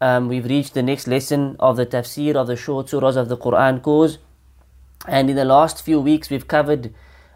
um, 0.00 0.28
we've 0.28 0.44
reached 0.44 0.74
the 0.74 0.82
next 0.82 1.06
lesson 1.06 1.56
of 1.58 1.76
the 1.76 1.86
tafsir 1.86 2.34
of 2.34 2.46
the 2.46 2.56
short 2.56 2.86
surahs 2.86 3.16
of 3.16 3.28
the 3.28 3.36
Quran 3.36 3.82
course. 3.82 4.18
And 5.06 5.30
in 5.30 5.36
the 5.36 5.44
last 5.44 5.82
few 5.82 6.00
weeks, 6.00 6.30
we've 6.30 6.46
covered 6.46 6.92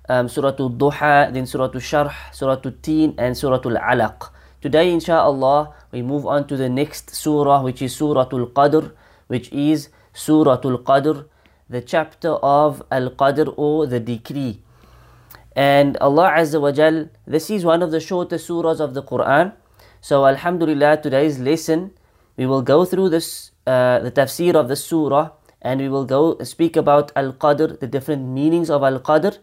um, 0.09 0.29
Surah 0.29 0.55
Al-Duha, 0.59 1.33
then 1.33 1.47
Surah 1.47 1.71
Al-Sharh, 1.75 2.13
Surah 2.33 2.61
Al-Teen, 2.65 3.15
and 3.19 3.37
Surah 3.37 3.61
Al-Alaq. 3.65 4.31
Today, 4.61 4.93
inshallah, 4.93 5.75
we 5.91 6.03
move 6.03 6.27
on 6.27 6.47
to 6.47 6.57
the 6.57 6.69
next 6.69 7.15
surah, 7.15 7.63
which 7.63 7.83
is 7.83 7.95
Surah 7.97 8.29
Al-Qadr, 8.33 8.93
which 9.27 9.53
is 9.53 9.89
Surah 10.13 10.61
Al-Qadr, 10.65 11.27
the 11.69 11.81
chapter 11.81 12.31
of 12.31 12.83
Al-Qadr 12.91 13.55
or 13.57 13.87
the 13.87 13.99
decree. 13.99 14.61
And 15.55 15.97
Allah 15.99 16.33
Azza 16.37 16.61
wa 16.61 16.73
Jal, 16.73 17.09
this 17.27 17.51
is 17.51 17.65
one 17.65 17.83
of 17.83 17.91
the 17.91 18.01
shortest 18.01 18.49
surahs 18.49 18.81
of 18.81 18.95
the 18.95 19.03
Quran. 19.03 19.53
So, 20.01 20.27
Alhamdulillah, 20.27 21.03
today's 21.03 21.39
lesson 21.39 21.93
we 22.37 22.47
will 22.47 22.63
go 22.63 22.85
through 22.85 23.09
this, 23.11 23.53
uh, 23.67 23.99
the 24.01 24.11
tafsir 24.11 24.55
of 24.55 24.69
the 24.69 24.77
surah, 24.77 25.31
and 25.61 25.81
we 25.81 25.89
will 25.89 26.05
go 26.05 26.39
speak 26.43 26.77
about 26.77 27.13
Al 27.15 27.33
Qadr, 27.33 27.79
the 27.79 27.87
different 27.87 28.27
meanings 28.27 28.71
of 28.71 28.83
Al 28.83 29.01
Qadr, 29.01 29.39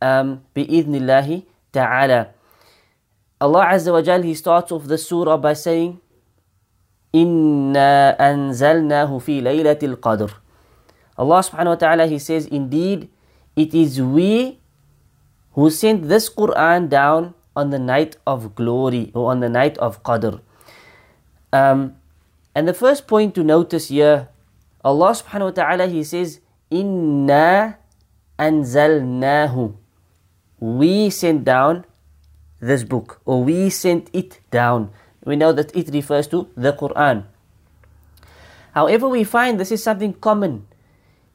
um, 0.00 0.42
bi'idhnillahi 0.54 1.44
ta'ala. 1.72 2.28
Allah 3.40 3.66
Azza 3.66 3.92
wa 3.92 4.02
Jal, 4.02 4.22
He 4.22 4.34
starts 4.34 4.72
off 4.72 4.84
the 4.84 4.98
surah 4.98 5.36
by 5.36 5.52
saying, 5.52 6.00
Inna 7.12 8.16
anzalnahu 8.18 9.22
fi 9.22 9.40
laylatil 9.40 9.96
qadr. 9.96 10.30
Allah 11.16 11.40
subhanahu 11.46 11.78
wa 11.78 11.80
ta'ala, 11.80 12.06
He 12.06 12.18
says, 12.18 12.46
Indeed, 12.46 13.08
it 13.54 13.74
is 13.74 14.02
we 14.02 14.58
who 15.52 15.70
sent 15.70 16.08
this 16.08 16.28
Quran 16.28 16.88
down 16.88 17.34
on 17.54 17.70
the 17.70 17.78
night 17.78 18.16
of 18.26 18.54
glory 18.54 19.12
or 19.14 19.30
on 19.30 19.38
the 19.38 19.48
night 19.48 19.78
of 19.78 20.02
Qadr. 20.02 20.40
Um, 21.52 21.94
and 22.54 22.68
the 22.68 22.74
first 22.74 23.06
point 23.06 23.34
to 23.34 23.42
notice 23.42 23.88
here, 23.88 24.28
Allah 24.84 25.10
subhanahu 25.10 25.50
wa 25.50 25.56
ta'ala, 25.56 25.86
He 25.86 26.04
says, 26.04 26.40
Inna 26.70 27.78
anzalnahu. 28.38 29.74
We 30.60 31.10
sent 31.10 31.44
down 31.44 31.84
this 32.60 32.84
book, 32.84 33.20
or 33.24 33.42
we 33.44 33.68
sent 33.70 34.08
it 34.12 34.40
down. 34.50 34.90
We 35.24 35.36
know 35.36 35.52
that 35.52 35.74
it 35.74 35.90
refers 35.92 36.26
to 36.28 36.48
the 36.56 36.72
Quran. 36.72 37.24
However, 38.72 39.08
we 39.08 39.24
find 39.24 39.58
this 39.58 39.72
is 39.72 39.82
something 39.82 40.14
common 40.14 40.66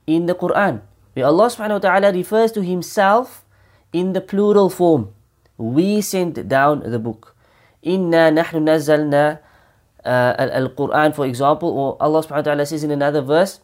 in 0.07 0.25
the 0.25 0.35
Quran, 0.35 0.81
where 1.13 1.25
Allah 1.25 1.47
subhanahu 1.47 1.83
wa 1.83 1.85
ta'ala 1.85 2.09
refers 2.13 2.51
to 2.53 2.61
Himself 2.61 3.45
in 3.93 4.13
the 4.13 4.21
plural 4.21 4.69
form. 4.69 5.13
We 5.57 6.01
sent 6.01 6.47
down 6.47 6.83
the 6.85 6.99
book. 6.99 7.35
Inna 7.81 8.31
nahnu 8.31 8.63
nazzalna 8.63 9.39
uh, 10.04 10.34
Al-Quran, 10.38 11.14
for 11.14 11.26
example, 11.26 11.70
or 11.70 11.96
Allah 12.00 12.20
subhanahu 12.20 12.44
wa 12.44 12.48
ta'ala 12.52 12.66
says 12.66 12.84
in 12.84 12.90
another 12.90 13.22
verse, 13.22 13.60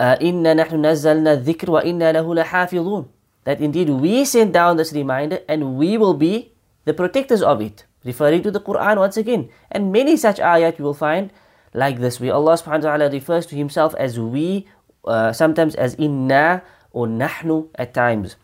إِنَّا 0.00 0.56
نَحْنُ 0.56 0.76
نَزَّلْنَا 0.80 1.44
الذِّكْرَ 1.44 1.68
وَإِنَّا 1.68 2.12
لَهُ 2.12 2.26
لَحَافِظُونَ 2.44 3.08
That 3.44 3.60
indeed 3.60 3.88
we 3.90 4.24
send 4.24 4.52
down 4.52 4.76
this 4.76 4.92
reminder 4.92 5.40
and 5.48 5.76
we 5.76 5.96
will 5.96 6.14
be 6.14 6.52
the 6.84 6.92
protectors 6.92 7.42
of 7.42 7.60
it. 7.60 7.84
Referring 8.04 8.42
to 8.42 8.50
the 8.50 8.60
Quran 8.60 8.98
once 8.98 9.16
again. 9.16 9.48
And 9.70 9.90
many 9.90 10.16
such 10.16 10.38
ayat 10.38 10.78
you 10.78 10.84
will 10.84 10.94
find 10.94 11.32
like 11.74 11.98
this, 11.98 12.20
where 12.20 12.32
Allah 12.32 12.54
subhanahu 12.54 12.88
wa 12.88 12.96
ta'ala 12.96 13.10
refers 13.10 13.44
to 13.46 13.56
Himself 13.56 13.94
as 13.98 14.18
we, 14.18 14.66
uh, 15.04 15.32
sometimes 15.32 15.74
as 15.74 15.94
inna 15.96 16.62
or 16.92 17.06
nahnu 17.06 17.68
at 17.74 17.92
times. 17.92 18.36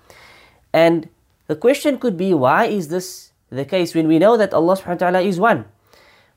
And 0.73 1.09
the 1.47 1.57
question 1.57 1.99
could 1.99 2.17
be, 2.17 2.35
why 2.35 2.67
is 2.67 2.89
this 2.89 3.33
the 3.49 3.65
case 3.65 3.95
when 3.95 4.09
we 4.09 4.19
know 4.19 4.37
that 4.37 4.53
Allah 4.53 4.77
subhanahu 4.77 5.01
wa 5.01 5.05
ta'ala 5.09 5.21
is 5.21 5.41
one? 5.41 5.65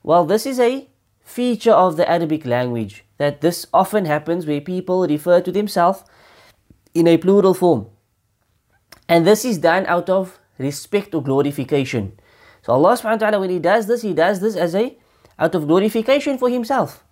Well, 0.03 0.25
this 0.25 0.47
is 0.47 0.59
a 0.59 0.89
feature 1.23 1.73
of 1.73 1.97
the 1.97 2.09
Arabic 2.11 2.47
language 2.47 3.05
that 3.19 3.41
this 3.41 3.67
often 3.73 4.07
happens 4.07 4.47
where 4.47 4.61
people 4.61 5.07
refer 5.07 5.41
to 5.41 5.53
themselves 5.53 6.05
in 6.95 7.07
a 7.07 7.19
plural 7.19 7.55
form. 7.55 7.87
And 9.09 9.27
this 9.27 9.45
is 9.45 9.59
done 9.59 9.87
out 9.87 10.09
of 10.09 10.39
respect 10.59 11.15
or 11.15 11.23
glorification. 11.23 12.19
So 12.63 12.73
Allah 12.73 12.95
subhanahu 12.95 13.21
wa 13.21 13.25
ta'ala 13.29 13.41
when 13.41 13.51
He 13.51 13.59
does 13.59 13.87
this, 13.87 14.03
He 14.03 14.15
does 14.15 14.41
this 14.41 14.57
as 14.57 14.75
a 14.75 14.97
out 15.39 15.55
of 15.55 15.67
glorification 15.67 16.39
for 16.39 16.49
Himself. 16.49 17.05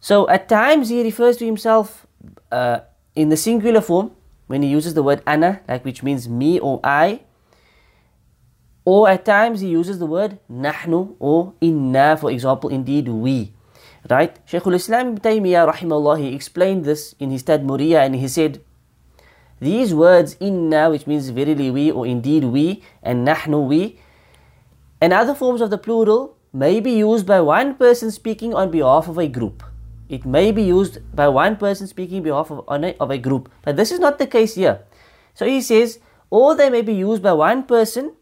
So 0.00 0.28
at 0.28 0.48
times 0.48 0.88
He 0.88 1.02
refers 1.02 1.36
to 1.38 1.46
Himself 1.46 2.06
uh, 2.52 2.80
in 3.14 3.28
the 3.28 3.36
singular 3.36 3.80
form 3.80 4.12
when 4.46 4.62
He 4.62 4.68
uses 4.68 4.94
the 4.94 5.02
word 5.02 5.22
ana, 5.26 5.60
like 5.68 5.84
which 5.84 6.02
means 6.02 6.28
me 6.28 6.58
or 6.58 6.80
I. 6.84 7.22
Or 8.86 9.10
at 9.10 9.24
times 9.26 9.60
he 9.60 9.68
uses 9.68 9.98
the 9.98 10.06
word 10.06 10.38
nahnu 10.48 11.16
or 11.18 11.54
inna, 11.60 12.16
for 12.16 12.30
example, 12.30 12.70
indeed 12.70 13.08
we. 13.08 13.52
Right? 14.08 14.38
Shaykh 14.46 14.64
al-Islam 14.64 15.08
ibn 15.08 15.18
Taymiyyah 15.18 15.66
rahimahullah, 15.74 16.20
he 16.20 16.32
explained 16.32 16.84
this 16.84 17.16
in 17.18 17.32
his 17.32 17.42
Tadmuriyah 17.42 18.06
and 18.06 18.14
he 18.14 18.28
said, 18.28 18.62
these 19.58 19.92
words 19.92 20.36
inna, 20.38 20.88
which 20.90 21.08
means 21.08 21.30
verily 21.30 21.70
we 21.70 21.90
or 21.90 22.06
indeed 22.06 22.44
we, 22.44 22.84
and 23.02 23.26
nahnu 23.26 23.66
we, 23.66 23.98
and 25.00 25.12
other 25.12 25.34
forms 25.34 25.60
of 25.60 25.70
the 25.70 25.78
plural 25.78 26.36
may 26.52 26.78
be 26.78 26.92
used 26.92 27.26
by 27.26 27.40
one 27.40 27.74
person 27.74 28.12
speaking 28.12 28.54
on 28.54 28.70
behalf 28.70 29.08
of 29.08 29.18
a 29.18 29.26
group. 29.26 29.64
It 30.08 30.24
may 30.24 30.52
be 30.52 30.62
used 30.62 31.00
by 31.16 31.26
one 31.26 31.56
person 31.56 31.88
speaking 31.88 32.22
behalf 32.22 32.52
of, 32.52 32.62
on 32.68 32.84
a, 32.84 32.94
of 33.00 33.10
a 33.10 33.18
group. 33.18 33.50
But 33.62 33.76
this 33.76 33.90
is 33.90 33.98
not 33.98 34.18
the 34.18 34.26
case 34.28 34.54
here. 34.54 34.80
So 35.34 35.44
he 35.44 35.60
says, 35.60 35.98
or 36.30 36.54
they 36.54 36.70
may 36.70 36.82
be 36.82 36.94
used 36.94 37.22
by 37.22 37.32
one 37.32 37.64
person 37.64 38.14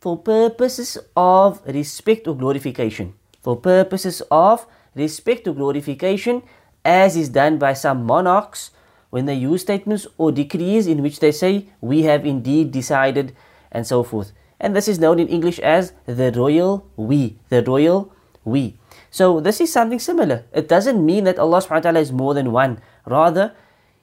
for 0.00 0.16
purposes 0.16 0.98
of 1.16 1.60
respect 1.66 2.28
or 2.28 2.36
glorification. 2.36 3.14
For 3.42 3.56
purposes 3.56 4.22
of 4.30 4.66
respect 4.94 5.46
or 5.48 5.54
glorification, 5.54 6.42
as 6.84 7.16
is 7.16 7.28
done 7.28 7.58
by 7.58 7.72
some 7.72 8.04
monarchs 8.04 8.70
when 9.10 9.26
they 9.26 9.34
use 9.34 9.62
statements 9.62 10.06
or 10.16 10.32
decrees 10.32 10.86
in 10.86 11.02
which 11.02 11.20
they 11.20 11.32
say, 11.32 11.66
We 11.80 12.02
have 12.02 12.26
indeed 12.26 12.72
decided, 12.72 13.34
and 13.72 13.86
so 13.86 14.02
forth. 14.02 14.32
And 14.60 14.74
this 14.74 14.88
is 14.88 14.98
known 14.98 15.18
in 15.18 15.28
English 15.28 15.58
as 15.60 15.92
the 16.06 16.32
royal 16.32 16.86
we. 16.96 17.38
The 17.48 17.62
royal 17.62 18.12
we. 18.44 18.76
So 19.10 19.40
this 19.40 19.60
is 19.60 19.72
something 19.72 19.98
similar. 19.98 20.44
It 20.52 20.68
doesn't 20.68 21.04
mean 21.04 21.24
that 21.24 21.38
Allah 21.38 21.62
subhanahu 21.62 21.84
wa 21.84 21.90
ta'ala 21.90 22.00
is 22.00 22.12
more 22.12 22.34
than 22.34 22.52
one. 22.52 22.80
Rather, 23.06 23.54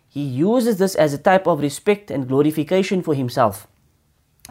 He 0.09 0.23
uses 0.23 0.77
this 0.77 0.95
as 0.95 1.13
a 1.13 1.19
type 1.21 1.45
of 1.45 1.59
respect 1.59 2.09
and 2.09 2.27
glorification 2.27 3.03
for 3.03 3.13
Himself. 3.13 3.67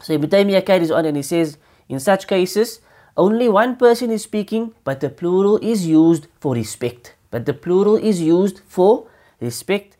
So 0.01 0.13
Ibn 0.13 0.29
Taymiyyah 0.29 0.65
carries 0.65 0.91
on 0.91 1.05
and 1.05 1.15
he 1.15 1.23
says, 1.23 1.57
in 1.87 1.99
such 1.99 2.27
cases, 2.27 2.81
only 3.17 3.47
one 3.47 3.77
person 3.77 4.11
is 4.11 4.23
speaking, 4.23 4.73
but 4.83 4.99
the 4.99 5.09
plural 5.09 5.57
is 5.57 5.87
used 5.87 6.27
for 6.39 6.53
respect. 6.53 7.15
But 7.31 7.45
the 7.45 7.53
plural 7.53 7.95
is 7.95 8.21
used 8.21 8.59
for 8.67 9.07
respect 9.39 9.95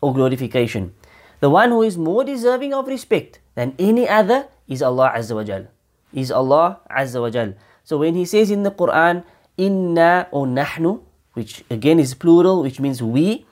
or 0.00 0.14
glorification. 0.14 0.94
The 1.40 1.50
one 1.50 1.70
who 1.70 1.82
is 1.82 1.98
more 1.98 2.22
deserving 2.24 2.74
of 2.74 2.86
respect 2.86 3.40
than 3.54 3.74
any 3.78 4.08
other 4.08 4.46
is 4.68 4.82
Allah 4.82 5.12
Azza 5.16 5.34
wa 5.34 5.44
Jal. 5.44 5.66
Is 6.12 6.30
Allah 6.30 6.80
Azza 6.90 7.20
wa 7.20 7.30
Jal. 7.30 7.54
So 7.82 7.98
when 7.98 8.14
he 8.14 8.24
says 8.24 8.50
in 8.50 8.62
the 8.62 8.70
Quran, 8.70 9.24
inna 9.56 10.28
or 10.30 10.46
nahnu, 10.46 11.02
which 11.34 11.64
again 11.70 11.98
is 11.98 12.14
plural, 12.14 12.62
which 12.62 12.78
means 12.78 13.02
we, 13.02 13.46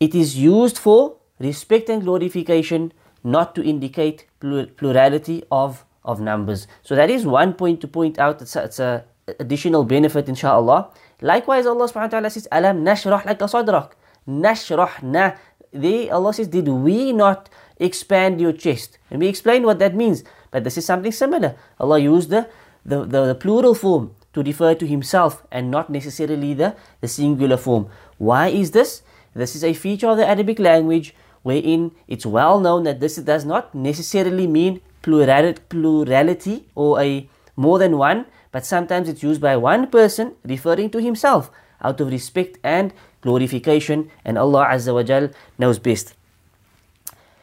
it 0.00 0.14
is 0.14 0.38
used 0.38 0.78
for 0.78 1.16
respect 1.38 1.88
and 1.88 2.02
glorification 2.02 2.92
not 3.30 3.54
to 3.54 3.62
indicate 3.62 4.26
plurality 4.40 5.44
of, 5.50 5.84
of 6.04 6.20
numbers. 6.20 6.66
So 6.82 6.94
that 6.96 7.10
is 7.10 7.26
one 7.26 7.52
point 7.54 7.80
to 7.82 7.88
point 7.88 8.18
out. 8.18 8.40
It's 8.40 8.56
a, 8.56 8.64
it's 8.64 8.78
a 8.80 9.04
additional 9.38 9.84
benefit, 9.84 10.28
inshallah. 10.28 10.90
Likewise, 11.20 11.66
Allah 11.66 11.88
subhanahu 11.88 12.08
wa 12.08 12.14
ta'ala 12.16 12.30
says, 12.30 12.48
Alam 12.50 12.84
nashrah 12.84 13.22
laka 13.22 13.46
sadrak. 13.48 13.92
Nashrahna. 14.26 15.36
There, 15.72 16.14
Allah 16.14 16.32
says, 16.32 16.48
Did 16.48 16.68
we 16.68 17.12
not 17.12 17.50
expand 17.76 18.40
your 18.40 18.52
chest? 18.52 18.98
And 19.10 19.20
we 19.20 19.28
explain 19.28 19.64
what 19.64 19.78
that 19.80 19.94
means. 19.94 20.24
But 20.50 20.64
this 20.64 20.78
is 20.78 20.86
something 20.86 21.12
similar. 21.12 21.56
Allah 21.78 21.98
used 21.98 22.30
the, 22.30 22.48
the, 22.84 23.04
the, 23.04 23.26
the 23.26 23.34
plural 23.34 23.74
form 23.74 24.14
to 24.32 24.42
refer 24.42 24.74
to 24.74 24.86
Himself 24.86 25.44
and 25.52 25.70
not 25.70 25.90
necessarily 25.90 26.54
the, 26.54 26.74
the 27.00 27.08
singular 27.08 27.56
form. 27.56 27.90
Why 28.16 28.48
is 28.48 28.70
this? 28.70 29.02
This 29.34 29.54
is 29.54 29.62
a 29.62 29.74
feature 29.74 30.08
of 30.08 30.16
the 30.16 30.26
Arabic 30.26 30.58
language 30.58 31.14
wherein 31.48 31.92
it's 32.06 32.26
well 32.26 32.60
known 32.60 32.84
that 32.88 33.00
this 33.00 33.16
does 33.30 33.44
not 33.52 33.74
necessarily 33.74 34.46
mean 34.46 34.80
plurality 35.02 36.56
or 36.74 37.00
a 37.00 37.28
more 37.56 37.78
than 37.78 37.96
one, 37.96 38.26
but 38.52 38.66
sometimes 38.66 39.08
it's 39.08 39.22
used 39.22 39.40
by 39.40 39.56
one 39.56 39.86
person 39.98 40.34
referring 40.44 40.90
to 40.90 41.00
himself. 41.08 41.50
out 41.80 42.00
of 42.00 42.10
respect 42.10 42.58
and 42.62 42.92
glorification, 43.22 44.10
and 44.24 44.38
Allah 44.38 44.66
Azza 44.70 44.94
wa 44.94 45.02
Jal 45.02 45.30
knows 45.58 45.78
best. 45.78 46.14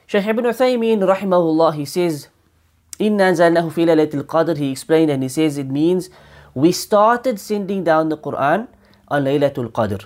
Shaykh 0.08 0.28
Ibn 0.28 0.46
Uthaymeen 0.46 1.00
rahimahullah, 1.00 1.76
he 1.76 1.86
says, 1.86 2.28
Inna 3.00 3.32
anzalnahu 3.32 3.72
fi 3.72 3.86
laylatil 3.86 4.24
qadr, 4.24 4.58
he 4.58 4.72
explained 4.72 5.10
and 5.10 5.24
he 5.24 5.30
says 5.30 5.58
it 5.58 5.68
means 5.68 6.10
we 6.54 6.72
started 6.72 7.40
sending 7.40 7.84
down 7.84 8.10
the 8.10 8.18
Quran 8.18 8.68
on 9.10 9.24
Laylatul 9.26 9.72
Qadr. 9.72 10.06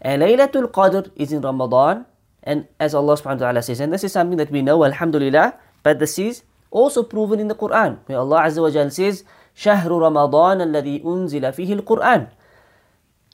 And 0.00 0.22
Laylatul 0.22 0.70
Qadr 0.70 1.10
is 1.16 1.32
in 1.32 1.40
Ramadan, 1.40 2.04
and 2.43 2.67
as 2.79 2.93
Allah 2.93 3.15
subhanahu 3.15 3.39
wa 3.39 3.45
ta'ala 3.47 3.61
says, 3.63 3.79
and 3.79 3.93
this 3.93 4.03
is 4.03 4.11
something 4.11 4.37
that 4.37 4.51
we 4.51 4.61
know, 4.61 4.83
Alhamdulillah, 4.83 5.55
but 5.81 5.99
this 5.99 6.19
is 6.19 6.43
also 6.71 7.03
proven 7.03 7.39
in 7.39 7.47
the 7.47 7.55
Quran, 7.55 7.99
where 8.05 8.19
Allah 8.19 8.43
Azza 8.43 8.61
wa 8.61 8.69
Jal 8.69 8.91
says, 8.91 9.23
شهر 9.55 9.87
رمضان 9.87 10.61
الذي 10.61 11.03
أنزل 11.05 11.53
فيه 11.53 11.79
القرآن. 11.79 12.27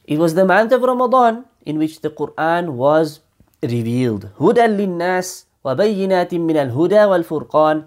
It 0.06 0.20
was 0.20 0.34
the 0.34 0.46
month 0.46 0.72
of 0.72 0.81
Ramadan 0.81 1.46
in 1.66 1.78
which 1.78 2.02
the 2.02 2.10
Quran 2.10 2.74
was 2.74 3.22
revealed. 3.64 4.30
هدى 4.40 4.68
للناس 4.68 5.46
وبينات 5.64 6.34
من 6.34 6.58
الهدى 6.58 7.06
والفرقان 7.06 7.86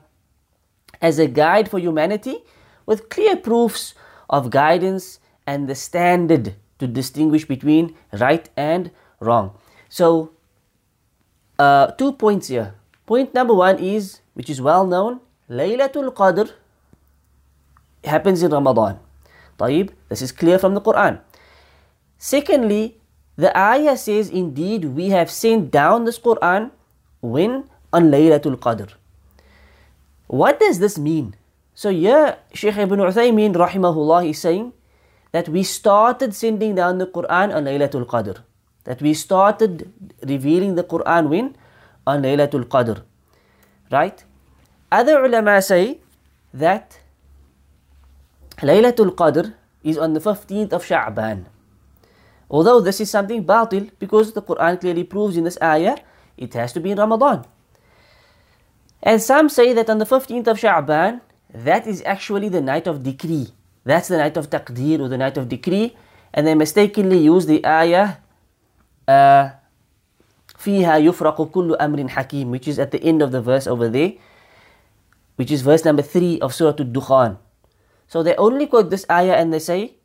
as 1.01 1.19
a 1.19 1.27
guide 1.27 1.69
for 1.69 1.79
humanity 1.79 2.45
with 2.87 3.09
clear 3.09 3.37
proofs 3.37 3.95
of 4.31 4.51
guidance 4.51 5.19
and 5.47 5.69
the 5.69 5.75
standard 5.75 6.55
to 6.79 6.87
distinguish 6.87 7.45
between 7.45 7.95
right 8.13 8.49
and 8.57 8.91
wrong. 9.21 9.53
So, 9.89 10.33
uh, 11.60 11.88
two 11.98 12.14
points 12.14 12.48
here. 12.48 12.74
Point 13.06 13.34
number 13.34 13.54
one 13.54 13.80
is, 13.80 14.22
which 14.34 14.50
is 14.50 14.62
well 14.62 14.86
known, 14.86 15.20
Laylatul 15.50 16.14
Qadr 16.14 16.52
happens 18.04 18.44
in 18.44 18.52
Ramadan. 18.52 19.00
Taib, 19.58 19.92
this 20.10 20.22
is 20.22 20.32
clear 20.32 20.60
from 20.60 20.74
the 20.76 20.82
Quran. 20.82 21.20
Secondly, 22.18 22.98
the 23.38 23.56
ayah 23.58 23.98
says, 23.98 24.30
Indeed, 24.30 24.86
we 24.86 25.10
have 25.10 25.32
sent 25.32 25.72
down 25.72 26.06
this 26.06 26.20
Quran 26.20 26.72
when 27.22 27.70
on 27.94 28.12
Laylatul 28.12 28.58
Qadr. 28.58 28.90
What 30.28 30.60
does 30.60 30.80
this 30.80 30.98
mean? 30.98 31.36
So 31.74 31.90
here, 31.90 32.38
Shaykh 32.54 32.78
ibn 32.78 33.00
Uthaymeen 33.00 33.54
rahimahullah 33.54 34.30
is 34.30 34.40
saying 34.40 34.74
that 35.32 35.48
we 35.48 35.64
started 35.64 36.34
sending 36.34 36.76
down 36.76 36.98
the 36.98 37.08
Quran 37.08 37.54
on 37.56 37.66
Laylatul 37.66 38.06
Qadr. 38.06 38.44
That 38.88 39.04
we 39.04 39.14
started 39.14 39.92
revealing 40.24 40.76
the 40.80 40.84
Quran 40.84 41.28
when? 41.30 41.56
On 42.08 42.24
Laylatul 42.24 42.66
Qadr. 42.72 43.04
Right? 43.92 44.24
Other 44.92 45.20
ulama 45.24 45.62
say 45.62 46.00
that 46.54 47.00
Laylatul 48.64 49.12
Qadr 49.12 49.54
is 49.84 49.98
on 49.98 50.14
the 50.14 50.24
15th 50.24 50.72
of 50.72 50.88
Sha'ban. 50.88 51.46
Although 52.50 52.80
this 52.80 53.02
is 53.04 53.12
something 53.12 53.44
batil 53.44 53.92
because 54.00 54.32
the 54.32 54.42
Quran 54.42 54.80
clearly 54.80 55.04
proves 55.04 55.36
in 55.36 55.44
this 55.44 55.60
ayah 55.62 55.98
it 56.38 56.54
has 56.54 56.72
to 56.74 56.80
be 56.80 56.92
in 56.92 56.98
Ramadan. 56.98 57.46
And 59.04 59.22
some 59.22 59.50
say 59.50 59.74
that 59.74 59.90
on 59.90 59.98
the 59.98 60.06
15th 60.06 60.48
of 60.48 60.58
Sha'ban, 60.58 61.22
that 61.54 61.88
is 61.88 62.02
actually 62.06 62.50
the 62.50 62.62
night 62.62 62.88
of 62.88 63.04
decree. 63.04 63.50
That's 63.84 64.08
the 64.08 64.18
night 64.18 64.38
of 64.38 64.50
taqdeer 64.50 65.00
or 65.00 65.08
the 65.08 65.18
night 65.18 65.38
of 65.38 65.50
decree. 65.50 65.96
And 66.34 66.46
they 66.46 66.56
mistakenly 66.56 67.20
use 67.20 67.46
the 67.46 67.66
ayah, 67.66 68.18
uh, 69.09 69.51
فيها 70.63 70.97
يفرق 70.97 71.43
كل 71.43 71.75
أمر 71.75 72.09
حكيم, 72.09 72.51
which 72.51 72.69
is 72.69 72.79
at 72.79 72.91
the 72.91 73.03
end 73.03 73.21
of 73.23 73.33
the 73.33 73.41
verse 73.41 73.67
over 73.67 73.89
there, 73.89 74.15
which 75.37 75.51
is 75.51 75.63
verse 75.63 75.85
number 75.85 76.03
3 76.03 76.39
of 76.41 76.55
Surah 76.55 76.79
Al-Dukhan. 76.79 77.39
So 78.07 78.23
they 78.23 78.37
only 78.37 78.67
quote 78.67 78.91
this 78.91 79.05
ayah 79.11 79.35
and 79.35 79.53
they 79.53 79.59
say, 79.59 79.97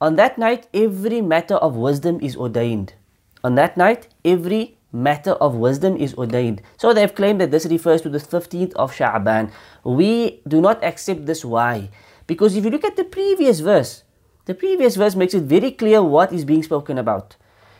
on 0.00 0.16
that 0.16 0.38
night, 0.38 0.68
every 0.74 1.20
matter 1.20 1.56
of 1.56 1.76
wisdom 1.76 2.20
is 2.20 2.36
ordained. 2.36 2.94
On 3.42 3.54
that 3.56 3.76
night, 3.76 4.08
every 4.24 4.78
matter 4.92 5.32
of 5.42 5.56
wisdom 5.56 5.96
is 5.96 6.14
ordained. 6.14 6.62
So 6.76 6.92
they've 6.92 7.14
claimed 7.14 7.40
that 7.40 7.50
this 7.50 7.66
refers 7.66 8.02
to 8.02 8.08
the 8.08 8.18
15th 8.18 8.72
of 8.74 8.92
Sha'ban. 8.92 9.50
We 9.82 10.42
do 10.46 10.60
not 10.60 10.84
accept 10.84 11.26
this. 11.26 11.44
Why? 11.44 11.90
Because 12.26 12.54
if 12.54 12.64
you 12.64 12.70
look 12.70 12.84
at 12.84 12.96
the 12.96 13.04
previous 13.04 13.60
verse, 13.60 14.04
the 14.44 14.54
previous 14.54 14.96
verse 14.96 15.16
makes 15.16 15.34
it 15.34 15.42
very 15.42 15.70
clear 15.70 16.02
what 16.02 16.32
is 16.32 16.44
being 16.44 16.62
spoken 16.62 16.98
about. 16.98 17.36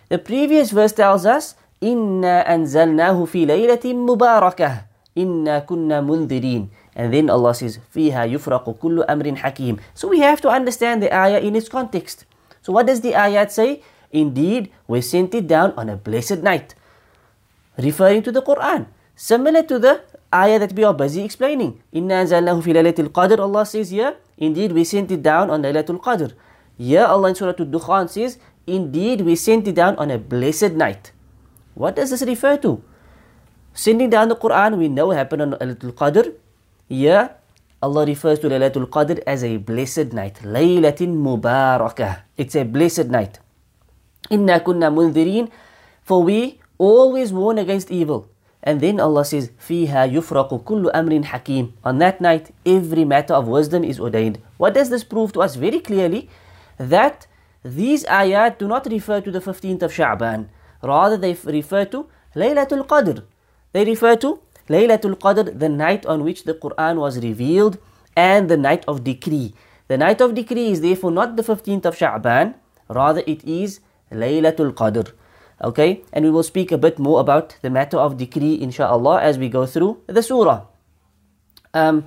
The 0.09 0.17
previous 0.17 0.71
verse 0.73 0.91
tells 0.91 1.25
us, 1.25 1.53
Inna 1.79 2.44
anzalnahu 2.44 3.29
fi 3.29 3.45
laylatin 3.45 4.03
mubarakah. 4.03 4.89
Inna 5.15 5.61
kunna 5.61 6.01
mundhirin. 6.01 6.69
And 6.95 7.13
then 7.13 7.29
Allah 7.29 7.53
says, 7.53 7.79
Fiha 7.94 8.25
yufraqu 8.27 8.75
kullu 8.81 9.06
amrin 9.06 9.38
hakim. 9.38 9.79
So 9.94 10.09
we 10.09 10.19
have 10.19 10.41
to 10.41 10.50
understand 10.50 11.01
the 11.01 11.13
ayah 11.13 11.39
in 11.39 11.56
its 11.56 11.69
context. 11.69 12.25
So 12.61 12.73
what 12.73 12.88
does 12.88 13.01
the 13.01 13.13
ayat 13.13 13.51
say? 13.51 13.81
Indeed, 14.11 14.73
we 14.88 15.00
sent 15.01 15.33
it 15.35 15.47
down 15.47 15.71
on 15.77 15.88
a 15.88 15.95
blessed 15.95 16.41
night 16.41 16.73
referring 17.77 18.23
to 18.23 18.31
the 18.31 18.41
Quran. 18.41 18.88
Similar 19.15 19.63
to 19.69 19.79
the 19.79 20.01
ayah 20.33 20.59
that 20.59 20.73
we 20.73 20.83
are 20.83 20.94
busy 20.94 21.23
explaining. 21.23 21.79
Inna 21.94 22.25
anzalnahu 22.25 22.63
fi 22.65 22.73
laylatil 22.73 23.13
qadr. 23.13 23.38
Allah 23.39 23.65
says 23.65 23.91
here, 23.91 24.17
indeed 24.38 24.73
we 24.73 24.83
sent 24.83 25.12
it 25.12 25.21
down 25.21 25.50
on 25.50 25.62
laylatul 25.62 26.01
qadr. 26.01 26.33
Here 26.78 27.05
Allah 27.05 27.31
in 27.31 27.34
Surah 27.34 27.55
Al-Dukhan 27.58 28.11
says, 28.11 28.38
indeed 28.66 29.22
we 29.22 29.37
sent 29.37 29.69
it 29.69 29.75
down 29.75 29.96
on 29.96 30.11
a 30.11 30.19
blessed 30.19 30.72
night. 30.75 31.12
What 31.75 31.96
does 31.96 32.11
this 32.11 32.22
refer 32.22 32.56
to? 32.58 32.82
Sending 33.75 34.11
down 34.11 34.28
the 34.28 34.37
Quran, 34.37 34.78
we 34.78 34.88
know 34.88 35.11
happened 35.11 35.43
on 35.43 35.50
Laylatul 35.58 35.93
Qadr. 35.94 36.34
Here, 36.88 37.34
Allah 37.82 38.06
refers 38.06 38.38
to 38.40 38.49
Laylatul 38.49 38.87
Qadr 38.87 39.19
as 39.26 39.43
a 39.43 39.58
blessed 39.58 40.14
night. 40.14 40.40
Laylatin 40.43 41.19
Mubarakah. 41.19 42.22
It's 42.37 42.55
a 42.55 42.62
blessed 42.64 43.11
night. 43.11 43.40
Inna 44.31 44.61
kunna 44.61 44.94
mundhirin. 44.94 45.50
For 46.02 46.22
we 46.22 46.61
always 46.78 47.32
warn 47.32 47.58
against 47.58 47.90
evil. 47.90 48.28
And 48.62 48.81
then 48.81 48.99
Allah 48.99 49.25
says, 49.25 49.50
فِيهَا 49.61 50.08
يُفْرَقُ 50.08 50.64
كُلُّ 50.64 50.88
أَمْرٍ 50.94 51.25
حَكِيمٍ 51.25 51.72
On 51.84 51.99
that 51.99 52.20
night, 52.20 52.55
every 52.64 53.05
matter 53.05 53.34
of 53.34 53.46
wisdom 53.46 53.84
is 53.84 54.00
ordained. 54.00 54.40
What 54.56 54.72
does 54.72 54.88
this 54.88 55.05
prove 55.05 55.34
to 55.34 55.43
us 55.43 55.56
very 55.56 55.81
clearly? 55.81 56.31
That 56.78 57.26
these 57.62 58.05
ayat 58.05 58.58
do 58.58 58.69
not 58.69 58.87
refer 58.87 59.20
to 59.20 59.31
the 59.31 59.40
15th 59.40 59.82
of 59.82 59.93
Sha'ban. 59.93 60.49
Rather, 60.82 61.16
they 61.16 61.32
refer 61.44 61.84
to 61.87 62.06
Laylatul 62.37 62.87
Qadr. 62.87 63.25
They 63.72 63.84
refer 63.84 64.16
to 64.16 64.40
Laylatul 64.69 65.16
Qadr, 65.16 65.58
the 65.58 65.69
night 65.69 66.05
on 66.06 66.25
which 66.25 66.44
the 66.44 66.55
Quran 66.55 66.96
was 66.96 67.19
revealed, 67.22 67.78
and 68.16 68.49
the 68.49 68.56
night 68.56 68.84
of 68.87 69.05
decree. 69.05 69.55
The 69.88 69.99
night 69.99 70.20
of 70.20 70.34
decree 70.34 70.70
is 70.70 70.81
therefore 70.81 71.11
not 71.11 71.37
the 71.37 71.43
15th 71.43 71.84
of 71.87 71.96
Sha'ban, 71.96 72.55
rather 72.88 73.22
it 73.26 73.44
is 73.44 73.81
Laylatul 74.12 74.72
Qadr. 74.72 75.12
Okay, 75.62 76.02
and 76.12 76.25
we 76.25 76.30
will 76.30 76.42
speak 76.42 76.73
a 76.73 76.78
bit 76.78 76.99
more 76.99 77.21
about 77.21 77.56
the 77.62 77.71
matter 77.71 77.97
of 77.97 78.16
decree, 78.18 78.61
inshallah, 78.61 79.23
as 79.23 79.38
we 79.38 79.49
go 79.49 79.66
through 79.66 80.02
the 80.06 80.23
surah. 80.23 80.66
Um, 81.73 82.04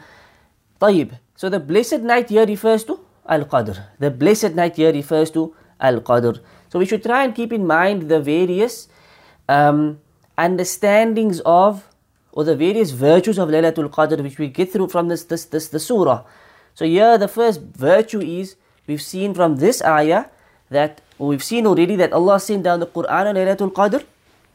طيب. 0.81 1.17
So 1.35 1.49
the 1.49 1.59
blessed 1.59 2.01
night 2.01 2.29
here 2.29 2.45
refers 2.45 2.83
to 2.85 2.99
Al 3.26 3.44
Qadr. 3.44 3.84
The 3.98 4.10
blessed 4.10 4.54
night 4.54 4.76
here 4.76 4.92
refers 4.92 5.30
to 5.32 5.54
Al 5.80 6.00
Qadr. 6.00 6.40
So 6.68 6.78
we 6.78 6.86
should 6.86 7.02
try 7.02 7.24
and 7.24 7.34
keep 7.34 7.52
in 7.52 7.66
mind 7.66 8.08
the 8.08 8.20
various 8.20 8.88
um, 9.48 10.00
understandings 10.38 11.40
of 11.44 11.88
or 12.32 12.44
the 12.44 12.56
various 12.56 12.90
virtues 12.90 13.38
of 13.38 13.48
Laylatul 13.50 13.90
Qadr 13.90 14.22
which 14.22 14.38
we 14.38 14.48
get 14.48 14.72
through 14.72 14.88
from 14.88 15.08
this 15.08 15.24
this 15.24 15.44
this 15.44 15.68
the 15.68 15.78
surah. 15.78 16.24
So 16.74 16.84
here 16.84 17.18
the 17.18 17.28
first 17.28 17.60
virtue 17.60 18.20
is 18.20 18.56
we've 18.86 19.02
seen 19.02 19.34
from 19.34 19.56
this 19.56 19.82
ayah 19.82 20.26
that 20.70 21.00
we've 21.18 21.44
seen 21.44 21.66
already 21.66 21.96
that 21.96 22.12
Allah 22.12 22.40
sent 22.40 22.62
down 22.62 22.80
the 22.80 22.86
Quran 22.86 23.26
on 23.26 23.34
Laylatul 23.34 23.72
Qadr. 23.72 24.04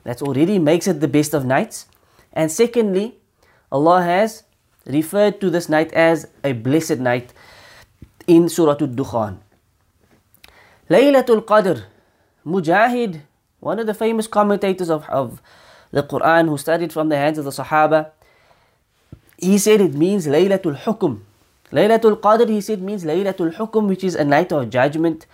That 0.03 0.21
already 0.21 0.57
makes 0.57 0.87
it 0.87 0.99
the 0.99 1.07
best 1.07 1.33
of 1.33 1.45
nights. 1.45 1.85
And 2.33 2.51
secondly, 2.51 3.15
Allah 3.71 4.01
has 4.03 4.43
referred 4.85 5.41
to 5.41 5.49
this 5.49 5.69
night 5.69 5.91
as 5.93 6.27
a 6.43 6.53
blessed 6.53 6.99
night 6.99 7.33
in 8.27 8.49
Surah 8.49 8.77
Al-Dukhan. 8.79 9.37
Laylatul 10.89 11.43
Qadr, 11.43 11.83
Mujahid, 12.45 13.21
one 13.59 13.79
of 13.79 13.87
the 13.87 13.93
famous 13.93 14.27
commentators 14.27 14.89
of, 14.89 15.07
of 15.09 15.41
the 15.91 16.03
Quran 16.03 16.47
who 16.47 16.57
studied 16.57 16.93
from 16.93 17.09
the 17.09 17.17
hands 17.17 17.37
of 17.37 17.45
the 17.45 17.51
Sahaba, 17.51 18.11
he 19.37 19.57
said 19.57 19.81
it 19.81 19.93
means 19.93 20.27
Laylatul 20.27 20.77
Hukum. 20.77 21.21
Laylatul 21.71 22.19
Qadr, 22.19 22.47
he 22.49 22.61
said, 22.61 22.81
means 22.81 23.03
Laylatul 23.03 23.55
Hukum, 23.55 23.87
which 23.87 24.03
is 24.03 24.15
a 24.15 24.23
night 24.23 24.51
of 24.51 24.69
judgment 24.69 25.25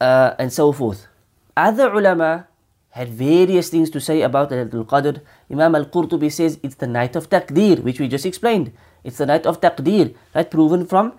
uh, 0.00 0.34
and 0.38 0.52
so 0.52 0.72
forth. 0.72 1.06
Other 1.56 1.92
ulama 1.92 2.46
had 2.90 3.08
various 3.08 3.68
things 3.68 3.90
to 3.90 4.00
say 4.00 4.22
about 4.22 4.50
Laylatul 4.50 4.86
Qadr. 4.86 5.20
Imam 5.50 5.74
Al-Qurtubi 5.74 6.32
says 6.32 6.58
it's 6.62 6.76
the 6.76 6.86
night 6.86 7.16
of 7.16 7.28
Taqdeer, 7.28 7.80
which 7.82 8.00
we 8.00 8.08
just 8.08 8.26
explained. 8.26 8.72
It's 9.04 9.18
the 9.18 9.26
night 9.26 9.46
of 9.46 9.60
Taqdeer, 9.60 10.14
right? 10.34 10.50
Proven 10.50 10.86
from 10.86 11.12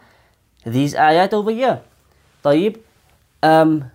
these 0.65 0.95
ayat 0.95 1.33
over 1.33 1.51
here. 1.51 1.81
Taib, 2.43 2.79
um, 3.41 3.91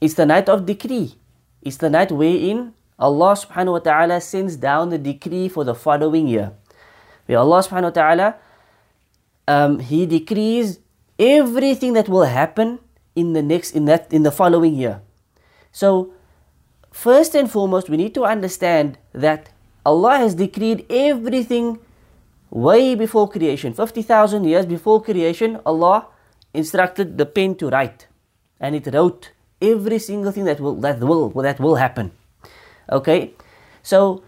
it's 0.00 0.14
the 0.14 0.26
night 0.26 0.48
of 0.48 0.66
decree. 0.66 1.14
It's 1.62 1.78
the 1.78 1.90
night 1.90 2.12
wherein 2.12 2.74
Allah 2.98 3.36
subhanahu 3.36 3.72
wa 3.72 3.82
ta'ala 3.82 4.20
sends 4.20 4.56
down 4.56 4.90
the 4.90 4.98
decree 4.98 5.48
for 5.48 5.64
the 5.64 5.74
following 5.74 6.26
year. 6.26 6.52
Where 7.26 7.38
Allah 7.38 7.60
subhanahu 7.60 7.90
wa 7.92 7.96
ta'ala, 7.96 8.28
um, 9.48 9.78
He 9.80 10.06
decrees 10.06 10.78
everything 11.18 11.92
that 11.94 12.08
will 12.08 12.24
happen 12.24 12.78
in 13.14 13.32
the 13.32 13.42
next, 13.42 13.72
in 13.72 13.84
that, 13.86 14.12
in 14.12 14.22
the 14.22 14.32
following 14.32 14.74
year. 14.74 15.02
So, 15.72 16.14
first 16.92 17.34
and 17.34 17.50
foremost, 17.50 17.88
we 17.90 17.96
need 17.96 18.14
to 18.14 18.24
understand 18.24 18.98
that 19.12 19.50
Allah 19.84 20.18
has 20.18 20.34
decreed 20.34 20.86
everything 20.88 21.78
way 22.56 22.94
before 22.94 23.28
creation 23.28 23.74
50,000 23.74 24.44
years 24.44 24.64
before 24.64 25.02
creation 25.02 25.60
Allah 25.66 26.06
instructed 26.54 27.18
the 27.18 27.26
pen 27.26 27.54
to 27.56 27.68
write. 27.68 28.06
And 28.58 28.74
it 28.74 28.88
wrote 28.92 29.32
every 29.60 29.98
single 29.98 30.32
thing 30.32 30.44
that 30.44 30.60
will 30.60 30.74
that 30.80 31.00
will 31.00 31.28
that 31.42 31.60
will 31.60 31.76
happen. 31.76 32.12
Okay? 32.90 33.34
So 33.82 34.22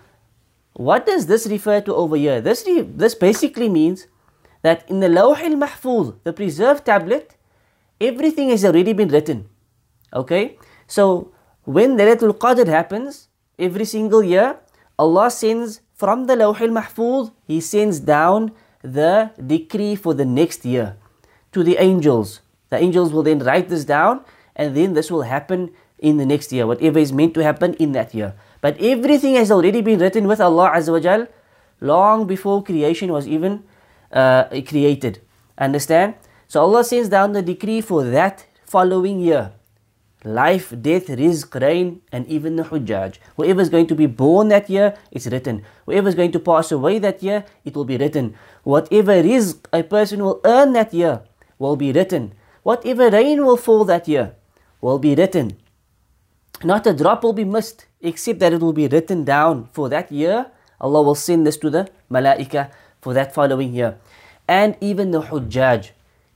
what 0.74 1.06
does 1.06 1.26
this 1.26 1.46
refer 1.46 1.80
to 1.80 1.94
over 1.94 2.16
here? 2.16 2.40
This 2.42 2.68
this 2.68 3.14
basically 3.14 3.70
means 3.70 4.06
that 4.60 4.84
in 4.90 5.00
the 5.00 5.08
Lawh 5.08 5.34
al-Mahfuz 5.34 6.14
the 6.24 6.32
preserved 6.34 6.84
tablet 6.84 7.34
everything 7.98 8.50
has 8.50 8.64
already 8.64 8.92
been 8.92 9.08
written. 9.08 9.48
Okay? 10.12 10.58
So 10.86 11.32
when 11.64 11.96
Laylatul 11.96 12.36
Qadr 12.36 12.68
happens 12.68 13.28
every 13.58 13.86
single 13.86 14.22
year 14.22 14.56
Allah 14.98 15.30
sends 15.30 15.80
from 15.98 16.26
the 16.30 16.36
Lawh 16.40 16.56
al-Mahfuz 16.68 17.32
he 17.46 17.60
sends 17.60 18.00
down 18.00 18.52
the 18.82 19.30
decree 19.54 19.94
for 19.94 20.14
the 20.14 20.24
next 20.24 20.64
year 20.64 20.96
to 21.52 21.62
the 21.62 21.76
angels 21.82 22.40
the 22.70 22.78
angels 22.78 23.12
will 23.12 23.22
then 23.22 23.40
write 23.40 23.68
this 23.68 23.84
down 23.84 24.20
and 24.56 24.76
then 24.76 24.94
this 24.94 25.10
will 25.10 25.22
happen 25.22 25.70
in 25.98 26.16
the 26.16 26.26
next 26.26 26.52
year, 26.52 26.66
whatever 26.66 26.98
is 26.98 27.12
meant 27.12 27.34
to 27.34 27.42
happen 27.42 27.74
in 27.74 27.92
that 27.92 28.14
year. 28.14 28.34
But 28.60 28.80
everything 28.80 29.34
has 29.34 29.50
already 29.50 29.80
been 29.82 29.98
written 29.98 30.26
with 30.26 30.40
Allah 30.40 30.72
Azza 30.74 30.92
wa 30.92 31.00
Jal 31.00 31.26
long 31.80 32.26
before 32.26 32.62
creation 32.62 33.12
was 33.12 33.26
even 33.26 33.64
uh, 34.12 34.44
created. 34.66 35.20
Understand? 35.56 36.14
So 36.46 36.60
Allah 36.60 36.84
sends 36.84 37.08
down 37.08 37.32
the 37.32 37.42
decree 37.42 37.80
for 37.80 38.04
that 38.04 38.46
following 38.64 39.20
year. 39.20 39.52
Life, 40.24 40.74
death, 40.82 41.06
rizq, 41.06 41.60
rain, 41.60 42.00
and 42.10 42.26
even 42.26 42.56
the 42.56 42.64
hujjaj. 42.64 43.18
Whoever 43.36 43.60
is 43.60 43.68
going 43.68 43.86
to 43.86 43.94
be 43.94 44.06
born 44.06 44.48
that 44.48 44.68
year, 44.68 44.96
it's 45.12 45.28
written. 45.28 45.64
Whoever 45.86 46.08
is 46.08 46.16
going 46.16 46.32
to 46.32 46.40
pass 46.40 46.72
away 46.72 46.98
that 46.98 47.22
year, 47.22 47.44
it 47.64 47.76
will 47.76 47.84
be 47.84 47.96
written. 47.96 48.34
Whatever 48.64 49.22
rizq 49.22 49.58
a 49.72 49.84
person 49.84 50.24
will 50.24 50.40
earn 50.44 50.72
that 50.72 50.92
year 50.92 51.22
will 51.58 51.76
be 51.76 51.92
written. 51.92 52.34
Whatever 52.64 53.10
rain 53.10 53.44
will 53.44 53.56
fall 53.56 53.84
that 53.84 54.08
year 54.08 54.34
will 54.80 54.98
be 54.98 55.14
written. 55.14 55.56
Not 56.64 56.86
a 56.88 56.92
drop 56.92 57.22
will 57.22 57.32
be 57.32 57.44
missed, 57.44 57.86
except 58.00 58.40
that 58.40 58.52
it 58.52 58.60
will 58.60 58.72
be 58.72 58.88
written 58.88 59.24
down 59.24 59.68
for 59.72 59.88
that 59.88 60.10
year. 60.10 60.46
Allah 60.80 61.02
will 61.02 61.14
send 61.14 61.46
this 61.46 61.56
to 61.58 61.70
the 61.70 61.88
malaika 62.10 62.72
for 63.00 63.14
that 63.14 63.32
following 63.32 63.72
year. 63.72 63.98
And 64.48 64.76
even 64.80 65.12
the 65.12 65.22
hujjaj, 65.22 65.90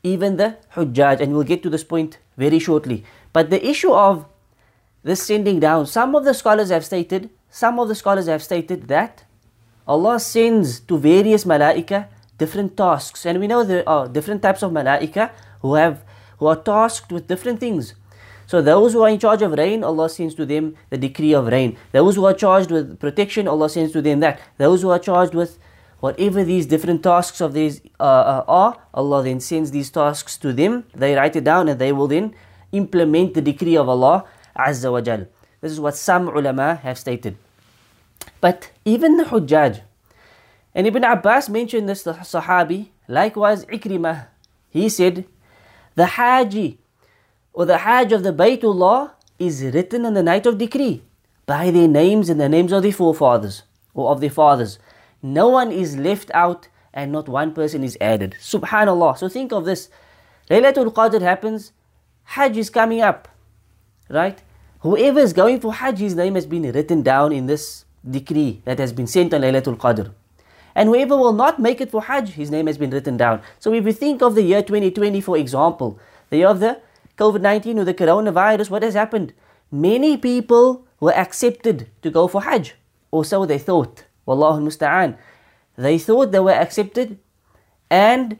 even 0.04 0.36
the 0.36 0.58
hujjaj, 0.74 1.20
and 1.20 1.32
we'll 1.32 1.42
get 1.42 1.62
to 1.64 1.70
this 1.70 1.82
point 1.82 2.18
very 2.36 2.58
shortly. 2.58 3.04
But 3.32 3.50
the 3.50 3.66
issue 3.66 3.92
of 3.92 4.26
this 5.02 5.22
sending 5.22 5.60
down, 5.60 5.86
some 5.86 6.14
of 6.14 6.24
the 6.24 6.34
scholars 6.34 6.70
have 6.70 6.84
stated, 6.84 7.30
some 7.50 7.78
of 7.78 7.88
the 7.88 7.94
scholars 7.94 8.26
have 8.26 8.42
stated 8.42 8.88
that 8.88 9.24
Allah 9.86 10.20
sends 10.20 10.80
to 10.80 10.98
various 10.98 11.44
malaika 11.44 12.06
different 12.38 12.76
tasks. 12.76 13.26
And 13.26 13.40
we 13.40 13.46
know 13.46 13.64
there 13.64 13.88
are 13.88 14.08
different 14.08 14.42
types 14.42 14.62
of 14.62 14.72
malaika 14.72 15.30
who 15.60 15.74
have 15.74 16.04
who 16.38 16.46
are 16.46 16.56
tasked 16.56 17.12
with 17.12 17.28
different 17.28 17.60
things. 17.60 17.94
So 18.46 18.60
those 18.60 18.92
who 18.92 19.02
are 19.02 19.08
in 19.08 19.18
charge 19.18 19.42
of 19.42 19.52
rain, 19.52 19.84
Allah 19.84 20.08
sends 20.08 20.34
to 20.34 20.44
them 20.44 20.76
the 20.90 20.98
decree 20.98 21.32
of 21.32 21.46
rain. 21.46 21.76
Those 21.92 22.16
who 22.16 22.24
are 22.24 22.34
charged 22.34 22.70
with 22.70 22.98
protection, 22.98 23.46
Allah 23.48 23.68
sends 23.68 23.92
to 23.92 24.02
them 24.02 24.20
that. 24.20 24.40
Those 24.58 24.82
who 24.82 24.90
are 24.90 24.98
charged 24.98 25.34
with 25.34 25.58
whatever 26.00 26.42
these 26.42 26.66
different 26.66 27.02
tasks 27.04 27.40
of 27.40 27.54
these 27.54 27.80
uh, 28.00 28.02
uh, 28.02 28.44
are, 28.48 28.76
Allah 28.92 29.22
then 29.22 29.38
sends 29.38 29.70
these 29.70 29.88
tasks 29.90 30.36
to 30.38 30.52
them. 30.52 30.84
They 30.94 31.14
write 31.14 31.36
it 31.36 31.44
down 31.44 31.68
and 31.68 31.78
they 31.78 31.92
will 31.92 32.08
then 32.08 32.34
implement 32.72 33.34
the 33.34 33.40
decree 33.40 33.76
of 33.76 33.88
Allah 33.88 34.24
Azza 34.56 34.90
wa 34.90 35.00
Jal. 35.00 35.26
This 35.60 35.72
is 35.72 35.80
what 35.80 35.96
some 35.96 36.28
ulama 36.28 36.74
have 36.76 36.98
stated. 36.98 37.36
But 38.40 38.70
even 38.84 39.16
the 39.16 39.24
Hujjaj, 39.24 39.80
and 40.74 40.86
Ibn 40.86 41.04
Abbas 41.04 41.48
mentioned 41.48 41.88
this, 41.88 42.02
the 42.02 42.14
Sahabi, 42.14 42.88
likewise 43.06 43.64
Ikrimah, 43.66 44.26
he 44.70 44.88
said, 44.88 45.26
the 45.94 46.06
Haji 46.06 46.78
or 47.52 47.66
the 47.66 47.78
Hajj 47.78 48.12
of 48.12 48.22
the 48.22 48.32
Baytullah 48.32 49.12
is 49.38 49.62
written 49.62 50.04
in 50.04 50.14
the 50.14 50.22
night 50.22 50.46
of 50.46 50.58
decree 50.58 51.02
by 51.46 51.70
their 51.70 51.88
names 51.88 52.28
and 52.28 52.40
the 52.40 52.48
names 52.48 52.72
of 52.72 52.82
their 52.82 52.92
forefathers 52.92 53.64
or 53.94 54.10
of 54.10 54.20
their 54.20 54.30
fathers. 54.30 54.78
No 55.22 55.48
one 55.48 55.70
is 55.70 55.96
left 55.96 56.30
out 56.32 56.68
and 56.94 57.12
not 57.12 57.28
one 57.28 57.52
person 57.52 57.84
is 57.84 57.98
added. 58.00 58.36
Subhanallah. 58.40 59.18
So 59.18 59.28
think 59.28 59.52
of 59.52 59.64
this. 59.64 59.88
Laylatul 60.50 60.92
Qadr 60.92 61.20
happens, 61.20 61.72
Hajj 62.32 62.56
is 62.56 62.70
coming 62.70 63.02
up, 63.02 63.28
right? 64.08 64.42
Whoever 64.80 65.20
is 65.20 65.34
going 65.34 65.60
for 65.60 65.74
Hajj, 65.74 65.98
his 65.98 66.14
name 66.14 66.34
has 66.34 66.46
been 66.46 66.62
written 66.72 67.02
down 67.02 67.30
in 67.30 67.44
this 67.44 67.84
decree 68.08 68.62
that 68.64 68.78
has 68.78 68.90
been 68.90 69.06
sent 69.06 69.34
on 69.34 69.42
Laylatul 69.42 69.76
Qadr. 69.76 70.12
And 70.74 70.88
whoever 70.88 71.14
will 71.14 71.34
not 71.34 71.58
make 71.58 71.82
it 71.82 71.90
for 71.90 72.00
Hajj, 72.00 72.30
his 72.30 72.50
name 72.50 72.68
has 72.68 72.78
been 72.78 72.88
written 72.88 73.18
down. 73.18 73.42
So 73.58 73.74
if 73.74 73.84
we 73.84 73.92
think 73.92 74.22
of 74.22 74.34
the 74.34 74.42
year 74.42 74.62
2020, 74.62 75.20
for 75.20 75.36
example, 75.36 75.98
the 76.30 76.38
year 76.38 76.48
of 76.48 76.60
the 76.60 76.80
COVID 77.18 77.42
19 77.42 77.80
or 77.80 77.84
the 77.84 77.92
coronavirus, 77.92 78.70
what 78.70 78.82
has 78.82 78.94
happened? 78.94 79.34
Many 79.70 80.16
people 80.16 80.86
were 81.00 81.12
accepted 81.12 81.90
to 82.00 82.10
go 82.10 82.28
for 82.28 82.40
Hajj, 82.40 82.74
or 83.10 83.26
so 83.26 83.44
they 83.44 83.58
thought. 83.58 84.04
Wallahu 84.26 84.62
musta'an. 84.62 85.18
They 85.76 85.98
thought 85.98 86.32
they 86.32 86.40
were 86.40 86.52
accepted, 86.52 87.18
and 87.90 88.38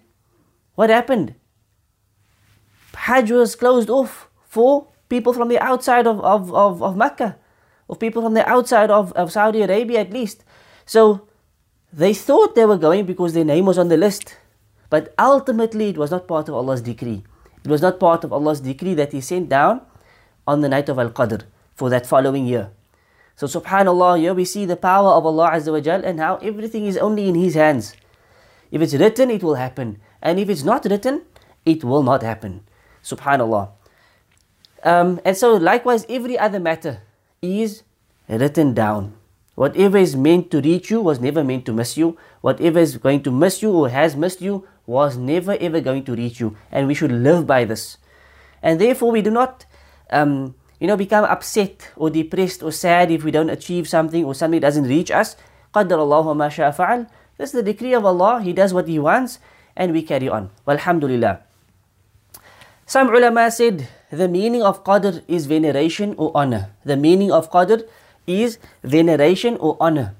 what 0.77 0.89
happened? 0.89 1.35
Hajj 3.07 3.33
was 3.33 3.57
closed 3.57 3.91
off 3.91 4.29
for 4.45 4.87
people 5.09 5.33
from 5.33 5.49
the 5.49 5.59
outside 5.59 6.07
of, 6.07 6.21
of, 6.21 6.55
of, 6.55 6.83
of 6.83 6.97
Mecca, 6.97 7.37
of 7.91 7.99
people 7.99 8.23
from 8.23 8.35
the 8.35 8.49
outside 8.49 8.91
of, 8.91 9.13
of 9.15 9.33
Saudi 9.33 9.63
Arabia 9.63 10.01
at 10.01 10.13
least. 10.13 10.45
So 10.87 11.27
they 11.93 12.15
thought 12.15 12.55
they 12.55 12.65
were 12.65 12.79
going 12.79 13.05
because 13.07 13.35
their 13.35 13.45
name 13.45 13.67
was 13.67 13.77
on 13.77 13.89
the 13.89 13.97
list, 13.97 14.37
but 14.89 15.13
ultimately 15.19 15.89
it 15.89 15.99
was 15.99 16.13
not 16.13 16.29
part 16.29 16.49
of 16.49 16.55
Allah's 16.55 16.81
decree. 16.81 17.25
It 17.65 17.71
was 17.71 17.83
not 17.83 17.99
part 17.99 18.23
of 18.23 18.33
Allah's 18.33 18.61
decree 18.61 18.95
that 18.95 19.11
He 19.13 19.21
sent 19.21 19.49
down 19.49 19.81
on 20.47 20.61
the 20.61 20.69
night 20.69 20.89
of 20.89 20.99
Al 20.99 21.11
Qadr 21.11 21.43
for 21.75 21.91
that 21.91 22.07
following 22.07 22.47
year. 22.47 22.71
So, 23.35 23.47
subhanAllah, 23.49 24.21
here 24.21 24.35
we 24.35 24.45
see 24.45 24.65
the 24.65 24.77
power 24.77 25.11
of 25.11 25.27
Allah 25.27 25.51
Azza 25.51 25.73
wa 25.73 25.81
Jal 25.81 26.05
and 26.05 26.21
how 26.21 26.37
everything 26.37 26.87
is 26.87 26.97
only 26.97 27.29
in 27.29 27.35
His 27.35 27.55
hands. 27.55 27.95
If 28.71 28.81
it's 28.81 28.95
written, 28.95 29.31
it 29.31 29.43
will 29.43 29.57
happen. 29.57 30.01
And 30.23 30.39
if 30.39 30.49
it's 30.49 30.63
not 30.63 30.85
written, 30.85 31.23
it 31.65 31.83
will 31.83 32.05
not 32.05 32.23
happen. 32.23 32.63
Subhanallah. 33.04 33.70
Um, 34.84 35.20
and 35.26 35.36
so, 35.36 35.56
likewise, 35.56 36.06
every 36.10 36.38
other 36.38 36.60
matter 36.60 37.02
is 37.42 37.84
written 38.28 38.74
down. 38.74 39.16
Whatever 39.56 39.98
is 39.98 40.16
meant 40.16 40.52
to 40.52 40.62
reach 40.62 40.92
you 40.92 41.02
was 41.02 41.20
never 41.20 41.44
meant 41.44 41.66
to 41.66 41.74
miss 41.74 41.98
you. 41.98 42.16
Whatever 42.42 42.78
is 42.78 42.98
going 42.98 43.24
to 43.24 43.32
miss 43.32 43.64
you 43.64 43.72
or 43.72 43.90
has 43.90 44.16
missed 44.16 44.40
you 44.40 44.68
was 44.86 45.18
never 45.18 45.58
ever 45.60 45.82
going 45.82 46.06
to 46.06 46.14
reach 46.16 46.40
you, 46.40 46.56
and 46.72 46.88
we 46.88 46.94
should 46.94 47.12
live 47.12 47.48
by 47.48 47.66
this. 47.66 47.98
And 48.62 48.80
therefore, 48.80 49.12
we 49.12 49.22
do 49.22 49.32
not, 49.32 49.66
um, 50.12 50.56
you 50.80 50.88
know, 50.88 50.96
become 50.96 51.26
upset 51.26 51.90
or 51.96 52.10
depressed 52.10 52.62
or 52.62 52.72
sad 52.72 53.12
if 53.12 53.24
we 53.24 53.32
don't 53.32 53.50
achieve 53.50 53.90
something 53.90 54.24
or 54.24 54.36
something 54.36 54.62
doesn't 54.62 54.86
reach 54.86 55.12
us. 55.12 55.36
قدر 55.74 55.98
الله 55.98 56.34
ما 56.38 56.50
شاء 56.50 56.72
فعل. 56.72 57.08
This 57.38 57.50
is 57.50 57.64
the 57.64 57.64
decree 57.64 57.94
of 57.94 58.06
Allah. 58.06 58.42
He 58.42 58.54
does 58.54 58.74
what 58.74 58.88
He 58.88 59.00
wants, 59.00 59.40
and 59.76 59.92
we 59.92 60.02
carry 60.02 60.30
on. 60.30 60.50
Walhamdulillah. 60.66 61.42
some 62.87 63.15
ulama 63.15 63.51
said 63.51 63.89
the 64.11 64.29
meaning 64.29 64.63
of 64.63 64.85
qadr 64.85 65.23
is 65.29 65.47
veneration 65.47 66.15
or 66.19 66.33
honor. 66.35 66.71
The 66.85 66.97
meaning 66.97 67.31
of 67.31 67.51
qadr 67.51 67.87
is 68.27 68.59
veneration 68.83 69.57
or 69.57 69.77
honor. 69.81 70.15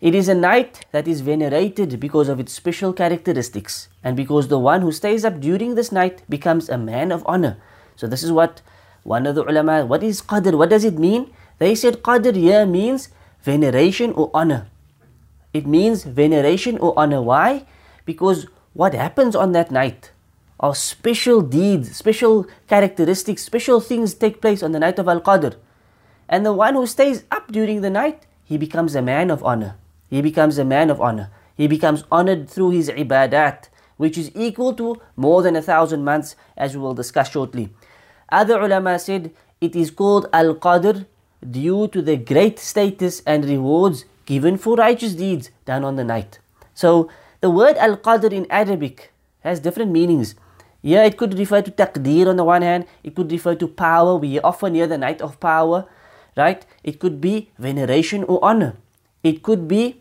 It 0.00 0.14
is 0.14 0.28
a 0.28 0.34
night 0.34 0.84
that 0.92 1.06
is 1.06 1.20
venerated 1.20 2.00
because 2.00 2.28
of 2.28 2.40
its 2.40 2.52
special 2.52 2.92
characteristics 2.92 3.88
and 4.02 4.16
because 4.16 4.48
the 4.48 4.58
one 4.58 4.82
who 4.82 4.90
stays 4.90 5.24
up 5.24 5.40
during 5.40 5.74
this 5.74 5.92
night 5.92 6.22
becomes 6.28 6.68
a 6.68 6.78
man 6.78 7.12
of 7.12 7.22
honor. 7.26 7.56
So 7.94 8.06
this 8.06 8.22
is 8.22 8.32
what 8.32 8.62
one 9.04 9.26
of 9.26 9.34
the 9.34 9.44
ulama, 9.44 9.86
what 9.86 10.02
is 10.02 10.20
qadr? 10.20 10.56
What 10.56 10.70
does 10.70 10.84
it 10.84 10.98
mean? 10.98 11.32
They 11.58 11.74
said 11.74 12.02
qadr 12.02 12.34
here 12.34 12.66
means 12.66 13.10
veneration 13.42 14.12
or 14.12 14.30
honor. 14.34 14.66
It 15.52 15.66
means 15.66 16.04
veneration 16.04 16.78
or 16.78 16.98
honor. 16.98 17.22
Why? 17.22 17.64
Because 18.04 18.46
what 18.72 18.92
happens 18.92 19.36
on 19.36 19.52
that 19.52 19.70
night 19.70 20.10
are 20.58 20.74
special 20.74 21.40
deeds, 21.42 21.96
special 21.96 22.46
characteristics, 22.66 23.42
special 23.44 23.80
things 23.80 24.14
take 24.14 24.40
place 24.40 24.62
on 24.62 24.72
the 24.72 24.78
night 24.78 24.98
of 24.98 25.08
Al-Qadr. 25.08 25.56
And 26.28 26.44
the 26.44 26.52
one 26.52 26.74
who 26.74 26.86
stays 26.86 27.24
up 27.30 27.52
during 27.52 27.82
the 27.82 27.90
night, 27.90 28.26
he 28.44 28.56
becomes 28.56 28.94
a 28.94 29.02
man 29.02 29.30
of 29.30 29.44
honor. 29.44 29.76
He 30.08 30.22
becomes 30.22 30.58
a 30.58 30.64
man 30.64 30.90
of 30.90 31.00
honor. 31.00 31.30
He 31.56 31.66
becomes 31.66 32.04
honored 32.10 32.48
through 32.48 32.70
his 32.70 32.88
ibadat, 32.88 33.68
which 33.96 34.18
is 34.18 34.30
equal 34.34 34.74
to 34.74 35.00
more 35.16 35.42
than 35.42 35.56
a 35.56 35.62
thousand 35.62 36.04
months, 36.04 36.36
as 36.56 36.74
we 36.74 36.82
will 36.82 36.94
discuss 36.94 37.30
shortly. 37.30 37.70
Other 38.30 38.60
ulama 38.60 38.98
said 38.98 39.32
it 39.60 39.74
is 39.76 39.90
called 39.90 40.28
Al 40.32 40.54
Qadr 40.54 41.06
due 41.48 41.88
to 41.88 42.02
the 42.02 42.16
great 42.16 42.58
status 42.58 43.22
and 43.26 43.44
rewards 43.44 44.04
given 44.26 44.58
for 44.58 44.76
righteous 44.76 45.14
deeds 45.14 45.50
done 45.64 45.84
on 45.84 45.96
the 45.96 46.04
night. 46.04 46.40
So, 46.74 47.08
the 47.40 47.50
word 47.50 47.76
Al 47.76 47.96
Qadr 47.96 48.32
in 48.32 48.46
Arabic 48.50 49.12
has 49.40 49.60
different 49.60 49.92
meanings. 49.92 50.34
Yeah, 50.86 51.02
it 51.02 51.16
could 51.16 51.36
refer 51.36 51.62
to 51.62 51.70
taqdeer 51.72 52.28
on 52.28 52.36
the 52.36 52.44
one 52.44 52.62
hand, 52.62 52.86
it 53.02 53.16
could 53.16 53.32
refer 53.32 53.56
to 53.56 53.66
power. 53.66 54.16
We 54.18 54.38
often 54.38 54.76
hear 54.76 54.86
the 54.86 54.96
night 54.96 55.20
of 55.20 55.40
power, 55.40 55.84
right? 56.36 56.64
It 56.84 57.00
could 57.00 57.20
be 57.20 57.50
veneration 57.58 58.22
or 58.22 58.38
honor. 58.44 58.76
It 59.24 59.42
could 59.42 59.66
be 59.66 60.00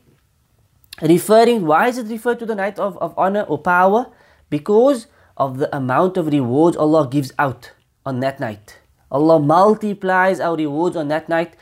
referring, 1.02 1.66
why 1.66 1.88
is 1.88 1.98
it 1.98 2.06
referred 2.06 2.38
to 2.38 2.46
the 2.46 2.54
night 2.54 2.78
of, 2.78 3.00
of 3.00 3.18
honor 3.18 3.42
or 3.50 3.58
power? 3.58 4.12
Because 4.52 5.08
of 5.38 5.58
the 5.58 5.76
amount 5.76 6.18
of 6.18 6.28
rewards 6.28 6.78
Allah 6.78 7.10
gives 7.10 7.34
out 7.40 7.72
on 8.06 8.20
that 8.20 8.40
night. 8.40 8.78
Allah 9.10 9.40
multiplies 9.40 10.40
our 10.40 10.56
rewards 10.56 10.96
on 10.96 11.08
that 11.08 11.28
night 11.28 11.56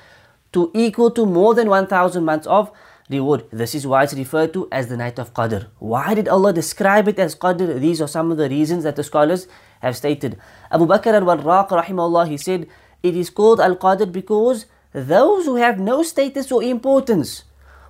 to 0.51 0.69
equal 0.73 1.11
to 1.11 1.25
more 1.25 1.55
than 1.55 1.69
1000 1.69 2.25
months 2.25 2.45
of 2.47 2.71
reward. 3.13 3.45
This 3.51 3.73
is 3.73 3.87
why 3.87 4.03
it's 4.03 4.13
referred 4.13 4.53
to 4.53 4.67
as 4.71 4.87
the 4.87 4.97
night 4.97 5.19
of 5.19 5.33
Qadr. 5.33 5.67
Why 5.79 6.13
did 6.13 6.27
Allah 6.27 6.51
describe 6.51 7.07
it 7.07 7.19
as 7.19 7.35
Qadr? 7.35 7.79
These 7.79 8.01
are 8.01 8.07
some 8.07 8.31
of 8.31 8.37
the 8.37 8.49
reasons 8.49 8.83
that 8.83 8.95
the 8.95 9.03
scholars 9.03 9.47
have 9.81 9.95
stated. 9.95 10.37
Abu 10.71 10.85
Bakr 10.85 11.13
al-Warraq 11.13 11.69
rahimahullah, 11.69 12.27
he 12.27 12.37
said, 12.37 12.67
it 13.01 13.15
is 13.15 13.29
called 13.29 13.59
Al-Qadr 13.59 14.11
because 14.11 14.65
those 14.93 15.45
who 15.45 15.55
have 15.55 15.79
no 15.79 16.03
status 16.03 16.51
or 16.51 16.63
importance 16.63 17.43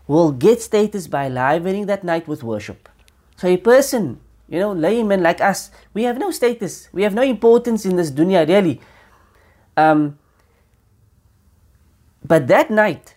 will 0.07 0.31
get 0.31 0.61
status 0.61 1.07
by 1.07 1.27
livening 1.27 1.85
that 1.85 2.03
night 2.03 2.27
with 2.27 2.43
worship. 2.43 2.89
So 3.37 3.47
a 3.47 3.57
person, 3.57 4.19
you 4.49 4.59
know, 4.59 4.73
layman 4.73 5.23
like 5.23 5.41
us, 5.41 5.71
we 5.93 6.03
have 6.03 6.17
no 6.17 6.31
status, 6.31 6.89
we 6.91 7.03
have 7.03 7.13
no 7.13 7.21
importance 7.21 7.85
in 7.85 7.95
this 7.95 8.11
dunya 8.11 8.47
really. 8.47 8.81
Um, 9.77 10.19
but 12.25 12.47
that 12.47 12.69
night, 12.69 13.15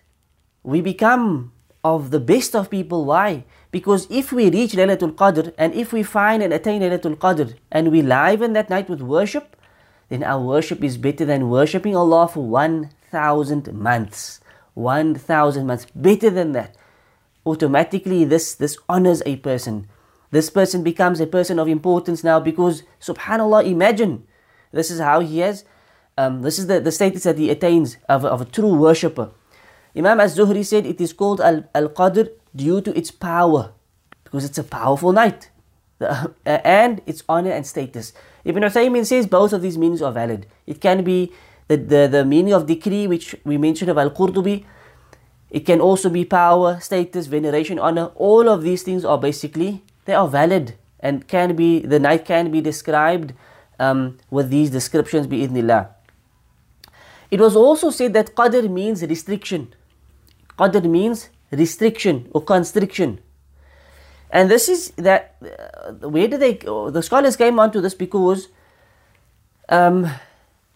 we 0.63 0.81
become 0.81 1.53
of 1.83 2.11
the 2.11 2.19
best 2.19 2.55
of 2.55 2.69
people. 2.69 3.05
Why? 3.05 3.43
Because 3.71 4.07
if 4.09 4.31
we 4.31 4.49
reach 4.49 4.73
Laylatul 4.73 5.15
Qadr 5.15 5.53
and 5.57 5.73
if 5.73 5.93
we 5.93 6.03
find 6.03 6.41
and 6.41 6.53
attain 6.53 6.81
Laylatul 6.81 7.17
Qadr 7.17 7.55
and 7.71 7.91
we 7.91 8.01
liven 8.01 8.53
that 8.53 8.69
night 8.69 8.89
with 8.89 9.01
worship, 9.01 9.55
then 10.09 10.23
our 10.23 10.41
worship 10.41 10.83
is 10.83 10.97
better 10.97 11.25
than 11.25 11.49
worshipping 11.49 11.95
Allah 11.95 12.27
for 12.27 12.45
1,000 12.47 13.73
months. 13.73 14.39
1,000 14.73 15.67
months. 15.67 15.87
Better 15.93 16.29
than 16.29 16.53
that. 16.53 16.75
Automatically, 17.45 18.23
this, 18.23 18.55
this 18.55 18.77
honors 18.87 19.21
a 19.25 19.37
person. 19.37 19.87
This 20.31 20.49
person 20.49 20.83
becomes 20.83 21.19
a 21.19 21.27
person 21.27 21.59
of 21.59 21.67
importance 21.67 22.23
now 22.23 22.39
because, 22.39 22.83
subhanAllah, 23.01 23.65
imagine 23.65 24.27
this 24.71 24.91
is 24.91 24.99
how 24.99 25.21
he 25.21 25.39
has, 25.39 25.63
um, 26.17 26.41
this 26.41 26.59
is 26.59 26.67
the, 26.67 26.79
the 26.79 26.91
status 26.91 27.23
that 27.23 27.37
he 27.37 27.49
attains 27.49 27.97
of, 28.09 28.25
of 28.25 28.41
a 28.41 28.45
true 28.45 28.75
worshipper. 28.75 29.31
Imam 29.97 30.19
Az-Zuhri 30.19 30.63
said 30.63 30.85
it 30.85 31.01
is 31.01 31.11
called 31.11 31.41
Al-Qadr 31.41 32.29
due 32.55 32.81
to 32.81 32.95
its 32.95 33.09
power 33.09 33.71
because 34.23 34.45
it's 34.45 34.59
a 34.59 34.63
powerful 34.63 35.11
night 35.11 35.49
uh, 35.99 36.27
and 36.45 37.01
its 37.07 37.23
honor 37.27 37.51
and 37.51 37.65
status. 37.65 38.13
Ibn 38.45 38.61
Uthaymin 38.61 39.05
says 39.05 39.25
both 39.25 39.53
of 39.53 39.63
these 39.63 39.77
meanings 39.77 40.01
are 40.01 40.11
valid. 40.11 40.45
It 40.67 40.81
can 40.81 41.03
be 41.03 41.33
the, 41.67 41.77
the, 41.77 42.07
the 42.07 42.25
meaning 42.25 42.53
of 42.53 42.67
decree 42.67 43.07
which 43.07 43.35
we 43.43 43.57
mentioned 43.57 43.89
of 43.89 43.97
Al-Qurtubi. 43.97 44.65
It 45.49 45.65
can 45.65 45.81
also 45.81 46.09
be 46.09 46.25
power, 46.25 46.79
status, 46.79 47.25
veneration, 47.25 47.79
honor. 47.79 48.11
All 48.15 48.49
of 48.49 48.61
these 48.61 48.83
things 48.83 49.03
are 49.03 49.17
basically, 49.17 49.81
they 50.05 50.13
are 50.13 50.27
valid 50.27 50.75
and 50.99 51.27
can 51.27 51.55
be, 51.55 51.79
the 51.79 51.99
night 51.99 52.25
can 52.25 52.51
be 52.51 52.61
described 52.61 53.33
um, 53.79 54.17
with 54.29 54.49
these 54.49 54.69
descriptions 54.69 55.25
bi-idhnillah. 55.25 55.89
It 57.31 57.39
was 57.39 57.55
also 57.55 57.89
said 57.89 58.13
that 58.13 58.35
qadr 58.35 58.69
means 58.69 59.01
restriction. 59.01 59.73
Qadr 60.57 60.83
means 60.89 61.29
restriction 61.51 62.29
or 62.33 62.41
constriction. 62.41 63.19
And 64.29 64.51
this 64.51 64.67
is 64.67 64.91
that, 64.97 65.35
uh, 65.41 66.09
where 66.09 66.27
do 66.27 66.37
they, 66.37 66.53
the 66.55 67.01
scholars 67.01 67.37
came 67.37 67.59
onto 67.59 67.79
this 67.79 67.93
because 67.93 68.49
um, 69.69 70.09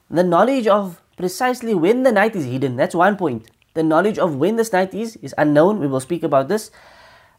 the 0.10 0.24
knowledge 0.24 0.68
of 0.68 1.02
precisely 1.18 1.74
when 1.74 2.04
the 2.04 2.12
night 2.12 2.36
is 2.36 2.46
hidden, 2.46 2.76
that's 2.76 2.96
one 2.96 3.18
point. 3.18 3.50
The 3.74 3.84
knowledge 3.84 4.18
of 4.18 4.36
when 4.36 4.56
this 4.56 4.74
night 4.74 4.94
is, 4.94 5.16
is 5.18 5.34
unknown. 5.38 5.80
We 5.80 5.88
will 5.88 6.00
speak 6.00 6.24
about 6.24 6.48
this. 6.48 6.72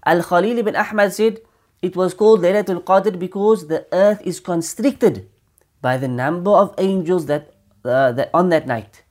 Al 0.05 0.23
Khalil 0.23 0.59
ibn 0.59 0.77
Ahmad 0.77 1.13
said 1.13 1.41
it 1.83 1.97
was 1.97 2.15
called 2.15 2.41
Laylatul 2.41 2.83
Qadr 2.85 3.19
because 3.19 3.67
the 3.69 3.87
earth 3.93 4.21
is 4.25 4.41
constricted 4.41 5.29
by 5.81 5.97
the 5.97 6.09
number 6.09 6.51
of 6.51 6.75
angels 6.79 7.27
that, 7.27 7.55
uh, 7.85 8.13
that 8.13 8.31
on 8.33 8.49
that 8.51 8.67
night. 8.67 9.03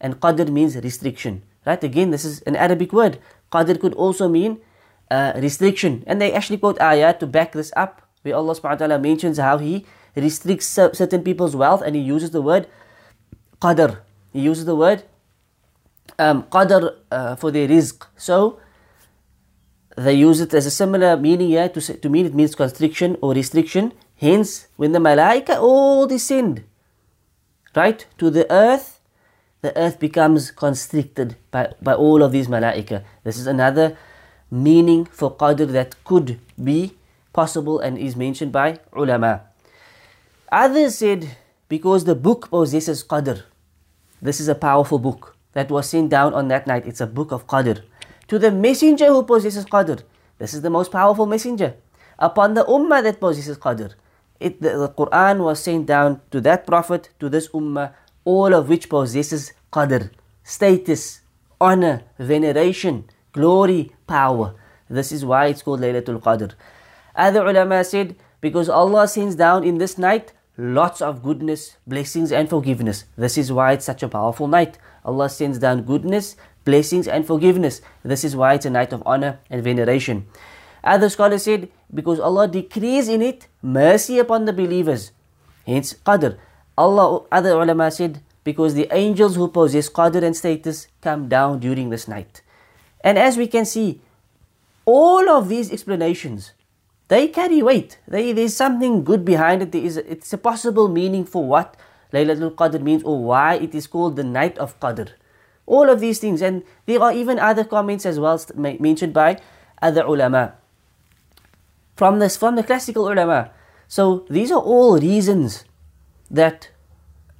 And 0.00 0.20
Qadr 0.20 0.48
means 0.48 0.76
restriction. 0.76 1.42
Right? 1.66 1.82
Again, 1.82 2.10
this 2.10 2.24
is 2.24 2.40
an 2.42 2.54
Arabic 2.54 2.92
word. 2.92 3.18
Qadr 3.50 3.80
could 3.80 3.94
also 3.94 4.28
mean 4.28 4.60
uh, 5.10 5.32
restriction. 5.36 6.04
And 6.06 6.20
they 6.20 6.32
actually 6.32 6.58
quote 6.58 6.80
ayah 6.80 7.12
to 7.18 7.26
back 7.26 7.52
this 7.52 7.72
up, 7.76 8.02
where 8.22 8.36
Allah 8.36 8.54
subhanahu 8.54 8.80
wa 8.80 8.86
ta'ala 8.86 8.98
mentions 8.98 9.38
how 9.38 9.58
He 9.58 9.84
restricts 10.14 10.66
certain 10.66 11.22
people's 11.22 11.56
wealth 11.56 11.82
and 11.82 11.94
He 11.94 12.02
uses 12.02 12.30
the 12.30 12.42
word 12.42 12.68
qadr. 13.60 13.98
He 14.32 14.40
uses 14.40 14.64
the 14.64 14.76
word 14.76 15.04
um, 16.18 16.44
qadr 16.44 16.94
uh, 17.10 17.36
for 17.36 17.50
their 17.50 17.68
rizq. 17.68 18.06
So, 18.16 18.60
they 19.96 20.14
use 20.14 20.40
it 20.40 20.52
as 20.52 20.66
a 20.66 20.70
similar 20.70 21.16
meaning 21.16 21.48
here 21.48 21.68
to, 21.70 21.80
to 21.80 22.08
mean 22.08 22.26
it 22.26 22.34
means 22.34 22.54
constriction 22.54 23.16
or 23.22 23.32
restriction. 23.32 23.92
Hence, 24.16 24.68
when 24.76 24.92
the 24.92 24.98
malaika 24.98 25.60
all 25.60 26.06
descend, 26.06 26.64
right, 27.74 28.06
to 28.18 28.30
the 28.30 28.50
earth, 28.52 28.95
the 29.66 29.76
earth 29.76 29.98
becomes 29.98 30.52
constricted 30.52 31.34
by, 31.50 31.74
by 31.82 31.92
all 31.92 32.22
of 32.22 32.30
these 32.30 32.46
malaika. 32.46 33.02
This 33.24 33.36
is 33.36 33.48
another 33.48 33.98
meaning 34.48 35.06
for 35.06 35.34
qadr 35.34 35.66
that 35.72 35.96
could 36.04 36.38
be 36.62 36.94
possible 37.32 37.80
and 37.80 37.98
is 37.98 38.14
mentioned 38.14 38.52
by 38.52 38.78
ulama. 38.92 39.42
Others 40.52 40.98
said 40.98 41.36
because 41.68 42.04
the 42.04 42.14
book 42.14 42.48
possesses 42.48 43.02
qadr. 43.02 43.42
This 44.22 44.38
is 44.38 44.46
a 44.46 44.54
powerful 44.54 45.00
book 45.00 45.34
that 45.52 45.68
was 45.68 45.88
sent 45.88 46.10
down 46.10 46.32
on 46.32 46.46
that 46.48 46.68
night. 46.68 46.86
It's 46.86 47.00
a 47.00 47.06
book 47.18 47.32
of 47.32 47.48
qadr. 47.48 47.82
To 48.28 48.38
the 48.38 48.52
messenger 48.52 49.06
who 49.06 49.24
possesses 49.24 49.64
qadr. 49.64 50.02
This 50.38 50.54
is 50.54 50.62
the 50.62 50.70
most 50.70 50.92
powerful 50.92 51.26
messenger. 51.26 51.74
Upon 52.20 52.54
the 52.54 52.64
ummah 52.64 53.02
that 53.02 53.18
possesses 53.18 53.58
qadr. 53.58 53.94
It, 54.38 54.62
the, 54.62 54.78
the 54.78 54.88
Quran 54.90 55.42
was 55.42 55.58
sent 55.60 55.86
down 55.86 56.20
to 56.30 56.40
that 56.42 56.66
prophet, 56.66 57.10
to 57.18 57.28
this 57.28 57.48
ummah, 57.48 57.94
all 58.26 58.52
of 58.52 58.68
which 58.68 58.88
possesses 58.88 59.52
qadr, 59.72 60.10
status, 60.44 61.20
honor, 61.60 62.02
veneration, 62.18 63.04
glory, 63.32 63.92
power. 64.06 64.54
This 64.88 65.12
is 65.12 65.24
why 65.24 65.46
it's 65.46 65.62
called 65.62 65.80
Laylatul 65.80 66.22
Qadr. 66.22 66.52
Other 67.14 67.46
ulama 67.46 67.82
said, 67.84 68.16
because 68.40 68.68
Allah 68.68 69.08
sends 69.08 69.34
down 69.34 69.64
in 69.64 69.78
this 69.78 69.98
night 69.98 70.32
lots 70.56 71.00
of 71.02 71.22
goodness, 71.22 71.76
blessings, 71.86 72.32
and 72.32 72.48
forgiveness. 72.48 73.04
This 73.16 73.36
is 73.36 73.52
why 73.52 73.72
it's 73.72 73.84
such 73.84 74.02
a 74.02 74.08
powerful 74.08 74.48
night. 74.48 74.78
Allah 75.04 75.28
sends 75.28 75.58
down 75.58 75.82
goodness, 75.82 76.36
blessings, 76.64 77.08
and 77.08 77.26
forgiveness. 77.26 77.80
This 78.02 78.24
is 78.24 78.36
why 78.36 78.54
it's 78.54 78.66
a 78.66 78.70
night 78.70 78.92
of 78.92 79.02
honor 79.06 79.40
and 79.50 79.62
veneration. 79.62 80.26
Other 80.84 81.08
scholars 81.08 81.44
said, 81.44 81.68
because 81.92 82.20
Allah 82.20 82.48
decrees 82.48 83.08
in 83.08 83.22
it 83.22 83.48
mercy 83.62 84.18
upon 84.18 84.44
the 84.44 84.52
believers. 84.52 85.10
Hence, 85.66 85.94
Qadr. 85.94 86.38
Allah, 86.78 87.24
other 87.32 87.58
ulama 87.58 87.90
said, 87.90 88.22
because 88.46 88.74
the 88.74 88.86
angels 88.94 89.34
who 89.34 89.48
possess 89.48 89.88
qadr 89.90 90.22
and 90.22 90.36
status 90.36 90.86
come 91.02 91.28
down 91.28 91.58
during 91.58 91.90
this 91.90 92.06
night. 92.06 92.42
And 93.00 93.18
as 93.18 93.36
we 93.36 93.48
can 93.48 93.66
see, 93.66 94.00
all 94.84 95.28
of 95.28 95.48
these 95.48 95.72
explanations, 95.72 96.52
they 97.08 97.26
carry 97.26 97.60
weight. 97.60 97.98
They, 98.06 98.30
there's 98.30 98.54
something 98.54 99.02
good 99.02 99.24
behind 99.24 99.62
it. 99.62 99.72
There 99.72 99.82
is, 99.82 99.96
it's 99.96 100.32
a 100.32 100.38
possible 100.38 100.86
meaning 100.86 101.24
for 101.24 101.44
what 101.44 101.76
Laylatul 102.12 102.54
Qadr 102.54 102.80
means 102.80 103.02
or 103.02 103.18
why 103.24 103.54
it 103.56 103.74
is 103.74 103.88
called 103.88 104.14
the 104.14 104.22
night 104.22 104.56
of 104.58 104.78
Qadr. 104.78 105.08
All 105.66 105.90
of 105.90 105.98
these 105.98 106.20
things. 106.20 106.40
And 106.40 106.62
there 106.86 107.02
are 107.02 107.12
even 107.12 107.40
other 107.40 107.64
comments 107.64 108.06
as 108.06 108.20
well 108.20 108.40
mentioned 108.54 109.12
by 109.12 109.40
other 109.82 110.02
ulama. 110.02 110.54
From, 111.96 112.20
this, 112.20 112.36
from 112.36 112.54
the 112.54 112.62
classical 112.62 113.10
ulama. 113.10 113.50
So 113.88 114.24
these 114.30 114.52
are 114.52 114.62
all 114.62 115.00
reasons 115.00 115.64
that 116.30 116.70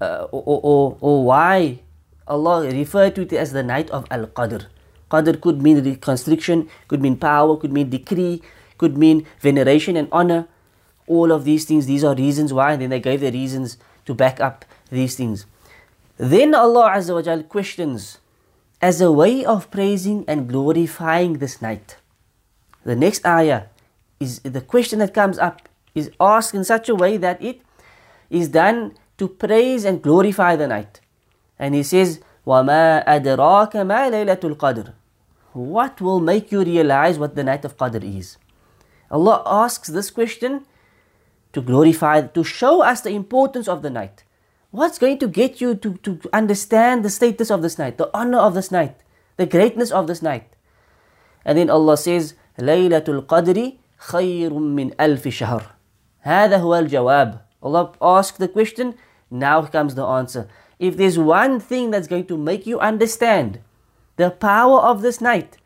uh, 0.00 0.26
or, 0.30 0.60
or, 0.62 0.96
or 1.00 1.24
why 1.24 1.80
Allah 2.26 2.68
referred 2.68 3.14
to 3.16 3.22
it 3.22 3.32
as 3.32 3.52
the 3.52 3.62
night 3.62 3.90
of 3.90 4.06
Al 4.10 4.26
Qadr. 4.26 4.66
Qadr 5.10 5.40
could 5.40 5.62
mean 5.62 5.96
constriction, 5.96 6.68
could 6.88 7.00
mean 7.00 7.16
power, 7.16 7.56
could 7.56 7.72
mean 7.72 7.90
decree, 7.90 8.42
could 8.78 8.98
mean 8.98 9.26
veneration 9.40 9.96
and 9.96 10.08
honor. 10.10 10.48
All 11.06 11.30
of 11.30 11.44
these 11.44 11.64
things, 11.64 11.86
these 11.86 12.02
are 12.02 12.14
reasons 12.16 12.52
why, 12.52 12.72
and 12.72 12.82
then 12.82 12.90
they 12.90 13.00
gave 13.00 13.20
the 13.20 13.30
reasons 13.30 13.78
to 14.06 14.14
back 14.14 14.40
up 14.40 14.64
these 14.90 15.14
things. 15.14 15.46
Then 16.16 16.54
Allah 16.54 16.90
Azza 16.96 17.14
wa 17.14 17.22
Jal 17.22 17.42
questions 17.44 18.18
as 18.80 19.00
a 19.00 19.12
way 19.12 19.44
of 19.44 19.70
praising 19.70 20.24
and 20.26 20.48
glorifying 20.48 21.34
this 21.34 21.62
night. 21.62 21.96
The 22.84 22.96
next 22.96 23.24
ayah 23.26 23.64
is 24.18 24.40
the 24.40 24.60
question 24.60 24.98
that 24.98 25.14
comes 25.14 25.38
up 25.38 25.68
is 25.94 26.10
asked 26.20 26.54
in 26.54 26.64
such 26.64 26.88
a 26.88 26.94
way 26.94 27.16
that 27.16 27.40
it 27.42 27.60
is 28.30 28.48
done 28.48 28.94
to 29.17 29.27
praise 29.27 29.85
and 29.85 30.01
glorify 30.01 30.55
the 30.55 30.67
night. 30.67 31.01
And 31.59 31.75
he 31.75 31.83
says, 31.83 32.19
وَمَا 32.45 33.05
أَدْرَاكَ 33.05 33.73
مَا 33.85 34.09
لَيْلَةُ 34.09 34.55
الْقَدْرِ 34.55 34.93
What 35.53 36.01
will 36.01 36.19
make 36.19 36.51
you 36.51 36.63
realize 36.63 37.19
what 37.19 37.35
the 37.35 37.43
night 37.43 37.65
of 37.65 37.77
Qadr 37.77 38.03
is? 38.03 38.37
Allah 39.11 39.43
asks 39.45 39.89
this 39.89 40.09
question 40.09 40.65
to 41.53 41.61
glorify, 41.61 42.21
to 42.21 42.43
show 42.43 42.81
us 42.81 43.01
the 43.01 43.11
importance 43.11 43.67
of 43.67 43.81
the 43.81 43.89
night. 43.89 44.23
What's 44.71 44.97
going 44.97 45.19
to 45.19 45.27
get 45.27 45.59
you 45.59 45.75
to, 45.75 45.95
to 45.95 46.19
understand 46.31 47.03
the 47.03 47.09
status 47.09 47.51
of 47.51 47.61
this 47.61 47.77
night, 47.77 47.97
the 47.97 48.09
honor 48.13 48.39
of 48.39 48.53
this 48.53 48.71
night, 48.71 48.95
the 49.35 49.45
greatness 49.45 49.91
of 49.91 50.07
this 50.07 50.21
night? 50.21 50.55
And 51.43 51.57
then 51.57 51.69
Allah 51.69 51.97
says, 51.97 52.35
ليلة 52.57 53.03
القدر 53.07 53.73
خير 53.97 54.53
من 54.53 54.93
ألف 54.99 55.27
شهر. 55.27 55.63
هذا 56.21 56.57
هو 56.57 56.75
الجواب. 56.75 57.41
Allah 57.61 57.91
asked 58.01 58.39
the 58.39 58.47
question, 58.47 58.95
now 59.30 59.62
comes 59.62 59.94
the 59.94 60.04
answer. 60.04 60.48
If 60.78 60.96
there's 60.96 61.18
one 61.18 61.60
thing 61.60 61.90
that's 61.90 62.08
going 62.08 62.26
to 62.26 62.36
make 62.36 62.66
you 62.66 62.78
understand 62.80 63.60
the 64.16 64.30
power 64.30 64.80
of 64.80 65.02
this 65.02 65.20
night, 65.20 65.58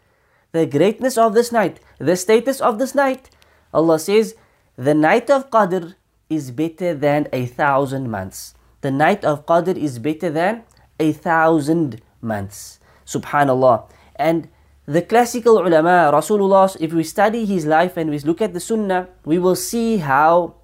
the 0.53 0.67
greatness 0.67 1.19
of 1.19 1.35
this 1.35 1.53
night, 1.53 1.81
the 1.99 2.17
status 2.17 2.61
of 2.61 2.79
this 2.79 2.95
night, 2.95 3.31
Allah 3.73 3.99
says, 3.99 4.35
the 4.77 4.95
night 4.95 5.31
of 5.31 5.51
Qadr 5.51 5.95
is 6.29 6.51
better 6.51 6.95
than 6.95 7.29
a 7.33 7.47
thousand 7.47 8.11
months. 8.11 8.55
The 8.81 8.91
night 8.91 9.25
of 9.25 9.47
Qadr 9.47 9.77
is 9.77 9.99
better 9.99 10.31
than 10.31 10.65
a 10.99 11.13
thousand 11.13 12.01
months. 12.21 12.81
Subhanallah. 13.07 13.91
And 14.17 14.49
the 14.87 15.03
classical 15.03 15.59
ulama, 15.59 16.11
Rasulullah, 16.13 16.77
if 16.81 16.93
we 16.93 17.05
study 17.05 17.45
his 17.45 17.67
life 17.67 17.97
and 17.97 18.11
we 18.11 18.19
look 18.21 18.43
at 18.43 18.55
the 18.55 18.61
Sunnah, 18.61 19.09
we 19.25 19.39
will 19.39 19.55
see 19.55 19.99
how 19.99 20.55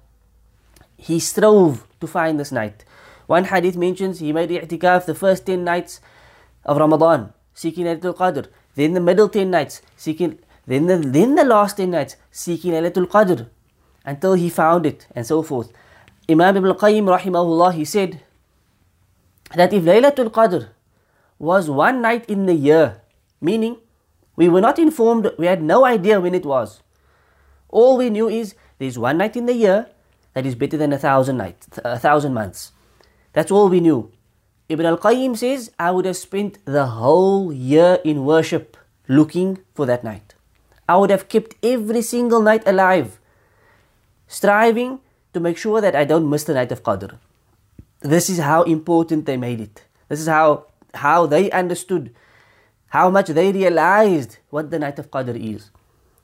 he 0.97 1.19
strove 1.19 1.86
to 1.99 2.07
find 2.07 2.39
this 2.39 2.51
night. 2.51 2.83
One 3.27 3.45
hadith 3.45 3.75
mentions 3.75 4.19
he 4.19 4.31
made 4.31 4.49
i'tikaf 4.49 5.05
the 5.05 5.15
first 5.15 5.45
10 5.45 5.63
nights 5.63 5.99
of 6.65 6.77
Ramadan, 6.77 7.33
seeking 7.53 7.85
Laylatul 7.85 8.15
Qadr. 8.15 8.47
Then 8.75 8.93
the 8.93 9.01
middle 9.01 9.27
10 9.27 9.49
nights, 9.49 9.81
seeking, 9.95 10.39
then 10.65 10.87
the, 10.87 10.97
then 10.97 11.35
the 11.35 11.43
last 11.43 11.77
10 11.77 11.91
nights, 11.91 12.15
seeking 12.31 12.71
Laylatul 12.71 13.07
Qadr, 13.07 13.47
until 14.05 14.33
he 14.33 14.49
found 14.49 14.85
it, 14.85 15.07
and 15.15 15.25
so 15.25 15.41
forth. 15.41 15.71
Imam 16.29 16.57
Ibn 16.57 16.73
Qayyim, 16.73 17.05
rahimahullah, 17.19 17.73
he 17.73 17.85
said 17.85 18.21
that 19.55 19.73
if 19.73 19.83
Laylatul 19.83 20.29
Qadr 20.29 20.69
was 21.39 21.69
one 21.69 22.01
night 22.01 22.25
in 22.29 22.45
the 22.45 22.53
year, 22.53 23.01
meaning 23.41 23.77
we 24.35 24.47
were 24.47 24.61
not 24.61 24.79
informed, 24.79 25.31
we 25.37 25.47
had 25.47 25.61
no 25.61 25.85
idea 25.85 26.19
when 26.21 26.35
it 26.35 26.45
was. 26.45 26.81
All 27.69 27.97
we 27.97 28.09
knew 28.09 28.29
is 28.29 28.55
there's 28.77 28.97
one 28.97 29.17
night 29.17 29.35
in 29.35 29.45
the 29.45 29.53
year 29.53 29.87
that 30.33 30.45
is 30.45 30.55
better 30.55 30.77
than 30.77 30.93
a 30.93 30.97
thousand 30.97 31.37
nights, 31.37 31.67
a 31.83 31.99
thousand 31.99 32.33
months. 32.33 32.71
That's 33.33 33.51
all 33.51 33.69
we 33.69 33.79
knew. 33.79 34.11
Ibn 34.69 34.85
al 34.85 34.97
Qayyim 34.97 35.37
says, 35.37 35.71
I 35.79 35.91
would 35.91 36.05
have 36.05 36.17
spent 36.17 36.63
the 36.65 36.85
whole 36.87 37.53
year 37.53 37.99
in 38.03 38.25
worship 38.25 38.77
looking 39.07 39.59
for 39.73 39.85
that 39.85 40.03
night. 40.03 40.35
I 40.89 40.97
would 40.97 41.09
have 41.09 41.27
kept 41.29 41.55
every 41.63 42.01
single 42.01 42.41
night 42.41 42.63
alive, 42.65 43.19
striving 44.27 44.99
to 45.33 45.39
make 45.39 45.57
sure 45.57 45.81
that 45.81 45.95
I 45.95 46.03
don't 46.05 46.29
miss 46.29 46.43
the 46.43 46.53
night 46.53 46.71
of 46.71 46.83
Qadr. 46.83 47.17
This 48.01 48.29
is 48.29 48.39
how 48.39 48.63
important 48.63 49.25
they 49.25 49.37
made 49.37 49.59
it. 49.59 49.83
This 50.09 50.19
is 50.19 50.27
how, 50.27 50.65
how 50.93 51.25
they 51.25 51.49
understood 51.51 52.13
how 52.87 53.09
much 53.09 53.27
they 53.27 53.51
realized 53.51 54.37
what 54.49 54.71
the 54.71 54.79
night 54.79 54.99
of 54.99 55.11
Qadr 55.11 55.35
is. 55.35 55.71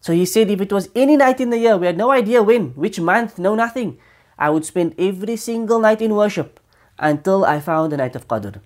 So 0.04 0.12
he 0.12 0.26
said, 0.26 0.52
if 0.52 0.60
it 0.60 0.74
was 0.74 0.89
any 0.94 1.16
night 1.16 1.39
in 1.39 1.50
the 1.50 1.58
year, 1.58 1.78
we 1.78 1.86
had 1.86 1.96
no 1.96 2.12
idea 2.12 2.44
when, 2.44 2.72
which 2.72 3.00
month, 3.00 3.39
no 3.39 3.56
nothing, 3.56 3.98
I 4.38 4.50
would 4.50 4.66
spend 4.66 4.96
every 4.98 5.38
single 5.38 5.80
night 5.80 6.02
in 6.02 6.13
worship 6.13 6.60
until 7.00 7.46
I 7.46 7.62
found 7.62 7.89
the 7.89 7.96
night 7.96 8.13
of 8.13 8.28
Qadr. 8.28 8.60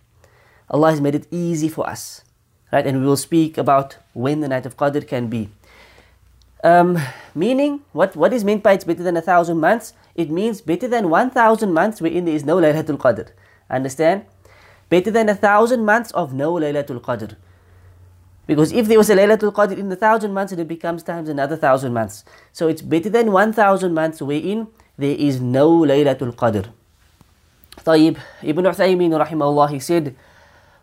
Allah 0.68 0.90
has 0.90 1.00
made 1.00 1.14
it 1.14 1.28
easy 1.30 1.70
for 1.70 1.88
us, 1.88 2.24
right? 2.72 2.88
And 2.88 3.02
we 3.02 3.06
will 3.06 3.18
speak 3.18 3.56
about 3.56 3.98
when 4.14 4.40
the 4.40 4.48
night 4.48 4.66
of 4.66 4.78
Qadr 4.78 5.08
can 5.08 5.28
be. 5.28 5.52
Um, 6.64 6.98
meaning, 7.36 7.82
what, 7.94 8.16
what 8.16 8.34
is 8.34 8.44
meant 8.44 8.64
by 8.64 8.74
it's 8.74 8.84
better 8.84 9.04
than 9.04 9.16
a 9.16 9.22
thousand 9.22 9.60
months? 9.60 9.94
It 10.16 10.32
means 10.32 10.62
better 10.62 10.88
than 10.88 11.08
1,000 11.12 11.72
months 11.72 12.02
wherein 12.02 12.26
there 12.26 12.34
is 12.34 12.46
no 12.46 12.58
Laylatul 12.58 12.98
Qadr. 12.98 13.30
Understand? 13.70 14.26
Better 14.90 15.12
than 15.12 15.30
a 15.30 15.36
thousand 15.36 15.86
months 15.86 16.10
of 16.14 16.34
no 16.34 16.54
Laylatul 16.54 17.00
Qadr. 17.00 17.36
Because 18.47 18.73
if 18.73 18.89
there 18.89 18.99
was 18.99 19.09
a 19.09 19.17
Laylatul 19.17 19.53
Qadr 19.53 19.79
in 19.79 19.89
the 19.89 19.97
thousand 19.97 20.33
months, 20.33 20.53
it 20.53 20.69
becomes 20.69 21.03
times 21.03 21.29
another 21.29 21.57
thousand 21.57 21.93
months. 21.93 22.25
So 22.53 22.69
it's 22.69 22.83
better 22.83 23.09
than 23.09 23.31
1,000 23.33 23.95
months 23.95 24.21
wherein 24.21 24.67
there 24.99 25.17
is 25.17 25.41
no 25.41 25.81
Laylatul 25.81 26.35
Qadr. 26.35 26.67
طيب, 27.85 28.19
Ibn 28.43 28.65
Uthaymin 28.65 29.27
rahimahullah, 29.27 29.71
he 29.71 29.79
said, 29.79 30.15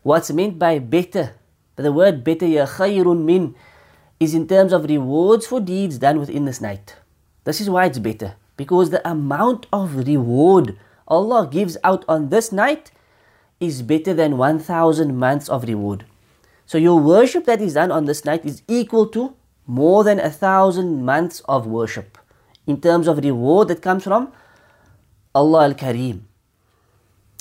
what's 0.03 0.31
meant 0.31 0.57
by 0.57 0.79
better, 0.79 1.33
the 1.75 1.91
word 1.91 2.23
better, 2.23 2.45
ya 2.45 2.65
khayrun 2.65 3.23
min, 3.23 3.55
is 4.19 4.33
in 4.33 4.47
terms 4.47 4.73
of 4.73 4.85
rewards 4.85 5.45
for 5.47 5.59
deeds 5.59 5.97
done 5.97 6.19
within 6.19 6.45
this 6.45 6.61
night. 6.61 6.95
This 7.43 7.61
is 7.61 7.69
why 7.69 7.85
it's 7.85 7.99
better. 7.99 8.35
Because 8.57 8.89
the 8.89 9.07
amount 9.07 9.67
of 9.71 9.95
reward 10.07 10.77
Allah 11.07 11.47
gives 11.49 11.77
out 11.83 12.03
on 12.07 12.29
this 12.29 12.51
night 12.51 12.91
is 13.59 13.81
better 13.81 14.13
than 14.13 14.37
1,000 14.37 15.17
months 15.17 15.49
of 15.49 15.63
reward. 15.63 16.05
So 16.66 16.78
your 16.78 16.98
worship 16.98 17.44
that 17.44 17.60
is 17.60 17.74
done 17.74 17.90
on 17.90 18.06
this 18.06 18.24
night 18.24 18.44
is 18.44 18.62
equal 18.68 19.06
to 19.08 19.34
more 19.66 20.04
than 20.04 20.18
a 20.18 20.30
thousand 20.30 21.04
months 21.04 21.40
of 21.48 21.66
worship 21.66 22.18
in 22.66 22.80
terms 22.80 23.08
of 23.08 23.18
reward 23.18 23.68
that 23.68 23.82
comes 23.82 24.04
from 24.04 24.32
Allah 25.34 25.64
Al 25.64 25.74
Kareem. 25.74 26.22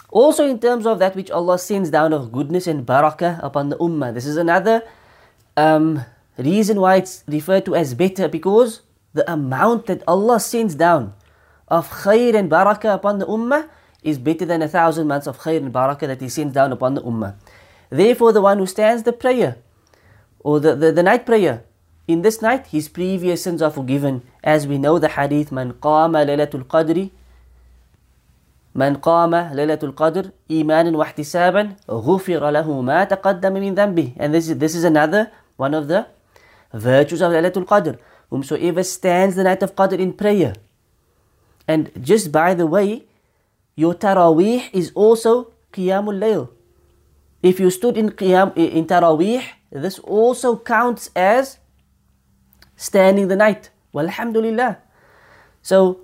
Also, 0.10 0.48
in 0.48 0.60
terms 0.60 0.86
of 0.86 1.00
that 1.00 1.16
which 1.16 1.32
Allah 1.32 1.58
sends 1.58 1.90
down 1.90 2.14
of 2.14 2.32
goodness 2.32 2.68
and 2.68 2.86
barakah 2.86 3.44
upon 3.44 3.70
the 3.70 3.78
ummah. 3.78 4.14
This 4.14 4.26
is 4.26 4.38
another 4.38 4.84
um, 5.58 6.06
reason 6.38 6.80
why 6.80 6.98
it's 6.98 7.24
referred 7.28 7.66
to 7.66 7.76
as 7.76 7.94
better 7.94 8.28
because 8.28 8.82
the 9.14 9.30
amount 9.32 9.88
that 9.88 10.04
Allah 10.08 10.40
sends 10.40 10.76
down 10.76 11.14
of 11.68 11.90
khair 11.90 12.36
and 12.36 12.50
barakah 12.50 12.94
upon 12.94 13.20
the 13.20 13.26
ummah 13.26 13.70
is 14.04 14.18
better 14.20 14.46
than 14.46 14.62
a 14.62 14.68
thousand 14.68 15.08
months 15.08 15.26
of 15.26 15.40
khair 15.40 15.58
and 15.58 15.74
barakah 15.74 16.08
that 16.08 16.22
He 16.22 16.30
sends 16.30 16.54
down 16.54 16.72
upon 16.72 16.94
the 16.94 17.02
ummah. 17.02 17.36
Therefore, 17.93 18.33
the 18.33 18.43
one 18.43 18.59
who 18.59 18.67
stands 18.67 19.03
the 19.03 19.13
prayer 19.13 19.57
or 20.41 20.61
the, 20.61 20.75
the, 20.75 20.93
the 20.93 21.03
night 21.03 21.27
prayer, 21.27 21.65
in 22.07 22.23
this 22.23 22.41
night 22.41 22.69
his 22.69 22.89
previous 22.89 23.43
sins 23.43 23.61
are 23.63 23.71
forgiven. 23.71 24.23
As 24.43 24.67
we 24.67 24.79
know 24.79 24.99
the 24.99 25.09
hadith, 25.09 25.53
Man 25.53 25.73
qama 25.75 26.25
laylatul 26.25 26.65
qadri 26.65 27.11
من 28.79 28.97
قام 28.97 29.35
ليلة 29.35 29.79
القدر 29.83 30.31
إيمانا 30.51 30.97
واحتسابا 30.97 31.77
غفر 31.91 32.51
له 32.51 32.81
ما 32.81 33.05
تقدم 33.05 33.53
من 33.53 33.75
ذنبه 33.75 34.13
and 34.19 34.33
this 34.33 34.49
is, 34.49 34.59
this 34.59 34.75
is 34.75 34.85
another 34.85 35.31
one 35.57 35.75
of 35.75 35.89
the 35.89 36.07
virtues 36.73 37.21
of 37.21 37.33
Laylatul 37.33 37.67
Qadr 37.67 37.99
whomsoever 38.31 38.85
stands 38.85 39.35
the 39.35 39.43
night 39.43 39.63
of 39.63 39.75
Qadr 39.75 39.99
in 39.99 40.13
prayer 40.13 40.55
and 41.67 41.91
just 42.01 42.31
by 42.31 42.55
the 42.55 42.67
way 42.67 43.05
your 43.75 43.95
Taraweeh 43.95 44.71
is 44.73 44.93
also 44.95 45.53
Qiyamul 45.73 46.21
Layl 46.23 46.49
if 47.44 47.60
you 47.60 47.70
stood 47.70 47.98
in 47.98 48.10
Qiyam 48.10 48.56
in 48.56 48.88
Taraweeh, 48.88 49.44
this 49.70 50.00
also 50.00 50.58
counts 50.58 51.12
as 51.14 51.60
standing 52.78 53.28
the 53.28 53.36
night. 53.36 53.70
Walhamdulillah. 53.94 54.78
So 55.62 56.00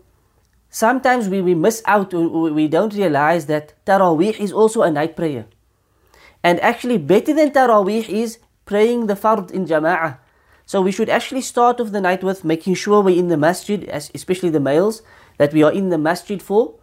sometimes 0.69 1.29
we, 1.29 1.41
we 1.41 1.55
miss 1.55 1.81
out, 1.85 2.13
we 2.13 2.67
don't 2.67 2.93
realize 2.93 3.45
that 3.45 3.73
Taraweeh 3.85 4.37
is 4.37 4.51
also 4.51 4.81
a 4.83 4.91
night 4.91 5.15
prayer. 5.15 5.45
And 6.43 6.59
actually, 6.59 6.97
better 6.97 7.33
than 7.33 7.51
Taraweeh 7.51 8.07
is 8.07 8.39
praying 8.65 9.07
the 9.07 9.15
Fard 9.15 9.49
in 9.51 9.65
Jama'ah. 9.65 10.19
So 10.65 10.81
we 10.81 10.91
should 10.91 11.09
actually 11.09 11.41
start 11.41 11.79
off 11.79 11.91
the 11.91 12.01
night 12.01 12.23
with 12.23 12.43
making 12.43 12.75
sure 12.75 13.01
we're 13.01 13.17
in 13.17 13.29
the 13.29 13.37
masjid, 13.37 13.89
especially 14.13 14.51
the 14.51 14.59
males, 14.59 15.01
that 15.37 15.53
we 15.53 15.63
are 15.63 15.71
in 15.71 15.89
the 15.89 15.97
masjid 15.97 16.41
for, 16.41 16.75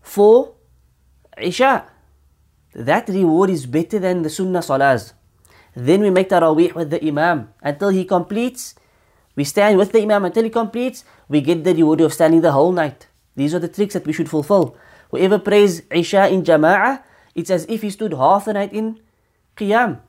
for 0.00 0.54
Isha 1.38 1.84
that 2.74 3.08
reward 3.08 3.50
is 3.50 3.66
better 3.66 3.98
than 3.98 4.22
the 4.22 4.30
sunnah 4.30 4.60
salahs. 4.60 5.12
Then 5.74 6.02
we 6.02 6.10
make 6.10 6.28
tarawih 6.28 6.74
with 6.74 6.90
the 6.90 7.04
imam 7.06 7.50
until 7.62 7.90
he 7.90 8.04
completes. 8.04 8.74
We 9.36 9.44
stand 9.44 9.78
with 9.78 9.92
the 9.92 10.02
imam 10.02 10.24
until 10.24 10.44
he 10.44 10.50
completes. 10.50 11.04
We 11.28 11.40
get 11.40 11.64
the 11.64 11.74
reward 11.74 12.00
of 12.00 12.12
standing 12.12 12.40
the 12.40 12.52
whole 12.52 12.72
night. 12.72 13.06
These 13.36 13.54
are 13.54 13.58
the 13.58 13.68
tricks 13.68 13.94
that 13.94 14.06
we 14.06 14.12
should 14.12 14.28
fulfill. 14.28 14.76
Whoever 15.10 15.38
prays 15.38 15.82
Isha 15.90 16.28
in 16.28 16.42
Jama'ah, 16.42 17.02
it's 17.34 17.50
as 17.50 17.66
if 17.68 17.82
he 17.82 17.90
stood 17.90 18.12
half 18.12 18.44
the 18.44 18.54
night 18.54 18.72
in 18.72 19.00
Qiyam. 19.56 20.00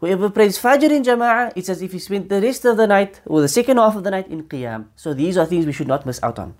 Whoever 0.00 0.28
prays 0.28 0.58
Fajr 0.58 0.90
in 0.90 1.02
Jama'ah, 1.02 1.52
it's 1.56 1.68
as 1.68 1.80
if 1.80 1.92
he 1.92 1.98
spent 1.98 2.28
the 2.28 2.40
rest 2.40 2.64
of 2.64 2.76
the 2.76 2.86
night 2.86 3.20
or 3.24 3.40
the 3.40 3.48
second 3.48 3.78
half 3.78 3.96
of 3.96 4.04
the 4.04 4.10
night 4.10 4.28
in 4.28 4.44
Qiyam. 4.44 4.86
So 4.94 5.14
these 5.14 5.36
are 5.38 5.46
things 5.46 5.64
we 5.64 5.72
should 5.72 5.88
not 5.88 6.04
miss 6.04 6.20
out 6.22 6.38
on. 6.38 6.54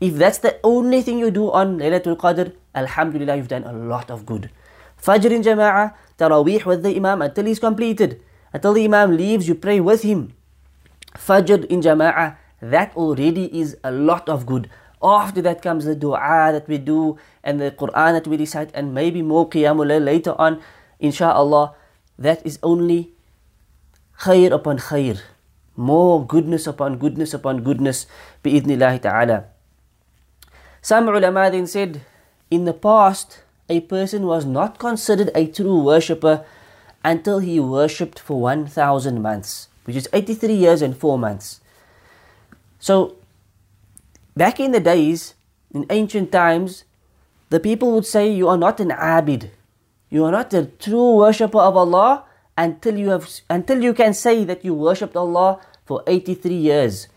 If 0.00 0.14
that's 0.14 0.38
the 0.38 0.58
only 0.62 1.02
thing 1.02 1.18
you 1.18 1.32
do 1.32 1.50
on 1.50 1.78
Laylatul 1.78 2.16
Qadr, 2.16 2.54
Alhamdulillah, 2.74 3.36
you've 3.36 3.48
done 3.48 3.64
a 3.64 3.72
lot 3.72 4.10
of 4.10 4.24
good. 4.24 4.50
Fajr 5.02 5.30
in 5.30 5.42
Jama'ah, 5.42 5.94
Taraweeh 6.18 6.64
with 6.64 6.82
the 6.82 6.94
Imam 6.94 7.22
until 7.22 7.46
he's 7.46 7.58
completed. 7.58 8.20
Until 8.52 8.72
the 8.72 8.84
Imam 8.84 9.16
leaves, 9.16 9.46
you 9.48 9.54
pray 9.54 9.80
with 9.80 10.02
him. 10.02 10.34
Fajr 11.14 11.64
in 11.66 11.80
Jama'ah, 11.80 12.36
that 12.60 12.94
already 12.96 13.46
is 13.58 13.76
a 13.84 13.90
lot 13.90 14.28
of 14.28 14.46
good. 14.46 14.68
After 15.02 15.40
that 15.42 15.62
comes 15.62 15.84
the 15.84 15.94
dua 15.94 16.50
that 16.50 16.66
we 16.66 16.78
do 16.78 17.18
and 17.44 17.60
the 17.60 17.70
Quran 17.70 18.18
that 18.18 18.26
we 18.26 18.36
recite 18.36 18.70
and 18.74 18.92
maybe 18.92 19.22
more 19.22 19.48
Qiyamul 19.48 20.04
later 20.04 20.34
on. 20.38 20.60
Insha'Allah, 21.00 21.74
that 22.18 22.44
is 22.44 22.58
only 22.62 23.14
khair 24.18 24.50
upon 24.50 24.78
khair. 24.78 25.22
More 25.76 26.26
goodness 26.26 26.66
upon 26.66 26.98
goodness 26.98 27.32
upon 27.32 27.62
goodness. 27.62 28.06
Bi'idnillahi 28.42 29.02
ta'ala. 29.02 29.44
Some 30.82 31.08
ulama 31.08 31.50
then 31.50 31.68
said, 31.68 32.02
in 32.50 32.64
the 32.64 32.74
past, 32.74 33.44
a 33.68 33.80
person 33.80 34.26
was 34.26 34.44
not 34.44 34.78
considered 34.78 35.30
a 35.34 35.46
true 35.46 35.82
worshipper 35.82 36.44
until 37.04 37.38
he 37.38 37.60
worshipped 37.60 38.18
for 38.18 38.40
1000 38.40 39.22
months, 39.22 39.68
which 39.84 39.96
is 39.96 40.08
83 40.12 40.54
years 40.54 40.82
and 40.82 40.96
4 40.96 41.18
months. 41.18 41.60
So, 42.78 43.16
back 44.36 44.60
in 44.60 44.72
the 44.72 44.80
days, 44.80 45.34
in 45.72 45.86
ancient 45.90 46.32
times, 46.32 46.84
the 47.50 47.60
people 47.60 47.92
would 47.92 48.06
say, 48.06 48.30
You 48.30 48.48
are 48.48 48.58
not 48.58 48.80
an 48.80 48.90
abid. 48.90 49.50
You 50.10 50.24
are 50.24 50.32
not 50.32 50.52
a 50.54 50.64
true 50.64 51.16
worshipper 51.16 51.58
of 51.58 51.76
Allah 51.76 52.24
until 52.56 52.96
you 52.96 53.10
have 53.10 53.28
until 53.48 53.82
you 53.82 53.92
can 53.92 54.14
say 54.14 54.44
that 54.44 54.64
you 54.64 54.74
worshipped 54.74 55.16
Allah 55.16 55.60
for 55.84 56.02
83 56.06 56.54
years 56.54 57.08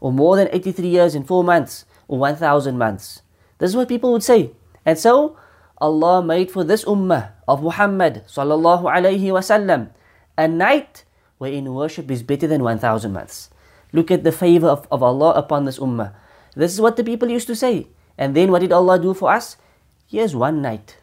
or 0.00 0.12
more 0.12 0.36
than 0.36 0.48
83 0.50 0.88
years 0.88 1.14
in 1.14 1.24
4 1.24 1.44
months 1.44 1.84
or 2.08 2.18
1000 2.18 2.78
months. 2.78 3.22
This 3.58 3.70
is 3.70 3.76
what 3.76 3.88
people 3.88 4.12
would 4.12 4.24
say. 4.24 4.50
And 4.84 4.98
so 4.98 5.36
Allah 5.80 6.22
made 6.22 6.50
for 6.50 6.62
this 6.62 6.84
ummah 6.84 7.32
of 7.48 7.64
Muhammad 7.64 8.22
sallallahu 8.28 8.84
alayhi 8.84 9.32
wasallam 9.32 9.88
a 10.36 10.46
night 10.46 11.04
wherein 11.40 11.72
worship 11.72 12.10
is 12.10 12.22
better 12.22 12.46
than 12.46 12.62
1000 12.62 13.12
months. 13.12 13.48
Look 13.92 14.10
at 14.10 14.22
the 14.22 14.32
favor 14.32 14.68
of, 14.68 14.86
of 14.92 15.02
Allah 15.02 15.32
upon 15.32 15.64
this 15.64 15.78
ummah. 15.78 16.12
This 16.54 16.72
is 16.72 16.80
what 16.80 16.96
the 16.96 17.04
people 17.04 17.30
used 17.30 17.48
to 17.48 17.56
say. 17.56 17.88
And 18.18 18.36
then 18.36 18.52
what 18.52 18.60
did 18.60 18.72
Allah 18.72 18.98
do 19.00 19.14
for 19.14 19.32
us? 19.32 19.56
Here's 20.06 20.36
one 20.36 20.60
night. 20.60 20.98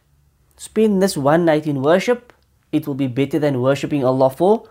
Spend 0.57 1.01
this 1.01 1.17
one 1.17 1.45
night 1.45 1.65
in 1.65 1.81
worship. 1.81 2.31
It 2.71 2.85
will 2.85 2.95
be 2.95 3.07
better 3.07 3.39
than 3.39 3.61
worshipping 3.61 4.05
Allah 4.05 4.29
for 4.29 4.69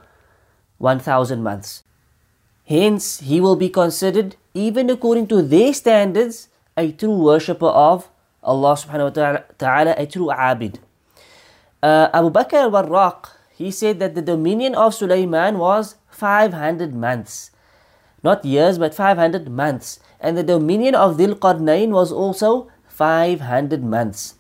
1000 0.79 1.43
months. 1.43 1.83
Hence, 2.67 3.21
he 3.21 3.41
will 3.41 3.57
be 3.57 3.69
considered, 3.69 4.37
even 4.55 4.91
according 4.91 5.27
to 5.29 5.43
their 5.43 5.73
standards, 5.73 6.49
a 6.77 6.93
true 6.93 7.17
worshipper 7.17 7.67
of 7.71 8.11
Allah 8.47 8.79
subhanahu 8.79 9.11
wa 9.11 9.43
ta'ala, 9.59 9.95
a 9.99 10.07
true 10.07 10.31
abid. 10.31 10.79
Uh, 11.83 12.09
Abu 12.15 12.31
Bakr 12.31 12.55
al-Warraq, 12.55 13.31
he 13.53 13.71
said 13.71 13.99
that 13.99 14.15
the 14.15 14.23
dominion 14.23 14.75
of 14.75 14.95
Sulaiman 14.95 15.59
was 15.59 15.97
500 16.09 16.95
months. 16.95 17.51
Not 18.23 18.45
years, 18.45 18.79
but 18.79 18.95
500 18.95 19.51
months. 19.51 19.99
And 20.21 20.39
the 20.39 20.43
dominion 20.43 20.95
of 20.95 21.17
Dhul 21.17 21.35
Qarnayn 21.35 21.91
was 21.91 22.13
also 22.13 22.69
500 22.89 23.85
months. 23.85 24.35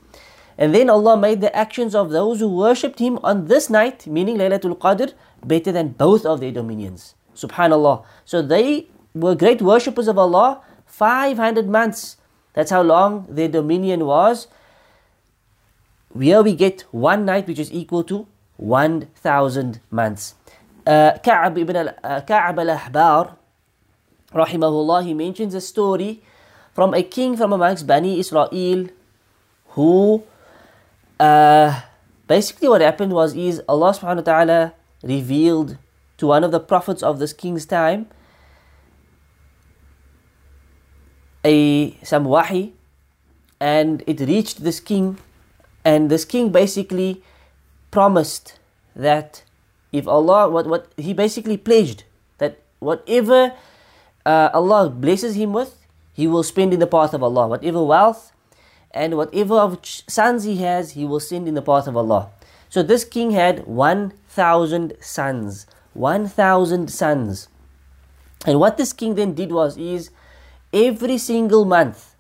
And 0.57 0.75
then 0.75 0.88
Allah 0.88 1.16
made 1.16 1.40
the 1.40 1.55
actions 1.55 1.95
of 1.95 2.11
those 2.11 2.40
who 2.40 2.49
worshipped 2.49 2.99
Him 2.99 3.19
on 3.23 3.47
this 3.47 3.69
night, 3.69 4.07
meaning 4.07 4.38
Laylatul 4.38 4.79
Qadr, 4.79 5.12
better 5.45 5.71
than 5.71 5.88
both 5.88 6.25
of 6.25 6.40
their 6.40 6.53
dominions. 6.53 7.14
Subhanallah. 7.35 8.05
So 8.25 8.40
they 8.40 8.88
were 9.14 9.35
great 9.35 9.61
worshippers 9.61 10.09
of 10.09 10.19
Allah 10.19 10.62
500 10.87 11.69
months. 11.69 12.16
That's 12.57 12.71
how 12.73 12.81
long 12.81 13.27
their 13.29 13.49
dominion 13.49 14.07
was. 14.07 14.49
Here 16.19 16.42
we 16.42 16.57
get 16.57 16.88
one 16.90 17.27
night 17.27 17.47
which 17.47 17.59
is 17.59 17.71
equal 17.71 18.03
to 18.05 18.27
1000 18.57 19.81
months. 19.90 20.35
Uh, 20.87 21.19
Ka'ab 21.23 21.59
ibn 21.59 21.77
al, 21.77 21.90
uh, 22.03 22.23
Ka'ab 22.23 22.59
al-Ahbar, 22.59 23.37
rahimahullah, 24.33 25.05
he 25.05 25.12
mentions 25.12 25.53
a 25.53 25.61
story 25.61 26.23
from 26.73 26.95
a 26.95 27.03
king 27.03 27.37
from 27.37 27.53
amongst 27.53 27.87
Bani 27.87 28.19
Israel 28.19 28.88
who 29.77 30.25
uh, 31.21 31.83
basically 32.27 32.69
what 32.69 32.81
happened 32.81 33.12
was 33.12 33.37
is 33.37 33.61
Allah 33.69 33.92
subhanahu 33.92 34.25
wa 34.25 34.33
ta'ala 34.33 34.75
revealed 35.03 35.77
to 36.16 36.27
one 36.29 36.42
of 36.42 36.53
the 36.53 36.61
prophets 36.61 37.03
of 37.03 37.19
this 37.19 37.35
king's 37.35 37.66
time 37.66 38.09
a 41.47 41.97
some 42.03 42.25
wahi 42.25 42.75
and 43.61 44.03
it 44.07 44.21
reached 44.21 44.65
this 44.65 44.81
king 44.81 45.17
and 45.85 46.11
this 46.11 46.25
king 46.25 46.51
basically 46.51 47.23
promised 47.91 48.59
that 48.95 49.43
if 49.93 50.09
Allah 50.09 50.51
what 50.51 50.67
what 50.67 50.93
he 50.97 51.15
basically 51.15 51.57
pledged 51.57 52.05
that 52.39 52.59
whatever 52.81 53.55
uh, 54.27 54.51
Allah 54.53 54.91
blesses 54.91 55.37
him 55.37 55.53
with 55.53 55.87
he 56.17 56.27
will 56.27 56.43
spend 56.43 56.73
in 56.73 56.81
the 56.81 56.87
path 56.87 57.13
of 57.13 57.23
Allah. 57.23 57.47
Whatever 57.47 57.85
wealth 57.85 58.33
and 58.91 59.19
whatever 59.19 59.57
of 59.57 59.79
sons 59.85 60.45
he 60.45 60.57
has 60.57 60.93
he 60.93 61.05
will 61.05 61.21
send 61.21 61.47
in 61.47 61.53
the 61.53 61.61
path 61.61 61.87
of 61.87 61.95
Allah. 61.95 62.31
So 62.71 62.83
this 62.83 63.05
king 63.05 63.33
had 63.33 63.67
1000 63.67 64.95
sons. 64.99 65.67
1000 65.93 66.91
sons. 66.91 67.49
And 68.47 68.59
what 68.59 68.79
this 68.79 68.95
king 68.95 69.15
then 69.15 69.35
did 69.35 69.53
was 69.53 69.77
is 69.77 70.11
every 70.73 71.19
single 71.19 71.65
month. 71.65 72.15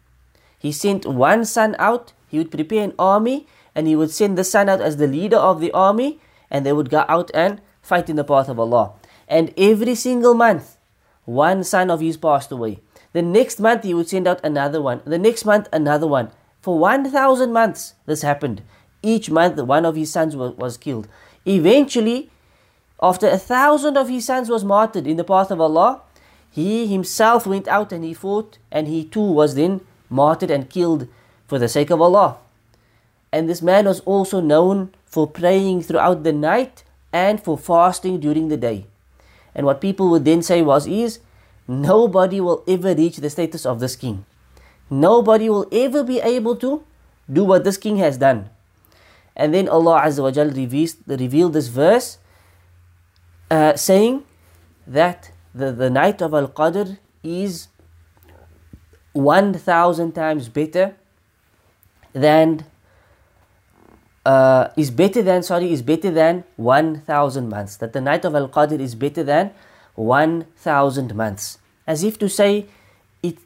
He 0.58 0.72
sent 0.72 1.06
one 1.06 1.44
son 1.44 1.76
out 1.78 2.12
he 2.28 2.38
would 2.38 2.50
prepare 2.50 2.84
an 2.84 2.94
army 2.98 3.46
and 3.74 3.86
he 3.86 3.96
would 3.96 4.10
send 4.10 4.36
the 4.36 4.44
son 4.44 4.68
out 4.68 4.80
as 4.80 4.96
the 4.96 5.06
leader 5.06 5.36
of 5.36 5.60
the 5.60 5.72
army 5.72 6.20
and 6.50 6.64
they 6.64 6.72
would 6.72 6.90
go 6.90 7.04
out 7.08 7.30
and 7.34 7.60
fight 7.82 8.10
in 8.10 8.16
the 8.16 8.24
path 8.24 8.48
of 8.48 8.58
Allah. 8.58 8.92
And 9.28 9.52
every 9.56 9.94
single 9.94 10.34
month 10.34 10.76
one 11.24 11.64
son 11.64 11.90
of 11.90 12.00
his 12.00 12.16
passed 12.16 12.52
away. 12.52 12.80
The 13.12 13.22
next 13.22 13.58
month 13.58 13.84
he 13.84 13.94
would 13.94 14.08
send 14.08 14.26
out 14.26 14.44
another 14.44 14.80
one. 14.80 15.02
The 15.04 15.18
next 15.18 15.44
month 15.44 15.68
another 15.72 16.06
one. 16.06 16.30
For 16.60 16.78
1000 16.78 17.52
months 17.52 17.94
this 18.06 18.22
happened. 18.22 18.62
Each 19.02 19.30
month 19.30 19.60
one 19.60 19.84
of 19.84 19.96
his 19.96 20.12
sons 20.12 20.36
was, 20.36 20.54
was 20.56 20.76
killed. 20.76 21.08
Eventually 21.44 22.30
after 23.00 23.28
a 23.28 23.38
thousand 23.38 23.96
of 23.96 24.08
his 24.08 24.24
sons 24.24 24.48
was 24.48 24.64
martyred 24.64 25.06
in 25.06 25.16
the 25.16 25.24
path 25.24 25.50
of 25.50 25.60
Allah, 25.60 26.02
he 26.50 26.86
himself 26.86 27.46
went 27.46 27.68
out 27.68 27.92
and 27.92 28.04
he 28.04 28.14
fought, 28.14 28.58
and 28.70 28.88
he 28.88 29.04
too 29.04 29.20
was 29.20 29.54
then 29.54 29.80
martyred 30.08 30.50
and 30.50 30.70
killed 30.70 31.08
for 31.46 31.58
the 31.58 31.68
sake 31.68 31.90
of 31.90 32.00
Allah. 32.00 32.38
And 33.32 33.48
this 33.48 33.62
man 33.62 33.84
was 33.86 34.00
also 34.00 34.40
known 34.40 34.94
for 35.04 35.26
praying 35.26 35.82
throughout 35.82 36.24
the 36.24 36.32
night 36.32 36.84
and 37.12 37.42
for 37.42 37.58
fasting 37.58 38.20
during 38.20 38.48
the 38.48 38.56
day. 38.56 38.86
And 39.54 39.66
what 39.66 39.80
people 39.80 40.10
would 40.10 40.24
then 40.24 40.42
say 40.42 40.62
was 40.62 40.86
is 40.86 41.20
nobody 41.66 42.40
will 42.40 42.62
ever 42.68 42.94
reach 42.94 43.16
the 43.18 43.30
status 43.30 43.66
of 43.66 43.80
this 43.80 43.96
king. 43.96 44.24
Nobody 44.88 45.48
will 45.48 45.66
ever 45.72 46.04
be 46.04 46.20
able 46.20 46.56
to 46.56 46.84
do 47.30 47.44
what 47.44 47.64
this 47.64 47.76
king 47.76 47.96
has 47.96 48.18
done. 48.18 48.50
And 49.34 49.52
then 49.52 49.68
Allah 49.68 50.00
Azza 50.04 50.22
wa 50.22 50.30
Jal 50.30 50.50
revealed 50.50 51.52
this 51.52 51.68
verse 51.68 52.18
uh, 53.50 53.76
saying 53.76 54.24
that 54.86 55.30
the, 55.56 55.72
the 55.72 55.90
night 55.90 56.20
of 56.20 56.34
Al 56.34 56.48
Qadr 56.48 56.98
is 57.22 57.68
1000 59.12 60.12
times 60.12 60.48
better 60.48 60.94
than 62.12 62.64
uh, 64.24 64.68
is 64.76 64.90
better 64.90 65.22
than 65.22 65.42
sorry 65.42 65.72
is 65.72 65.82
better 65.82 66.10
than 66.10 66.44
1000 66.56 67.48
months 67.48 67.76
that 67.76 67.92
the 67.92 68.00
night 68.00 68.24
of 68.24 68.34
al 68.34 68.48
qadr 68.48 68.80
is 68.80 68.94
better 68.94 69.22
than 69.22 69.52
1000 69.94 71.14
months 71.14 71.58
as 71.86 72.02
if 72.02 72.18
to 72.18 72.28
say 72.28 72.66
it 73.22 73.38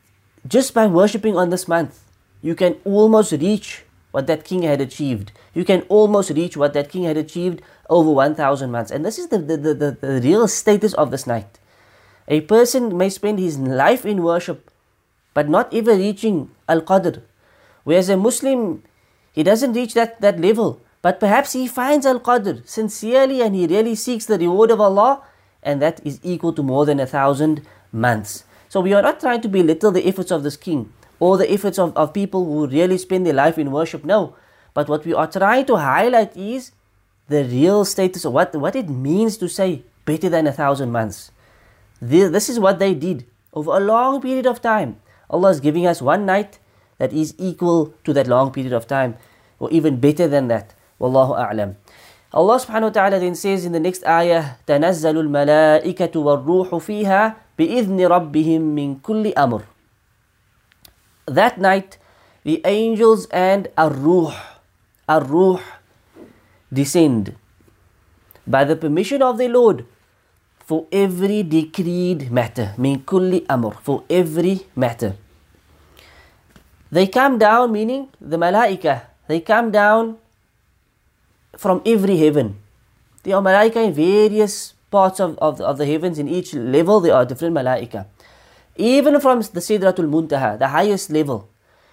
just 0.48 0.72
by 0.72 0.86
worshipping 0.86 1.36
on 1.36 1.50
this 1.50 1.68
month 1.68 2.02
you 2.42 2.54
can 2.54 2.76
almost 2.84 3.32
reach 3.32 3.84
what 4.10 4.26
that 4.26 4.44
king 4.44 4.62
had 4.62 4.80
achieved 4.80 5.32
you 5.54 5.64
can 5.64 5.82
almost 5.82 6.30
reach 6.30 6.56
what 6.56 6.72
that 6.72 6.88
king 6.88 7.04
had 7.04 7.16
achieved 7.16 7.60
over 7.90 8.10
1000 8.10 8.70
months. 8.70 8.90
And 8.90 9.04
this 9.04 9.18
is 9.18 9.28
the, 9.28 9.38
the, 9.38 9.56
the, 9.56 9.96
the, 10.00 10.20
real 10.22 10.48
status 10.48 10.94
of 10.94 11.10
this 11.10 11.26
night. 11.26 11.58
A 12.28 12.40
person 12.42 12.96
may 12.96 13.08
spend 13.08 13.38
his 13.38 13.58
life 13.58 14.06
in 14.06 14.22
worship, 14.22 14.70
but 15.34 15.48
not 15.48 15.72
ever 15.74 15.94
reaching 15.94 16.50
Al 16.68 16.82
Qadr. 16.82 17.22
Whereas 17.84 18.08
a 18.08 18.16
Muslim, 18.16 18.82
he 19.32 19.42
doesn't 19.42 19.72
reach 19.72 19.94
that, 19.94 20.20
that 20.20 20.38
level, 20.40 20.80
but 21.02 21.18
perhaps 21.18 21.52
he 21.52 21.66
finds 21.66 22.06
Al 22.06 22.20
Qadr 22.20 22.66
sincerely 22.68 23.42
and 23.42 23.54
he 23.54 23.66
really 23.66 23.94
seeks 23.94 24.26
the 24.26 24.38
reward 24.38 24.70
of 24.70 24.80
Allah, 24.80 25.22
and 25.62 25.80
that 25.82 26.00
is 26.04 26.20
equal 26.22 26.52
to 26.52 26.62
more 26.62 26.86
than 26.86 27.00
a 27.00 27.06
thousand 27.06 27.62
months. 27.92 28.44
So 28.68 28.80
we 28.80 28.92
are 28.92 29.02
not 29.02 29.20
trying 29.20 29.40
to 29.42 29.48
belittle 29.48 29.90
the 29.90 30.06
efforts 30.06 30.30
of 30.30 30.42
this 30.42 30.56
king 30.56 30.92
or 31.18 31.36
the 31.36 31.50
efforts 31.52 31.78
of, 31.78 31.96
of 31.96 32.14
people 32.14 32.44
who 32.44 32.66
really 32.66 32.98
spend 32.98 33.26
their 33.26 33.34
life 33.34 33.58
in 33.58 33.70
worship. 33.70 34.04
No. 34.04 34.36
But 34.72 34.88
what 34.88 35.04
we 35.04 35.12
are 35.12 35.26
trying 35.26 35.66
to 35.66 35.76
highlight 35.76 36.36
is 36.36 36.72
the 37.28 37.44
real 37.44 37.84
status 37.84 38.24
of 38.24 38.32
what, 38.32 38.54
what 38.54 38.76
it 38.76 38.88
means 38.88 39.36
to 39.38 39.48
say 39.48 39.82
better 40.04 40.28
than 40.28 40.46
a 40.46 40.52
thousand 40.52 40.92
months. 40.92 41.32
This 42.01 42.49
is 42.49 42.59
what 42.59 42.79
they 42.79 42.93
did 42.93 43.25
over 43.53 43.71
a 43.77 43.79
long 43.79 44.21
period 44.21 44.45
of 44.45 44.61
time. 44.61 44.99
Allah 45.29 45.49
is 45.49 45.59
giving 45.59 45.87
us 45.87 46.01
one 46.01 46.25
night 46.25 46.59
that 46.97 47.13
is 47.13 47.33
equal 47.37 47.93
to 48.03 48.13
that 48.13 48.27
long 48.27 48.51
period 48.51 48.73
of 48.73 48.87
time, 48.87 49.17
or 49.59 49.71
even 49.71 49.99
better 49.99 50.27
than 50.27 50.47
that. 50.47 50.73
Wallahu 50.99 51.35
a'lam. 51.35 51.75
Allah 52.35 52.59
subhanahu 52.59 52.91
wa 52.91 52.95
ta'ala 52.95 53.19
then 53.19 53.35
says 53.35 53.63
in 53.63 53.71
the 53.71 53.79
next 53.79 54.03
ayah, 54.05 54.59
تَنَزَّلُ 54.67 55.15
الْمَلَائِكَةُ 55.15 56.11
وَالرُّوحُ 56.11 56.67
فِيهَا 56.67 57.35
بِإِذْنِ 57.57 57.95
رَبِّهِمْ 57.95 58.61
مِنْ 58.75 58.99
كُلِّ 58.99 59.33
أَمْرٍ 59.33 59.63
That 61.27 61.57
night, 61.57 61.97
the 62.43 62.61
angels 62.65 63.27
and 63.31 63.69
ar-ruh, 63.77 64.35
ar-ruh 65.07 65.63
descend 66.71 67.35
by 68.45 68.63
the 68.63 68.75
permission 68.75 69.21
of 69.21 69.37
the 69.37 69.47
Lord 69.47 69.85
for 70.70 70.86
every 71.04 71.42
decreed 71.56 72.30
matter 72.38 72.68
min 72.78 73.00
kulli 73.12 73.40
amr 73.56 73.74
for 73.88 73.98
every 74.20 74.54
matter 74.84 75.12
They 76.90 77.06
come 77.06 77.38
down, 77.38 77.70
meaning 77.72 78.08
the 78.20 78.36
malaika. 78.36 79.02
They 79.28 79.40
come 79.40 79.70
down 79.70 80.18
from 81.56 81.82
every 81.86 82.16
heaven. 82.16 82.58
There 83.22 83.36
are 83.36 83.42
malaika 83.42 83.84
in 83.84 83.94
various 83.94 84.74
parts 84.90 85.20
of, 85.20 85.38
of, 85.38 85.60
of 85.60 85.78
the 85.78 85.86
heavens. 85.86 86.18
In 86.18 86.28
each 86.28 86.52
level, 86.52 86.98
there 87.00 87.14
are 87.14 87.24
different 87.24 87.54
malaika. 87.54 88.06
Even 88.76 89.20
from 89.20 89.38
the 89.40 89.60
Sidratul 89.60 90.10
Muntaha, 90.10 90.58
the 90.58 90.68
highest 90.68 91.10
level, 91.10 91.48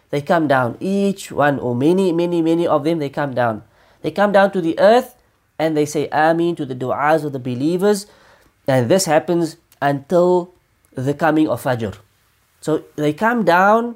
they 0.10 0.22
come 0.22 0.48
down. 0.48 0.78
Each 0.80 1.32
one, 1.32 1.60
or 1.60 1.76
many, 1.76 2.12
many, 2.12 2.42
many 2.42 2.66
of 2.66 2.84
them, 2.84 2.98
they 2.98 3.10
come 3.10 3.36
down. 3.36 3.64
They 4.02 4.10
come 4.10 4.32
down 4.32 4.52
to 4.54 4.62
the 4.62 4.80
earth 4.80 5.16
and 5.60 5.78
they 5.78 5.86
say 5.86 6.08
Ameen 6.12 6.56
to 6.56 6.66
the 6.66 6.76
du'as 6.76 7.24
of 7.24 7.34
the 7.34 7.40
believers. 7.40 8.08
And 8.68 8.90
this 8.90 9.06
happens 9.06 9.58
until 9.82 10.54
the 10.94 11.14
coming 11.14 11.48
of 11.48 11.64
Fajr. 11.64 11.96
So 12.62 12.84
they 12.96 13.14
come 13.14 13.46
down 13.46 13.96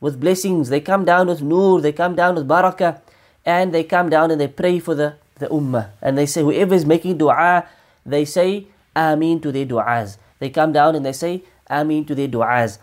with 0.00 0.20
blessings, 0.20 0.68
they 0.68 0.80
come 0.80 1.04
down 1.04 1.28
with 1.28 1.40
nur, 1.42 1.80
they 1.80 1.92
come 1.92 2.14
down 2.14 2.34
with 2.34 2.46
barakah, 2.46 3.00
and 3.44 3.72
they 3.72 3.84
come 3.84 4.10
down 4.10 4.30
and 4.30 4.40
they 4.40 4.48
pray 4.48 4.78
for 4.78 4.94
the, 4.94 5.16
the 5.38 5.46
ummah. 5.46 5.90
And 6.02 6.18
they 6.18 6.26
say, 6.26 6.42
whoever 6.42 6.74
is 6.74 6.84
making 6.84 7.16
dua, 7.18 7.66
they 8.04 8.24
say 8.24 8.66
Ameen 8.94 9.40
to 9.40 9.52
their 9.52 9.66
du'as. 9.66 10.18
They 10.38 10.50
come 10.50 10.72
down 10.72 10.94
and 10.94 11.04
they 11.04 11.12
say 11.12 11.42
Ameen 11.70 12.04
to 12.06 12.14
their 12.14 12.28
du'as. 12.28 12.78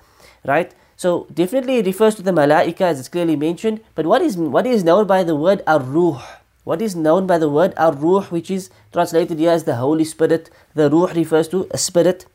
Right? 0.45 0.73
So 0.95 1.27
definitely 1.33 1.77
it 1.77 1.85
refers 1.85 2.15
to 2.15 2.21
the 2.21 2.31
malaika 2.31 2.81
as 2.81 2.99
it's 2.99 3.09
clearly 3.09 3.35
mentioned. 3.35 3.81
But 3.95 4.05
what 4.05 4.21
is 4.21 4.37
what 4.37 4.65
is 4.65 4.83
known 4.83 5.07
by 5.07 5.23
the 5.23 5.35
word 5.35 5.61
ar-ruh? 5.67 6.21
What 6.63 6.81
is 6.81 6.95
known 6.95 7.27
by 7.27 7.37
the 7.37 7.49
word 7.49 7.73
ar-ruh, 7.75 8.23
which 8.29 8.49
is 8.49 8.69
translated 8.91 9.39
here 9.39 9.51
as 9.51 9.65
the 9.65 9.75
Holy 9.75 10.05
Spirit. 10.05 10.49
The 10.75 10.89
ruh 10.89 11.11
refers 11.13 11.47
to 11.49 11.67
a 11.71 11.77
spirit 11.77 12.25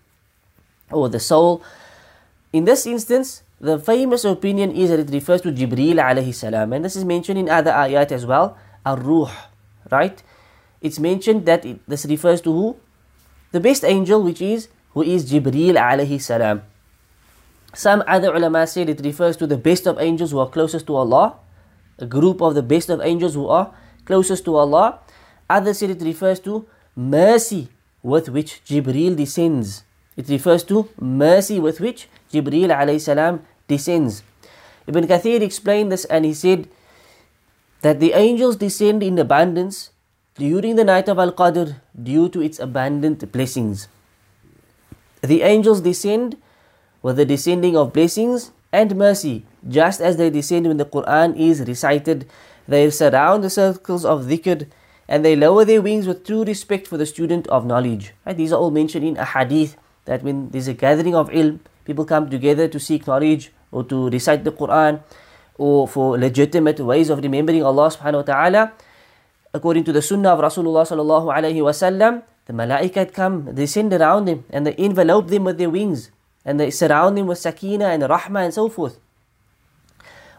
or 0.90 1.08
the 1.08 1.20
soul. 1.20 1.62
In 2.52 2.64
this 2.64 2.86
instance, 2.86 3.42
the 3.60 3.78
famous 3.78 4.24
opinion 4.24 4.70
is 4.72 4.90
that 4.90 5.00
it 5.00 5.10
refers 5.10 5.40
to 5.42 5.52
Jibreel 5.52 5.96
alayhi 5.96 6.34
salam. 6.34 6.72
And 6.72 6.84
this 6.84 6.94
is 6.94 7.04
mentioned 7.04 7.38
in 7.38 7.48
other 7.48 7.72
ayat 7.72 8.12
as 8.12 8.26
well. 8.26 8.56
Ar-ruh, 8.84 9.30
right? 9.90 10.22
It's 10.80 10.98
mentioned 10.98 11.46
that 11.46 11.64
it, 11.64 11.80
this 11.88 12.04
refers 12.04 12.40
to 12.42 12.52
who? 12.52 12.76
The 13.52 13.60
best 13.60 13.82
angel, 13.82 14.22
which 14.22 14.42
is 14.42 14.68
who 14.92 15.02
is 15.02 15.30
Jibreel 15.30 15.74
alayhi 15.74 16.20
salam. 16.20 16.62
Some 17.74 18.02
other 18.06 18.34
ulama 18.34 18.66
said 18.66 18.88
it 18.88 19.00
refers 19.04 19.36
to 19.38 19.46
the 19.46 19.56
best 19.56 19.86
of 19.86 19.98
angels 19.98 20.30
who 20.30 20.38
are 20.38 20.48
closest 20.48 20.86
to 20.86 20.96
Allah, 20.96 21.36
a 21.98 22.06
group 22.06 22.40
of 22.40 22.54
the 22.54 22.62
best 22.62 22.88
of 22.88 23.00
angels 23.00 23.34
who 23.34 23.48
are 23.48 23.74
closest 24.08 24.44
to 24.48 24.56
Allah. 24.56 25.00
Others 25.48 25.78
said 25.78 25.90
it 25.90 26.02
refers 26.02 26.40
to 26.48 26.64
mercy 26.96 27.68
with 28.02 28.28
which 28.28 28.64
Jibreel 28.64 29.14
descends. 29.16 29.84
It 30.16 30.28
refers 30.28 30.64
to 30.72 30.88
mercy 30.98 31.60
with 31.60 31.80
which 31.84 32.08
Jibreel 32.32 32.74
alayhi 32.74 33.00
salam 33.00 33.44
descends. 33.68 34.24
Ibn 34.88 35.06
Kathir 35.06 35.44
explained 35.44 35.92
this 35.92 36.04
and 36.06 36.24
he 36.24 36.32
said 36.32 36.66
that 37.82 38.00
the 38.00 38.12
angels 38.16 38.56
descend 38.56 39.02
in 39.02 39.18
abundance 39.18 39.90
during 40.34 40.76
the 40.76 40.84
night 40.84 41.08
of 41.08 41.18
Al 41.18 41.32
Qadr 41.32 41.76
due 42.10 42.28
to 42.30 42.40
its 42.40 42.58
abundant 42.58 43.30
blessings. 43.30 43.88
The 45.22 45.42
angels 45.42 45.82
descend 45.82 46.36
with 47.02 47.16
the 47.16 47.26
descending 47.26 47.76
of 47.76 47.92
blessings 47.92 48.50
and 48.72 48.94
mercy, 48.96 49.44
just 49.66 50.00
as 50.00 50.16
they 50.16 50.30
descend 50.30 50.66
when 50.66 50.76
the 50.76 50.86
Quran 50.86 51.36
is 51.36 51.60
recited. 51.62 52.26
They 52.68 52.90
surround 52.90 53.42
the 53.42 53.48
circles 53.48 54.04
of 54.04 54.26
dhikr 54.26 54.68
and 55.08 55.24
they 55.24 55.34
lower 55.34 55.64
their 55.64 55.80
wings 55.80 56.06
with 56.06 56.24
true 56.24 56.44
respect 56.44 56.86
for 56.86 56.98
the 56.98 57.06
student 57.06 57.48
of 57.48 57.64
knowledge. 57.64 58.12
Right? 58.26 58.36
These 58.36 58.52
are 58.52 58.60
all 58.60 58.70
mentioned 58.70 59.06
in 59.06 59.16
a 59.16 59.24
hadith 59.24 59.76
that 60.04 60.22
when 60.22 60.50
there's 60.50 60.68
a 60.68 60.74
gathering 60.74 61.16
of 61.16 61.30
ilm, 61.30 61.60
people 61.86 62.04
come 62.04 62.28
together 62.28 62.68
to 62.68 62.78
seek 62.78 63.06
knowledge 63.06 63.50
or 63.72 63.84
to 63.84 64.10
recite 64.10 64.44
the 64.44 64.52
Quran 64.52 65.00
or 65.56 65.88
for 65.88 66.18
legitimate 66.18 66.78
ways 66.80 67.08
of 67.08 67.22
remembering 67.24 67.64
Allah 67.64 67.88
subhanahu 67.88 68.28
wa 68.28 68.28
ta'ala. 68.28 68.72
According 69.54 69.84
to 69.84 69.92
the 69.92 70.02
sunnah 70.02 70.36
of 70.36 70.40
Rasulullah 70.44 70.84
sallallahu 70.84 71.32
alayhi 71.32 71.64
wasallam, 71.64 72.22
the 72.44 72.52
malaikat 72.52 73.14
come, 73.14 73.48
they 73.54 73.64
send 73.64 73.92
around 73.92 74.26
them 74.26 74.44
and 74.50 74.66
they 74.66 74.74
envelope 74.74 75.28
them 75.28 75.44
with 75.44 75.56
their 75.56 75.70
wings 75.70 76.10
and 76.44 76.60
they 76.60 76.70
surround 76.70 77.16
them 77.16 77.26
with 77.26 77.38
sakina 77.38 77.88
and 77.88 78.02
rahmah 78.02 78.44
and 78.44 78.52
so 78.52 78.68
forth. 78.68 79.00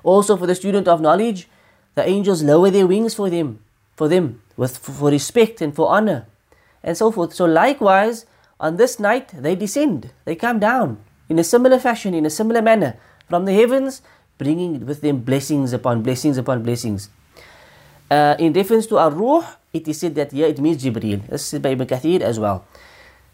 Also 0.04 0.38
for 0.38 0.46
the 0.46 0.56
student 0.56 0.88
of 0.88 1.02
knowledge, 1.02 1.50
the 2.00 2.08
angels 2.08 2.40
lower 2.40 2.72
their 2.72 2.88
wings 2.88 3.12
for 3.12 3.28
them, 3.28 3.60
for 4.00 4.08
them, 4.08 4.40
with 4.56 4.80
for 4.80 5.12
respect 5.12 5.60
and 5.60 5.76
for 5.76 5.92
honor, 5.92 6.32
and 6.80 6.96
so 6.96 7.12
forth. 7.12 7.36
So 7.36 7.44
likewise, 7.44 8.24
on 8.56 8.80
this 8.80 9.04
night 9.04 9.36
they 9.36 9.60
descend, 9.60 10.16
they 10.24 10.40
come 10.40 10.64
down 10.64 11.04
in 11.28 11.36
a 11.36 11.44
similar 11.44 11.76
fashion, 11.76 12.16
in 12.16 12.24
a 12.24 12.32
similar 12.32 12.64
manner 12.64 12.96
from 13.28 13.44
the 13.44 13.52
heavens, 13.52 14.02
bringing 14.40 14.88
with 14.88 15.04
them 15.04 15.20
blessings 15.28 15.76
upon 15.76 16.00
blessings 16.02 16.40
upon 16.40 16.64
blessings. 16.64 17.12
Uh, 18.10 18.40
in 18.40 18.56
reference 18.56 18.88
to 18.88 18.98
ar-ruh, 18.98 19.44
it 19.76 19.86
is 19.86 20.00
said 20.00 20.16
that 20.16 20.32
yeah, 20.32 20.48
it 20.48 20.58
means 20.64 20.82
Jibril. 20.82 21.28
This 21.28 21.42
is 21.44 21.48
said 21.48 21.62
by 21.62 21.76
Ibn 21.76 21.86
Kathir 21.86 22.22
as 22.22 22.40
well. 22.40 22.64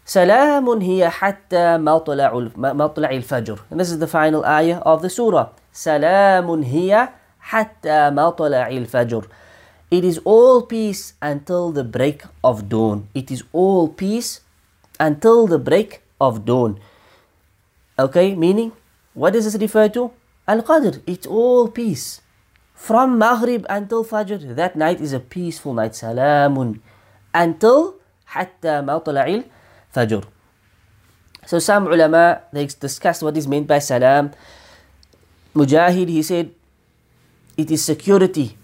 سلام 0.06 0.82
هي 0.82 1.10
حتى 1.10 1.78
مطلع 1.78 2.50
مطلع 2.56 3.10
الفجر. 3.10 3.58
And 3.70 3.80
this 3.80 3.90
is 3.90 3.98
the 3.98 4.06
final 4.06 4.44
ayah 4.44 4.78
of 4.82 5.02
the 5.02 5.10
surah. 5.10 5.54
سلام 5.72 6.62
هي 6.62 7.08
حتى 7.45 8.09
مطلع 8.09 8.67
الفجر. 8.67 9.27
It 9.91 10.03
is 10.05 10.19
all 10.23 10.61
peace 10.61 11.13
until 11.21 11.71
the 11.71 11.83
break 11.83 12.23
of 12.43 12.69
dawn. 12.69 13.09
It 13.13 13.29
is 13.29 13.43
all 13.51 13.89
peace 13.89 14.39
until 14.99 15.47
the 15.47 15.59
break 15.59 16.01
of 16.19 16.45
dawn. 16.45 16.79
Okay, 17.99 18.35
meaning, 18.35 18.71
what 19.13 19.33
does 19.33 19.45
this 19.45 19.59
refer 19.59 19.89
to? 19.89 20.11
Al-Qadr, 20.47 21.01
it's 21.05 21.27
all 21.27 21.67
peace. 21.67 22.21
From 22.73 23.19
Maghrib 23.19 23.65
until 23.69 24.03
Fajr, 24.03 24.55
that 24.55 24.75
night 24.75 25.01
is 25.01 25.13
a 25.13 25.19
peaceful 25.19 25.73
night. 25.73 25.91
Salamun. 25.91 26.79
Until 27.33 28.01
حتى 28.25 28.81
مطلع 28.81 29.43
الفجر. 29.93 30.23
So 31.45 31.59
some 31.59 31.87
ulama, 31.87 32.41
they 32.53 32.65
discussed 32.65 33.23
what 33.23 33.35
is 33.35 33.47
meant 33.47 33.67
by 33.67 33.79
salam. 33.79 34.31
Mujahid, 35.53 36.07
he 36.07 36.23
said, 36.23 36.51
it 37.56 37.70
is 37.70 37.84
security, 37.84 38.56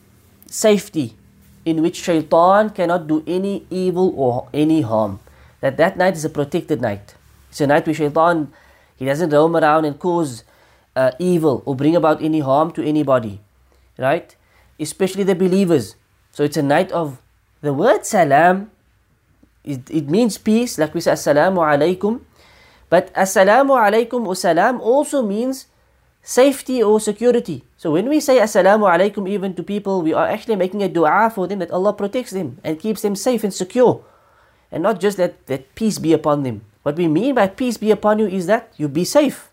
safety, 0.46 1.16
in 1.64 1.82
which 1.82 1.96
shaitan 2.02 2.70
cannot 2.70 3.06
do 3.06 3.22
any 3.26 3.66
evil 3.70 4.12
or 4.16 4.48
any 4.52 4.82
harm. 4.82 5.20
That 5.60 5.76
that 5.76 5.96
night 5.96 6.14
is 6.14 6.24
a 6.24 6.30
protected 6.30 6.80
night. 6.80 7.14
It's 7.50 7.60
a 7.60 7.66
night 7.66 7.86
where 7.86 7.94
shaitan, 7.94 8.52
he 8.96 9.06
doesn't 9.06 9.30
roam 9.30 9.56
around 9.56 9.84
and 9.84 9.98
cause 9.98 10.44
uh, 10.96 11.12
evil 11.18 11.62
or 11.64 11.74
bring 11.76 11.96
about 11.96 12.22
any 12.22 12.40
harm 12.40 12.72
to 12.72 12.84
anybody. 12.84 13.40
Right? 13.98 14.34
Especially 14.80 15.22
the 15.22 15.34
believers. 15.34 15.96
So 16.32 16.42
it's 16.44 16.56
a 16.56 16.62
night 16.62 16.90
of 16.92 17.20
the 17.60 17.72
word 17.72 18.04
salam. 18.04 18.70
It, 19.64 19.88
it 19.90 20.08
means 20.10 20.38
peace, 20.38 20.78
like 20.78 20.94
we 20.94 21.00
say, 21.00 21.12
assalamu 21.12 21.62
alaikum. 21.62 22.20
But 22.90 23.14
assalamu 23.14 23.78
alaikum 23.78 24.26
or 24.26 24.34
salam 24.34 24.80
also 24.80 25.22
means 25.22 25.66
safety 26.22 26.82
or 26.82 27.00
security. 27.00 27.64
So 27.76 27.90
when 27.90 28.08
we 28.08 28.20
say 28.20 28.38
assalamu 28.38 28.86
alaikum 28.86 29.28
even 29.28 29.54
to 29.54 29.62
people, 29.62 30.02
we 30.02 30.14
are 30.14 30.26
actually 30.26 30.56
making 30.56 30.82
a 30.82 30.88
dua 30.88 31.30
for 31.34 31.46
them 31.46 31.58
that 31.58 31.70
Allah 31.70 31.92
protects 31.92 32.30
them 32.30 32.58
and 32.62 32.78
keeps 32.78 33.02
them 33.02 33.16
safe 33.16 33.42
and 33.42 33.52
secure. 33.52 34.04
And 34.70 34.82
not 34.82 35.00
just 35.00 35.18
that, 35.18 35.46
that 35.46 35.74
peace 35.74 35.98
be 35.98 36.12
upon 36.12 36.44
them. 36.44 36.62
What 36.82 36.96
we 36.96 37.08
mean 37.08 37.34
by 37.34 37.48
peace 37.48 37.76
be 37.76 37.90
upon 37.90 38.18
you 38.18 38.26
is 38.26 38.46
that 38.46 38.72
you 38.76 38.88
be 38.88 39.04
safe, 39.04 39.50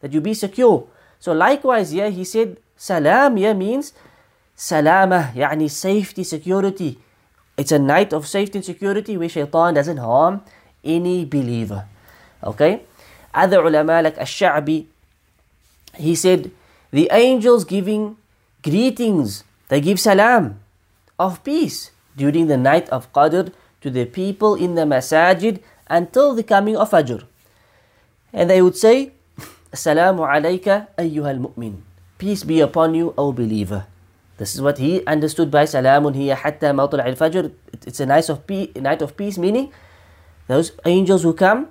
that 0.00 0.12
you 0.12 0.20
be 0.20 0.34
secure. 0.34 0.86
So 1.18 1.32
likewise 1.32 1.90
here 1.90 2.10
he 2.10 2.24
said 2.24 2.56
salam 2.76 3.36
here 3.36 3.54
means 3.54 3.92
salama, 4.54 5.32
yani 5.34 5.68
safety, 5.68 6.24
security. 6.24 6.98
It's 7.56 7.72
a 7.72 7.78
night 7.78 8.12
of 8.12 8.26
safety 8.26 8.58
and 8.58 8.64
security 8.64 9.16
where 9.16 9.28
shaitan 9.28 9.74
doesn't 9.74 9.98
harm 9.98 10.42
any 10.82 11.24
believer. 11.24 11.86
Okay? 12.42 12.82
Other 13.34 13.64
ulama 13.64 14.02
like 14.02 14.18
Ash-Sha'bi, 14.18 14.86
he 15.96 16.14
said, 16.14 16.50
the 16.90 17.08
angels 17.12 17.64
giving 17.64 18.16
greetings, 18.62 19.44
they 19.68 19.80
give 19.80 19.98
salam 19.98 20.60
of 21.18 21.42
peace 21.44 21.90
during 22.16 22.46
the 22.46 22.56
night 22.56 22.88
of 22.90 23.12
Qadr 23.12 23.52
to 23.80 23.90
the 23.90 24.04
people 24.04 24.54
in 24.54 24.74
the 24.74 24.82
masajid 24.82 25.60
until 25.88 26.34
the 26.34 26.42
coming 26.42 26.76
of 26.76 26.90
Fajr. 26.90 27.24
And 28.32 28.48
they 28.48 28.62
would 28.62 28.76
say, 28.76 29.12
Assalamu 29.72 30.24
alayka 30.24 30.88
ayyuhal 30.96 31.40
mu'min. 31.40 31.80
Peace 32.18 32.44
be 32.44 32.60
upon 32.60 32.94
you, 32.94 33.12
O 33.18 33.32
believer. 33.32 33.86
This 34.38 34.54
is 34.54 34.62
what 34.62 34.78
he 34.78 35.04
understood 35.06 35.50
by 35.50 35.64
Salamun 35.64 36.14
hiya 36.14 36.34
hatta 36.34 36.72
mawtul 36.72 37.04
al 37.04 37.14
fajr. 37.14 37.52
It's 37.86 38.00
a 38.00 38.06
night 38.06 38.28
of, 38.28 38.46
peace, 38.46 38.74
night 38.76 39.02
of 39.02 39.16
peace, 39.16 39.36
meaning 39.36 39.72
those 40.48 40.72
angels 40.84 41.22
who 41.22 41.34
come, 41.34 41.68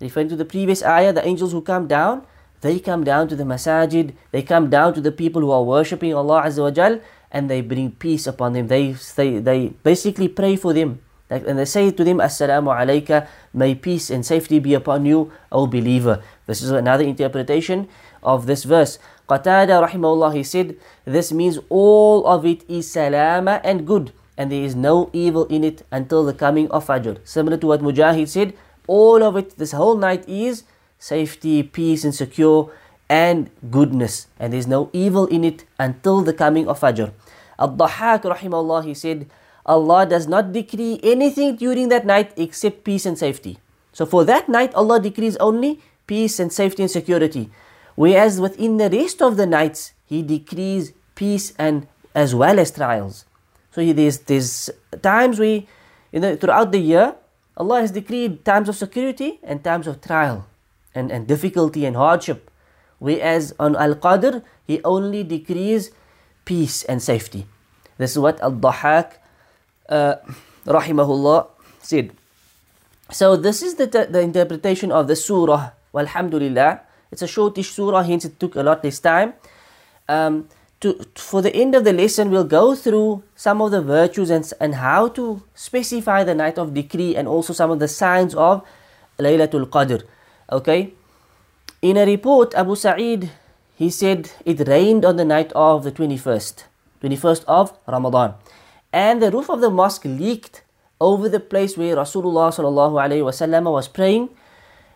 referring 0.00 0.28
to 0.28 0.36
the 0.36 0.44
previous 0.44 0.82
ayah, 0.82 1.12
the 1.12 1.24
angels 1.26 1.52
who 1.52 1.62
come 1.62 1.86
down, 1.86 2.26
they 2.62 2.78
come 2.80 3.04
down 3.04 3.28
to 3.28 3.36
the 3.36 3.44
masajid, 3.44 4.14
they 4.30 4.42
come 4.42 4.70
down 4.70 4.94
to 4.94 5.00
the 5.00 5.12
people 5.12 5.42
who 5.42 5.50
are 5.50 5.62
worshipping 5.62 6.14
Allah 6.14 6.44
Azza 6.46 6.62
wa 6.62 6.70
Jal, 6.70 7.00
and 7.30 7.50
they 7.50 7.60
bring 7.60 7.90
peace 7.92 8.26
upon 8.26 8.54
them. 8.54 8.68
They, 8.68 8.92
they, 8.92 9.38
they 9.38 9.68
basically 9.82 10.28
pray 10.28 10.56
for 10.56 10.72
them. 10.72 11.00
And 11.28 11.58
they 11.58 11.64
say 11.64 11.90
to 11.90 12.04
them, 12.04 12.18
Assalamu 12.18 12.70
alayka, 12.76 13.26
may 13.54 13.74
peace 13.74 14.10
and 14.10 14.24
safety 14.24 14.58
be 14.58 14.74
upon 14.74 15.06
you, 15.06 15.32
O 15.50 15.66
believer. 15.66 16.22
This 16.46 16.60
is 16.62 16.70
another 16.70 17.04
interpretation 17.04 17.88
of 18.22 18.46
this 18.46 18.64
verse. 18.64 18.98
Qatada 19.28 19.88
rahimahullah, 19.88 20.34
he 20.34 20.42
said, 20.42 20.76
this 21.06 21.32
means 21.32 21.58
all 21.70 22.26
of 22.26 22.44
it 22.44 22.68
is 22.68 22.90
salama 22.90 23.60
and 23.64 23.86
good, 23.86 24.12
and 24.36 24.52
there 24.52 24.62
is 24.62 24.76
no 24.76 25.08
evil 25.14 25.46
in 25.46 25.64
it 25.64 25.86
until 25.90 26.22
the 26.22 26.34
coming 26.34 26.70
of 26.70 26.86
Fajr. 26.86 27.18
Similar 27.24 27.56
to 27.56 27.66
what 27.66 27.80
Mujahid 27.80 28.28
said, 28.28 28.52
all 28.86 29.22
of 29.22 29.36
it, 29.36 29.56
this 29.56 29.72
whole 29.72 29.96
night 29.96 30.28
is 30.28 30.64
safety, 31.02 31.66
peace, 31.66 32.06
and 32.06 32.14
secure, 32.14 32.70
and 33.10 33.50
goodness, 33.74 34.28
and 34.38 34.52
there's 34.52 34.70
no 34.70 34.88
evil 34.92 35.26
in 35.26 35.42
it 35.42 35.66
until 35.78 36.22
the 36.22 36.32
coming 36.32 36.68
of 36.68 36.78
Fajr. 36.78 37.10
Al-Dahhak 37.58 38.22
rahimahullah, 38.22 38.86
he 38.86 38.94
said, 38.94 39.26
Allah 39.66 40.06
does 40.06 40.28
not 40.28 40.52
decree 40.52 41.00
anything 41.02 41.56
during 41.56 41.88
that 41.88 42.06
night 42.06 42.32
except 42.36 42.84
peace 42.84 43.04
and 43.04 43.18
safety. 43.18 43.58
So 43.92 44.06
for 44.06 44.24
that 44.24 44.48
night, 44.48 44.72
Allah 44.74 45.00
decrees 45.00 45.36
only 45.38 45.82
peace 46.06 46.38
and 46.38 46.52
safety 46.52 46.82
and 46.82 46.90
security. 46.90 47.50
Whereas 47.96 48.40
within 48.40 48.78
the 48.78 48.88
rest 48.88 49.20
of 49.20 49.36
the 49.36 49.46
nights, 49.46 49.92
He 50.06 50.22
decrees 50.22 50.92
peace 51.14 51.52
and 51.58 51.88
as 52.14 52.34
well 52.34 52.58
as 52.58 52.70
trials. 52.70 53.26
So 53.72 53.84
there's, 53.84 54.18
there's 54.30 54.70
times 55.02 55.38
we, 55.38 55.66
you 56.12 56.20
know, 56.20 56.36
throughout 56.36 56.70
the 56.70 56.78
year, 56.78 57.16
Allah 57.56 57.80
has 57.80 57.90
decreed 57.90 58.44
times 58.44 58.68
of 58.68 58.76
security 58.76 59.40
and 59.42 59.62
times 59.62 59.86
of 59.86 60.00
trial 60.00 60.46
and, 60.94 61.10
and 61.10 61.26
difficulty 61.26 61.84
and 61.84 61.96
hardship. 61.96 62.50
Whereas 62.98 63.54
on 63.58 63.74
Al 63.76 63.94
Qadr, 63.96 64.42
He 64.66 64.80
only 64.84 65.24
decrees 65.24 65.90
peace 66.44 66.84
and 66.84 67.02
safety. 67.02 67.46
This 67.98 68.12
is 68.12 68.18
what 68.18 68.40
Al 68.40 68.52
Dahak, 68.52 69.18
uh, 69.88 70.16
rahimahullah, 70.64 71.48
said. 71.82 72.12
So 73.10 73.36
this 73.36 73.60
is 73.60 73.74
the, 73.74 73.86
the 73.86 74.20
interpretation 74.20 74.92
of 74.92 75.08
the 75.08 75.16
surah. 75.16 75.70
Walhamdulillah. 75.92 76.80
It's 77.10 77.20
a 77.20 77.28
shortish 77.28 77.72
surah, 77.72 78.02
hence 78.02 78.24
it 78.24 78.40
took 78.40 78.56
a 78.56 78.62
lot 78.62 78.82
less 78.82 78.98
time. 78.98 79.34
Um, 80.08 80.48
to, 80.80 80.98
for 81.14 81.42
the 81.42 81.54
end 81.54 81.74
of 81.74 81.84
the 81.84 81.92
lesson, 81.92 82.30
we'll 82.30 82.48
go 82.48 82.74
through 82.74 83.22
some 83.36 83.60
of 83.60 83.70
the 83.70 83.82
virtues 83.82 84.30
and, 84.30 84.50
and 84.58 84.76
how 84.76 85.08
to 85.08 85.42
specify 85.54 86.24
the 86.24 86.34
night 86.34 86.56
of 86.56 86.72
decree 86.72 87.14
and 87.14 87.28
also 87.28 87.52
some 87.52 87.70
of 87.70 87.78
the 87.78 87.88
signs 87.88 88.34
of 88.34 88.64
Laylatul 89.18 89.68
Qadr. 89.68 90.02
Okay? 90.52 90.92
In 91.80 91.96
a 91.96 92.04
report, 92.04 92.54
Abu 92.54 92.76
Sa'id, 92.76 93.30
he 93.74 93.88
said 93.88 94.30
it 94.44 94.68
rained 94.68 95.04
on 95.04 95.16
the 95.16 95.24
night 95.24 95.50
of 95.56 95.82
the 95.82 95.90
21st, 95.90 96.64
21st 97.02 97.44
of 97.48 97.72
Ramadan. 97.88 98.34
And 98.92 99.22
the 99.22 99.30
roof 99.30 99.48
of 99.48 99.62
the 99.62 99.70
mosque 99.70 100.04
leaked 100.04 100.62
over 101.00 101.28
the 101.28 101.40
place 101.40 101.76
where 101.76 101.96
Rasulullah 101.96 102.52
was 103.72 103.88
praying. 103.88 104.28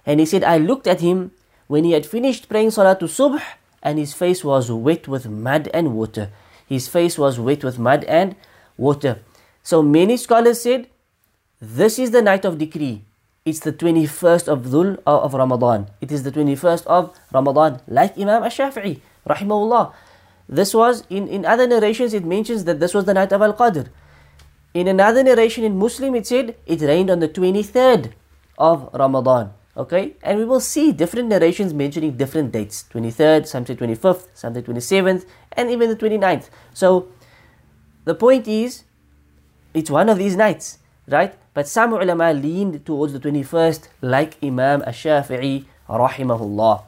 And 0.05 0.21
he 0.21 0.27
said, 0.27 0.45
I 0.45 0.59
looked 0.59 0.87
at 0.87 1.01
him 1.01 1.33
when 1.67 1.85
he 1.85 1.93
had 1.93 2.05
finished 2.05 2.49
praying 2.49 2.69
Salatul 2.69 3.09
Subh 3.09 3.43
and 3.83 3.99
his 3.99 4.13
face 4.13 4.45
was 4.45 4.71
wet 4.71 5.09
with 5.09 5.27
mud 5.27 5.69
and 5.73 5.97
water. 5.97 6.31
His 6.69 6.87
face 6.87 7.17
was 7.19 7.41
wet 7.41 7.65
with 7.65 7.79
mud 7.79 8.05
and 8.05 8.37
water. 8.77 9.21
So 9.63 9.83
many 9.83 10.17
scholars 10.17 10.61
said, 10.61 10.87
this 11.61 11.99
is 11.99 12.11
the 12.11 12.21
night 12.21 12.45
of 12.45 12.59
decree. 12.59 13.06
It's 13.47 13.61
the 13.61 13.73
21st 13.73 14.49
of 14.49 14.65
Dhul 14.65 14.99
uh, 15.07 15.21
of 15.21 15.33
Ramadan. 15.33 15.87
It 16.01 16.11
is 16.11 16.25
the 16.25 16.33
21st 16.33 16.85
of 16.87 17.17
Ramadan, 17.33 17.81
like 17.87 18.19
Imam 18.19 18.43
Ash-Shafi'i, 18.43 19.01
rahimahullah. 19.25 19.95
This 20.49 20.75
was, 20.75 21.05
in, 21.09 21.29
in 21.29 21.47
other 21.47 21.69
narrations, 21.69 22.13
it 22.13 22.25
mentions 22.25 22.65
that 22.65 22.81
this 22.81 22.93
was 22.93 23.05
the 23.05 23.15
night 23.15 23.31
of 23.31 23.41
Al-Qadr. 23.41 23.87
In 24.75 24.89
another 24.89 25.23
narration 25.23 25.63
in 25.63 25.79
Muslim, 25.79 26.17
it 26.17 26.27
said 26.27 26.57
it 26.67 26.81
rained 26.81 27.09
on 27.09 27.21
the 27.21 27.29
23rd 27.29 28.15
of 28.59 28.91
Ramadan. 28.93 29.53
Okay, 29.77 30.17
and 30.25 30.39
we 30.41 30.45
will 30.45 30.59
see 30.59 30.91
different 30.91 31.29
narrations 31.29 31.73
mentioning 31.73 32.17
different 32.17 32.51
dates 32.51 32.85
23rd, 32.93 33.47
some 33.47 33.65
say 33.65 33.77
25th, 33.77 34.27
some 34.35 34.55
say 34.55 34.63
27th, 34.63 35.25
and 35.53 35.71
even 35.71 35.89
the 35.89 35.97
29th. 35.97 36.49
So 36.75 37.09
the 38.05 38.17
point 38.17 38.49
is, 38.49 38.83
it's 39.73 39.91
one 39.91 40.09
of 40.09 40.19
these 40.19 40.35
nights, 40.35 40.79
right? 41.09 41.35
But 41.55 41.69
some 41.69 41.93
ulama 41.93 42.33
leaned 42.33 42.85
towards 42.85 43.13
the 43.13 43.21
21st, 43.21 43.89
like 44.03 44.37
Imam 44.43 44.83
Ash-Shafi'i, 44.83 45.65
rahimahullah. 45.89 46.83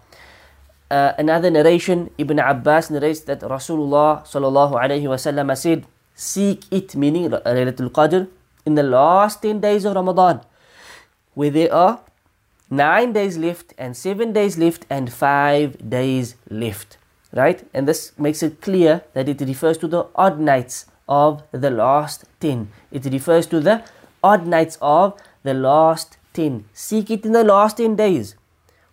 Uh, 0.91 1.13
another 1.19 1.51
narration, 1.51 2.11
Ibn 2.19 2.39
Abbas 2.39 2.91
narrates 2.91 3.21
that 3.21 3.41
Rasulullah 3.41 4.25
sallallahu 4.25 4.73
alayhi 4.73 5.05
wasallam 5.05 5.57
said, 5.57 5.87
seek 6.15 6.65
it, 6.71 6.97
meaning 6.97 7.31
Laylatul 7.31 7.91
Qadr, 7.91 8.29
in 8.65 8.75
the 8.75 8.83
last 8.83 9.43
10 9.43 9.61
days 9.61 9.85
of 9.85 9.95
Ramadan, 9.95 10.41
where 11.35 11.51
there 11.51 11.73
are 11.73 12.01
9 12.71 13.13
days 13.13 13.39
left 13.39 13.73
and 13.79 13.97
7 13.97 14.33
days 14.33 14.59
left 14.59 14.85
and 14.91 15.13
5 15.13 15.89
days 15.89 16.37
left. 16.51 16.99
Right? 17.33 17.67
And 17.75 17.87
this 17.87 18.13
makes 18.19 18.43
it 18.43 18.61
clear 18.61 19.03
that 19.13 19.29
it 19.29 19.41
refers 19.41 19.77
to 19.79 19.89
the 19.89 20.07
odd 20.15 20.41
nights 20.41 20.87
of 21.09 21.43
the 21.53 21.71
last 21.71 22.25
10. 22.41 22.71
It 22.91 23.05
refers 23.05 23.47
to 23.47 23.61
the 23.61 23.85
odd 24.23 24.47
nights 24.47 24.79
of 24.81 25.21
the 25.43 25.55
last 25.55 26.17
10. 26.35 26.65
Seek 26.73 27.11
it 27.11 27.25
in 27.25 27.33
the 27.33 27.45
last 27.45 27.77
10 27.77 27.97
days. 27.97 28.35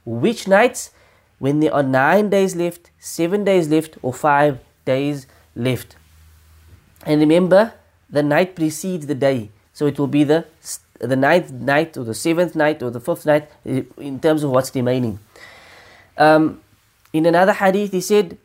Which 0.06 0.48
nights? 0.48 0.92
When 1.38 1.60
there 1.60 1.74
are 1.74 1.84
9 1.84 2.30
days 2.30 2.56
left, 2.56 2.92
7 3.00 3.44
days 3.44 3.68
left, 3.70 3.98
or 4.02 4.14
5 4.14 4.60
days 4.86 5.28
left. 5.56 5.96
And 7.06 7.20
remember, 7.20 7.74
the 8.10 8.24
night 8.24 8.56
precedes 8.56 9.08
the 9.08 9.16
day. 9.16 9.52
So 9.74 9.88
it 9.88 10.00
will 10.00 10.08
be 10.08 10.24
the, 10.24 10.46
the 11.00 11.16
ninth 11.16 11.52
night 11.52 11.98
or 11.98 12.04
the 12.04 12.14
seventh 12.14 12.56
night 12.56 12.82
or 12.82 12.90
the 12.90 13.02
fifth 13.02 13.26
night 13.26 13.50
eh, 13.66 13.84
in 13.98 14.20
terms 14.20 14.44
of 14.44 14.52
what's 14.52 14.74
remaining. 14.74 15.20
Um, 16.18 16.62
in 17.12 17.26
another 17.26 17.54
hadith, 17.54 17.92
he 17.92 18.02
said, 18.02 18.38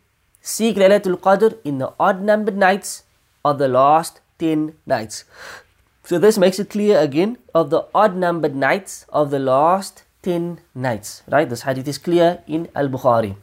Seek 0.43 0.77
Laylatul 0.77 1.21
Qadr 1.21 1.59
in 1.65 1.79
the 1.79 1.93
odd 2.01 2.23
numbered 2.23 2.57
nights 2.57 3.05
of 3.45 3.59
the 3.59 3.69
last 3.69 4.21
10 4.39 4.75
nights. 4.87 5.25
So 6.11 6.19
this 6.19 6.39
makes 6.39 6.59
it 6.59 6.71
clear 6.71 6.99
again 6.99 7.39
of 7.55 7.71
the 7.71 7.87
odd 7.95 8.17
numbered 8.17 8.57
nights 8.57 9.07
of 9.11 9.31
the 9.31 9.39
last 9.39 10.03
10 10.23 10.59
nights. 10.75 11.23
Right? 11.31 11.49
This 11.49 11.63
hadith 11.63 11.87
is 11.87 11.99
clear 11.99 12.43
in 12.49 12.67
Al 12.75 12.89
Bukhari. 12.89 13.37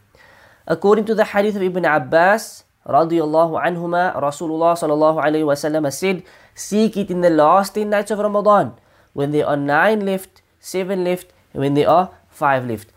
According 0.68 1.06
to 1.06 1.16
the 1.16 1.24
hadith 1.24 1.56
of 1.56 1.62
Ibn 1.62 1.86
Abbas, 1.86 2.66
radiallahu 2.86 3.56
anhuma, 3.64 4.12
Rasulullah 4.20 4.76
sallallahu 4.76 5.24
alayhi 5.24 5.48
wasallam 5.48 5.88
said, 5.94 6.24
seek 6.56 6.98
it 6.98 7.10
in 7.10 7.22
the 7.22 7.30
last 7.30 7.74
10 7.74 7.90
nights 7.90 8.12
of 8.12 8.20
Ramadan, 8.20 8.74
when 9.14 9.32
there 9.32 9.48
are 9.48 9.56
9 9.56 10.06
left, 10.06 10.42
7 10.60 11.06
left, 11.06 11.32
and 11.54 11.62
when 11.62 11.74
there 11.74 11.88
are 11.88 12.12
5 12.28 12.66
left. 12.68 12.92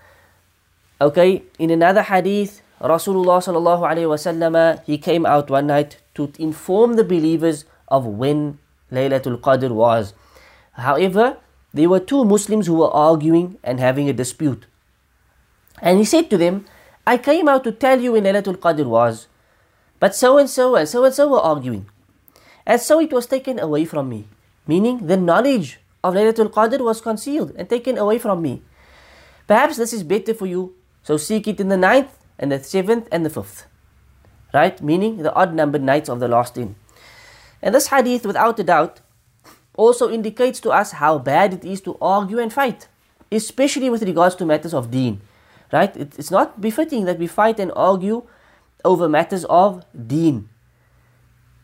Okay, 1.01 1.45
in 1.61 1.71
another 1.71 2.03
hadith, 2.03 2.61
Rasulullah 2.81 3.39
sallallahu 3.39 3.87
alayhi 3.87 4.11
wasallam, 4.11 4.83
he 4.83 4.99
came 4.99 5.25
out 5.25 5.49
one 5.49 5.69
night 5.69 5.99
to 6.17 6.33
inform 6.41 6.97
the 6.97 7.05
believers 7.05 7.67
of 7.87 8.05
when 8.05 8.59
Laylatul 8.93 9.41
Qadr 9.41 9.71
was. 9.71 10.15
However, 10.73 11.39
there 11.73 11.89
were 11.89 12.01
two 12.01 12.25
Muslims 12.25 12.67
who 12.67 12.75
were 12.75 12.91
arguing 12.91 13.59
and 13.63 13.79
having 13.79 14.09
a 14.09 14.13
dispute. 14.13 14.67
And 15.81 15.99
he 15.99 16.05
said 16.05 16.31
to 16.31 16.37
them, 16.37 16.67
I 17.07 17.17
came 17.17 17.49
out 17.49 17.65
to 17.65 17.73
tell 17.73 18.01
you 18.01 18.13
when 18.13 18.25
Laylatul 18.25 18.57
Qadr 18.57 18.87
was. 18.87 19.29
But 19.99 20.15
so 20.15 20.39
and 20.39 20.49
so 20.49 20.77
and 20.77 20.89
so 20.89 21.05
and 21.05 21.15
so 21.15 21.29
were 21.29 21.41
arguing. 21.41 21.87
And 22.67 22.81
so 22.81 23.01
it 23.01 23.13
was 23.13 23.27
taken 23.27 23.59
away 23.59 23.85
from 23.85 24.09
me. 24.09 24.29
Meaning 24.67 25.07
the 25.07 25.17
knowledge 25.17 25.81
of 26.03 26.15
Laylatul 26.15 26.51
Qadr 26.51 26.81
was 26.81 27.01
concealed 27.01 27.53
and 27.57 27.69
taken 27.69 27.99
away 27.99 28.19
from 28.19 28.43
me. 28.43 28.63
Perhaps 29.47 29.77
this 29.77 29.93
is 29.93 30.03
better 30.03 30.35
for 30.35 30.47
you. 30.47 30.75
So 31.03 31.17
seek 31.17 31.49
it 31.49 31.61
in 31.61 31.69
the 31.69 31.77
ninth 31.77 32.17
and 32.39 32.53
the 32.53 32.63
seventh 32.63 33.09
and 33.11 33.25
the 33.25 33.31
fifth. 33.31 33.67
Right? 34.53 34.81
Meaning 34.81 35.19
the 35.19 35.35
odd 35.35 35.55
numbered 35.55 35.83
nights 35.83 36.09
of 36.09 36.21
the 36.21 36.29
last 36.29 36.57
in. 36.57 36.77
And 37.63 37.75
this 37.75 37.89
hadith, 37.89 38.25
without 38.27 38.59
a 38.59 38.65
doubt, 38.65 39.01
also 39.77 40.11
indicates 40.11 40.61
to 40.61 40.71
us 40.71 40.93
how 40.93 41.19
bad 41.19 41.53
it 41.55 41.65
is 41.65 41.81
to 41.83 41.97
argue 42.01 42.39
and 42.39 42.53
fight, 42.53 42.89
especially 43.31 43.89
with 43.89 44.03
regards 44.03 44.35
to 44.37 44.47
matters 44.47 44.75
of 44.75 44.91
deen. 44.91 45.21
Right? 45.73 45.95
It's 45.97 46.31
not 46.31 46.61
befitting 46.61 47.05
that 47.05 47.19
we 47.19 47.27
fight 47.27 47.61
and 47.61 47.71
argue 47.77 48.27
over 48.85 49.09
matters 49.09 49.45
of 49.45 49.85
deen. 49.95 50.49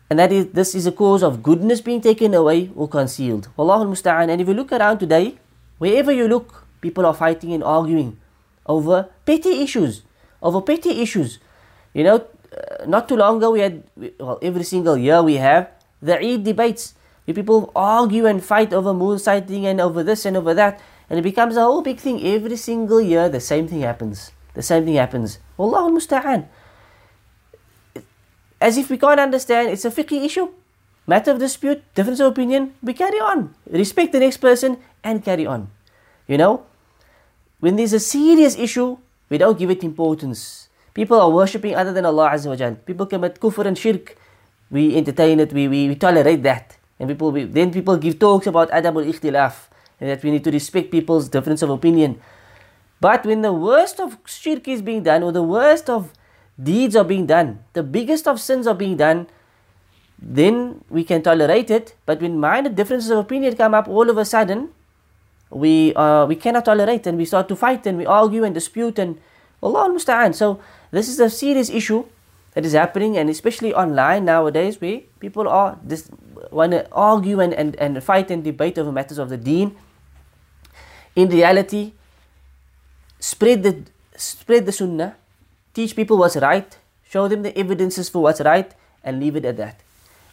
And 0.09 0.19
that 0.19 0.31
is 0.31 0.47
this 0.55 0.73
is 0.73 0.87
a 0.87 0.91
cause 0.91 1.21
of 1.21 1.43
goodness 1.43 1.81
being 1.81 1.99
taken 1.99 2.33
away 2.33 2.71
or 2.75 2.87
concealed. 2.87 3.49
Wallahu 3.57 3.91
musta'an. 3.91 4.29
And 4.31 4.39
if 4.39 4.47
you 4.47 4.53
look 4.53 4.71
around 4.71 4.99
today, 4.99 5.35
wherever 5.77 6.11
you 6.11 6.27
look, 6.27 6.63
people 6.79 7.05
are 7.05 7.13
fighting 7.13 7.51
and 7.51 7.63
arguing 7.63 8.17
over 8.65 9.09
petty 9.25 9.61
issues. 9.61 10.03
Over 10.41 10.61
petty 10.61 11.01
issues. 11.01 11.39
You 11.93 12.05
know, 12.05 12.15
uh, 12.55 12.85
not 12.87 13.09
too 13.09 13.17
long 13.17 13.37
ago 13.37 13.51
we 13.51 13.59
had, 13.59 13.83
well, 14.19 14.39
every 14.41 14.63
single 14.63 14.95
year 14.95 15.21
we 15.21 15.35
have 15.35 15.67
the 16.01 16.19
Eid 16.19 16.43
debates. 16.43 16.93
People 17.25 17.71
argue 17.75 18.25
and 18.25 18.43
fight 18.43 18.73
over 18.73 18.93
moon 18.93 19.19
sighting 19.19 19.65
and 19.65 19.81
over 19.81 20.03
this 20.03 20.25
and 20.25 20.37
over 20.37 20.53
that. 20.53 20.79
And 21.09 21.19
it 21.19 21.23
becomes 21.23 21.57
a 21.57 21.61
whole 21.61 21.81
big 21.81 21.99
thing. 21.99 22.25
Every 22.25 22.55
single 22.55 23.01
year 23.01 23.27
the 23.27 23.39
same 23.39 23.67
thing 23.67 23.81
happens. 23.81 24.31
The 24.53 24.63
same 24.63 24.85
thing 24.85 24.95
happens. 24.95 25.39
Wallahu 25.57 25.99
musta'an 25.99 26.47
as 28.59 28.77
if 28.77 28.89
we 28.89 28.97
can't 28.97 29.19
understand 29.19 29.69
it's 29.69 29.85
a 29.85 29.91
fiqh 29.91 30.23
issue. 30.25 30.49
Matter 31.05 31.31
of 31.31 31.39
dispute, 31.39 31.83
difference 31.95 32.19
of 32.19 32.31
opinion, 32.31 32.73
we 32.81 32.93
carry 32.93 33.19
on. 33.19 33.53
Respect 33.69 34.11
the 34.11 34.19
next 34.19 34.37
person 34.37 34.77
and 35.03 35.23
carry 35.23 35.45
on. 35.45 35.69
You 36.27 36.37
know, 36.37 36.65
when 37.59 37.77
there's 37.77 37.93
a 37.93 37.99
serious 37.99 38.57
issue, 38.57 38.97
we 39.29 39.37
don't 39.37 39.57
give 39.57 39.69
it 39.69 39.83
importance 39.83 40.67
People 40.97 41.21
are 41.21 41.29
worshipping 41.29 41.75
other 41.75 41.93
than 41.93 42.07
Allah 42.09 42.31
Azza 42.33 42.49
wa. 42.49 42.75
People 42.83 43.05
commit 43.05 43.39
kufr 43.39 43.67
and 43.67 43.77
shirk. 43.77 44.17
We 44.69 44.95
entertain 44.97 45.39
it, 45.39 45.53
we, 45.53 45.67
we, 45.67 45.87
we 45.87 45.95
tolerate 45.95 46.43
that. 46.43 46.77
And 46.99 47.09
people 47.09 47.31
we, 47.31 47.43
then 47.43 47.71
people 47.71 47.95
give 47.97 48.19
talks 48.19 48.47
about 48.47 48.69
adab 48.71 48.95
al-ikhtilaf, 48.95 49.69
and 49.99 50.09
that 50.09 50.23
we 50.23 50.31
need 50.31 50.43
to 50.43 50.51
respect 50.51 50.91
people's 50.91 51.29
difference 51.29 51.61
of 51.61 51.69
opinion. 51.69 52.19
But 52.99 53.25
when 53.25 53.41
the 53.41 53.53
worst 53.53 53.99
of 53.99 54.17
shirk 54.25 54.67
is 54.67 54.81
being 54.81 55.03
done, 55.03 55.23
or 55.23 55.31
the 55.31 55.43
worst 55.43 55.89
of 55.89 56.11
deeds 56.61 56.95
are 56.95 57.03
being 57.03 57.25
done, 57.25 57.59
the 57.73 57.83
biggest 57.83 58.27
of 58.27 58.41
sins 58.41 58.67
are 58.67 58.73
being 58.73 58.97
done, 58.97 59.27
then 60.19 60.83
we 60.89 61.03
can 61.03 61.21
tolerate 61.21 61.69
it. 61.69 61.95
But 62.05 62.21
when 62.21 62.39
minor 62.39 62.69
differences 62.69 63.11
of 63.11 63.19
opinion 63.19 63.55
come 63.55 63.73
up 63.73 63.87
all 63.87 64.09
of 64.09 64.17
a 64.17 64.25
sudden, 64.25 64.69
we 65.49 65.93
uh, 65.95 66.25
we 66.25 66.35
cannot 66.35 66.65
tolerate 66.65 67.07
and 67.07 67.17
we 67.17 67.25
start 67.25 67.47
to 67.47 67.55
fight 67.55 67.85
and 67.87 67.97
we 67.97 68.05
argue 68.05 68.43
and 68.43 68.53
dispute 68.53 68.99
and 68.99 69.17
Allah 69.61 69.89
musta'an. 69.89 70.35
So 70.35 70.59
this 70.91 71.07
is 71.07 71.19
a 71.19 71.29
serious 71.29 71.69
issue 71.69 72.05
that 72.57 72.65
is 72.65 72.73
happening 72.73 73.15
and 73.19 73.29
especially 73.29 73.71
online 73.71 74.25
nowadays 74.25 74.81
where 74.81 75.01
people 75.19 75.47
are 75.47 75.77
this 75.83 76.09
want 76.49 76.71
to 76.71 76.81
argue 76.91 77.39
and, 77.39 77.53
and, 77.53 77.75
and 77.75 78.03
fight 78.03 78.31
and 78.31 78.43
debate 78.43 78.79
over 78.79 78.91
matters 78.91 79.19
of 79.19 79.29
the 79.29 79.37
deen. 79.37 79.77
In 81.15 81.29
reality, 81.29 81.93
spread 83.19 83.61
the 83.61 83.83
spread 84.15 84.65
the 84.65 84.71
sunnah, 84.71 85.15
teach 85.75 85.95
people 85.95 86.17
what's 86.17 86.35
right, 86.37 86.75
show 87.07 87.27
them 87.27 87.43
the 87.43 87.55
evidences 87.55 88.09
for 88.09 88.23
what's 88.23 88.41
right, 88.41 88.73
and 89.03 89.19
leave 89.19 89.35
it 89.35 89.45
at 89.45 89.57
that. 89.57 89.79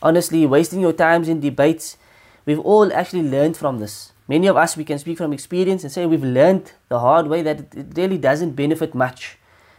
Honestly, 0.01 0.47
wasting 0.47 0.81
your 0.81 0.95
times 0.95 1.29
in 1.29 1.41
debates, 1.41 1.99
we've 2.47 2.61
all 2.61 2.91
actually 2.95 3.29
learned 3.29 3.59
from 3.59 3.81
this. 3.81 4.13
Many 4.29 4.47
of 4.47 4.57
us 4.57 4.79
we 4.79 4.85
can 4.85 4.99
speak 4.99 5.19
from 5.19 5.35
experience 5.35 5.85
and 5.85 5.93
say 5.93 6.07
we've 6.07 6.25
learned 6.25 6.73
the 6.89 7.01
hard 7.01 7.27
way 7.27 7.43
that 7.43 7.75
it 7.77 7.89
really 7.95 8.17
doesn't 8.17 8.53
benefit 8.53 8.95
much. 8.95 9.37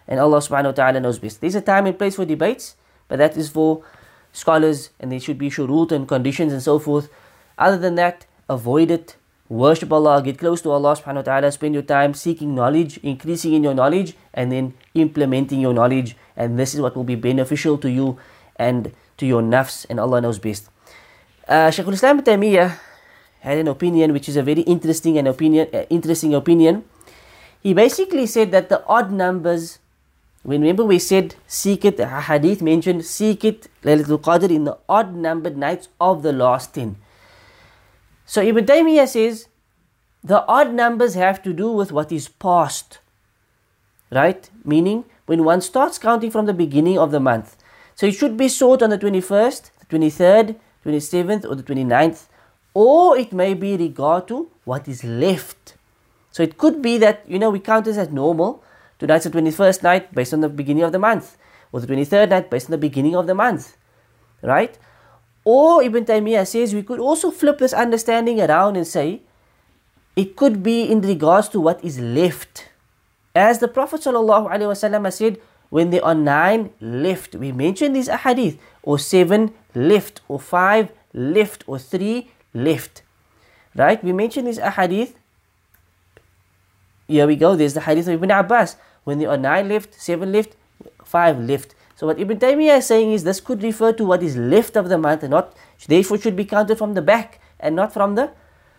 And 0.07 0.19
Allah 0.19 0.37
subhanahu 0.37 0.65
wa 0.65 0.71
ta'ala 0.71 0.99
knows 0.99 1.19
best. 1.19 1.41
There's 1.41 1.55
a 1.55 1.61
time 1.61 1.85
and 1.85 1.97
place 1.97 2.15
for 2.15 2.25
debates, 2.25 2.75
but 3.07 3.17
that 3.17 3.35
is 3.37 3.49
for 3.49 3.83
scholars 4.31 4.89
and 4.99 5.11
there 5.11 5.19
should 5.19 5.37
be 5.37 5.49
shurut 5.49 5.91
and 5.91 6.07
conditions 6.07 6.53
and 6.53 6.61
so 6.61 6.77
forth. 6.77 7.09
Other 7.57 7.77
than 7.77 7.95
that, 7.95 8.25
avoid 8.49 8.91
it. 8.91 9.15
Worship 9.47 9.93
Allah, 9.93 10.21
get 10.23 10.39
close 10.39 10.61
to 10.63 10.71
Allah 10.71 10.97
subhanahu 10.97 11.21
wa 11.21 11.29
ta'ala, 11.29 11.51
spend 11.51 11.73
your 11.75 11.85
time 11.85 12.13
seeking 12.13 12.55
knowledge, 12.55 12.97
increasing 13.03 13.53
in 13.53 13.63
your 13.63 13.75
knowledge, 13.75 14.17
and 14.33 14.51
then 14.51 14.73
implementing 14.95 15.61
your 15.61 15.73
knowledge. 15.73 16.17
And 16.35 16.57
this 16.57 16.73
is 16.73 16.81
what 16.81 16.95
will 16.95 17.05
be 17.05 17.13
beneficial 17.13 17.77
to 17.77 17.89
you 17.89 18.17
and 18.57 18.91
to 19.17 19.25
your 19.25 19.41
nafs, 19.41 19.85
and 19.87 19.99
Allah 19.99 20.21
knows 20.21 20.39
best. 20.39 20.69
Uh, 21.47 21.69
Shaykh 21.69 21.85
al-Islam 21.85 22.23
Taymiyyah 22.23 22.73
had 23.39 23.57
an 23.59 23.67
opinion 23.67 24.13
which 24.13 24.27
is 24.27 24.35
a 24.35 24.41
very 24.41 24.61
interesting 24.61 25.17
and 25.17 25.27
opinion, 25.27 25.69
uh, 25.71 25.85
interesting 25.89 26.33
opinion. 26.33 26.83
He 27.61 27.73
basically 27.73 28.25
said 28.25 28.49
that 28.51 28.69
the 28.69 28.83
odd 28.85 29.11
numbers 29.11 29.77
remember 30.45 30.85
we 30.85 30.99
said 30.99 31.35
seek 31.47 31.85
it, 31.85 31.99
hadith 31.99 32.61
mentioned 32.61 33.05
seek 33.05 33.43
it 33.43 33.67
Laylatul 33.83 34.21
Qadr 34.21 34.49
in 34.49 34.63
the 34.63 34.77
odd 34.87 35.15
numbered 35.15 35.57
nights 35.57 35.89
of 35.99 36.21
the 36.21 36.31
last 36.31 36.73
10. 36.75 36.97
So 38.25 38.41
Ibn 38.41 38.65
Taymiyyah 38.65 39.07
says 39.07 39.47
the 40.23 40.45
odd 40.47 40.73
numbers 40.73 41.13
have 41.15 41.41
to 41.43 41.53
do 41.53 41.71
with 41.71 41.91
what 41.91 42.11
is 42.11 42.27
past. 42.27 42.99
Right? 44.11 44.49
Meaning 44.63 45.05
when 45.25 45.43
one 45.43 45.61
starts 45.61 45.97
counting 45.97 46.31
from 46.31 46.45
the 46.45 46.53
beginning 46.53 46.97
of 46.97 47.11
the 47.11 47.19
month. 47.19 47.57
So 47.95 48.05
it 48.05 48.13
should 48.13 48.37
be 48.37 48.47
sought 48.47 48.83
on 48.83 48.89
the 48.89 48.97
21st, 48.97 49.71
the 49.79 49.97
23rd, 49.97 50.55
27th, 50.85 51.45
or 51.45 51.55
the 51.55 51.63
29th, 51.63 52.27
or 52.73 53.17
it 53.17 53.33
may 53.33 53.53
be 53.53 53.77
regard 53.77 54.27
to 54.27 54.51
what 54.65 54.87
is 54.87 55.03
left. 55.03 55.75
So 56.31 56.43
it 56.43 56.57
could 56.57 56.81
be 56.81 56.97
that, 56.97 57.23
you 57.27 57.39
know, 57.39 57.49
we 57.49 57.59
count 57.59 57.85
this 57.85 57.97
as 57.97 58.09
normal, 58.09 58.63
Tonight's 59.05 59.25
the 59.25 59.29
21st 59.29 59.83
night 59.83 60.13
based 60.13 60.33
on 60.33 60.41
the 60.41 60.49
beginning 60.49 60.81
of 60.81 60.91
the 60.91 60.99
month, 60.99 61.37
or 61.71 61.79
the 61.79 61.85
23rd 61.85 62.29
night 62.29 62.49
based 62.49 62.67
on 62.67 62.71
the 62.71 62.81
beginning 62.81 63.15
of 63.15 63.27
the 63.27 63.35
month, 63.35 63.77
right? 64.41 64.77
Or 65.43 65.83
Ibn 65.83 66.05
Taymiyyah 66.05 66.47
says 66.47 66.73
we 66.73 66.81
could 66.81 66.99
also 66.99 67.29
flip 67.29 67.59
this 67.59 67.73
understanding 67.73 68.41
around 68.41 68.77
and 68.77 68.87
say 68.87 69.21
it 70.15 70.35
could 70.35 70.63
be 70.63 70.89
in 70.89 71.01
regards 71.01 71.49
to 71.49 71.61
what 71.61 71.83
is 71.83 71.99
left. 71.99 72.69
As 73.35 73.59
the 73.59 73.67
Prophet 73.67 74.01
ﷺ 74.01 75.13
said, 75.13 75.37
when 75.69 75.91
there 75.91 76.03
are 76.03 76.15
nine 76.15 76.71
left, 76.81 77.35
we 77.35 77.51
mentioned 77.51 77.95
these 77.95 78.07
ahadith, 78.07 78.57
or 78.81 78.97
seven 78.97 79.53
left, 79.75 80.21
or 80.27 80.39
five 80.39 80.89
left, 81.13 81.63
or 81.67 81.77
three 81.77 82.31
left. 82.53 83.03
Right? 83.75 84.01
We 84.03 84.13
mentioned 84.13 84.47
these 84.47 84.57
ahadith 84.57 85.13
here 87.07 87.27
we 87.27 87.35
go. 87.35 87.55
There's 87.55 87.73
the 87.73 87.81
hadith 87.81 88.07
of 88.07 88.13
Ibn 88.15 88.31
Abbas. 88.31 88.77
When 89.05 89.19
there 89.19 89.29
are 89.29 89.37
nine 89.37 89.69
left, 89.69 89.93
seven 89.95 90.33
left, 90.33 90.57
five 91.05 91.39
left. 91.39 91.73
So 91.95 92.07
what 92.07 92.19
Ibn 92.19 92.37
Taymiyyah 92.37 92.79
is 92.79 92.87
saying 92.87 93.13
is 93.13 93.23
this 93.23 93.39
could 93.39 93.63
refer 93.63 93.93
to 93.93 94.03
what 94.03 94.21
is 94.21 94.35
left 94.35 94.75
of 94.75 94.89
the 94.89 94.97
month 94.97 95.23
and 95.23 95.31
not 95.31 95.55
therefore 95.87 96.17
should 96.17 96.35
be 96.35 96.43
counted 96.43 96.77
from 96.77 96.93
the 96.93 97.01
back 97.01 97.39
and 97.59 97.75
not 97.75 97.93
from 97.93 98.15
the 98.15 98.31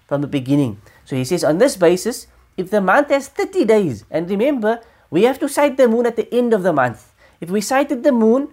from 0.06 0.20
the 0.20 0.28
beginning. 0.28 0.80
So 1.04 1.16
he 1.16 1.24
says 1.24 1.42
on 1.42 1.58
this 1.58 1.76
basis, 1.76 2.26
if 2.56 2.70
the 2.70 2.80
month 2.80 3.08
has 3.08 3.28
30 3.28 3.64
days, 3.64 4.04
and 4.10 4.28
remember, 4.28 4.80
we 5.10 5.24
have 5.24 5.38
to 5.40 5.48
sight 5.48 5.76
the 5.76 5.88
moon 5.88 6.06
at 6.06 6.16
the 6.16 6.32
end 6.32 6.52
of 6.52 6.62
the 6.62 6.72
month. 6.72 7.12
If 7.40 7.50
we 7.50 7.60
sighted 7.60 8.02
the 8.02 8.12
moon, 8.12 8.48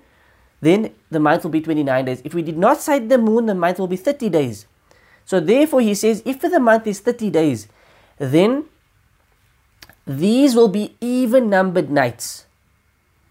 then 0.61 0.93
the 1.11 1.19
month 1.19 1.43
will 1.43 1.51
be 1.51 1.61
29 1.61 2.05
days. 2.05 2.21
If 2.23 2.33
we 2.33 2.41
did 2.41 2.57
not 2.57 2.79
sight 2.79 3.09
the 3.09 3.17
moon, 3.17 3.45
the 3.45 3.55
month 3.55 3.79
will 3.79 3.87
be 3.87 3.97
30 3.97 4.29
days. 4.29 4.65
So 5.25 5.39
therefore 5.39 5.81
he 5.81 5.95
says 5.95 6.21
if 6.25 6.41
the 6.41 6.59
month 6.59 6.87
is 6.87 6.99
30 6.99 7.29
days, 7.29 7.67
then 8.17 8.65
these 10.05 10.55
will 10.55 10.67
be 10.67 10.95
even 10.99 11.49
numbered 11.49 11.89
nights. 11.89 12.45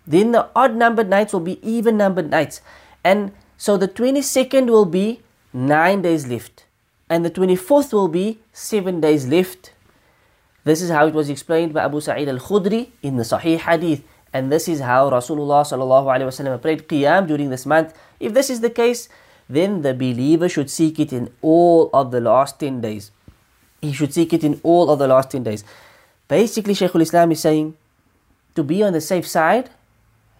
Then 0.07 0.33
the 0.33 0.49
odd 0.57 0.75
numbered 0.75 1.09
nights 1.09 1.33
will 1.33 1.41
be 1.41 1.61
even 1.63 1.97
numbered 1.97 2.31
nights. 2.31 2.61
And 3.05 3.33
so 3.57 3.77
the 3.77 3.89
22nd 3.89 4.69
will 4.69 4.87
be 4.87 5.21
9 5.53 6.03
days 6.03 6.27
left. 6.27 6.65
And 7.09 7.25
the 7.25 7.31
24th 7.31 7.93
will 7.93 8.09
be 8.09 8.39
7 8.53 9.01
days 9.01 9.27
left. 9.29 9.73
This 10.65 10.81
is 10.81 10.91
how 10.91 11.07
it 11.07 11.15
was 11.15 11.29
explained 11.29 11.75
by 11.75 11.85
Abu 11.85 12.01
Sa'id 12.01 12.29
al-Khudri 12.29 12.91
in 13.03 13.17
the 13.17 13.25
Sahih 13.25 13.59
Hadith. 13.59 14.03
And 14.33 14.51
this 14.51 14.67
is 14.67 14.81
how 14.81 15.11
Rasulullah 15.11 15.63
sallallahu 15.63 16.63
prayed 16.63 16.89
Qiyam 16.89 17.27
during 17.27 17.51
this 17.51 17.67
month. 17.67 17.93
If 18.19 18.33
this 18.33 18.49
is 18.49 18.61
the 18.61 18.71
case, 18.71 19.09
then 19.49 19.83
the 19.83 19.93
believer 19.93 20.49
should 20.49 20.71
seek 20.71 20.99
it 20.99 21.13
in 21.13 21.31
all 21.43 21.91
of 21.93 22.13
the 22.13 22.21
last 22.21 22.59
10 22.59 22.81
days. 22.81 23.11
He 23.83 23.93
should 23.93 24.15
seek 24.15 24.33
it 24.33 24.43
in 24.43 24.61
all 24.63 24.91
of 24.91 24.99
the 24.99 25.07
last 25.07 25.31
10 25.33 25.43
days. 25.43 25.65
Basically, 26.33 26.73
Shaykhul 26.73 27.03
Islam 27.03 27.31
is 27.33 27.41
saying 27.41 27.77
to 28.55 28.63
be 28.65 28.83
on 28.83 28.95
the 28.95 29.03
safe 29.03 29.27
side, 29.29 29.69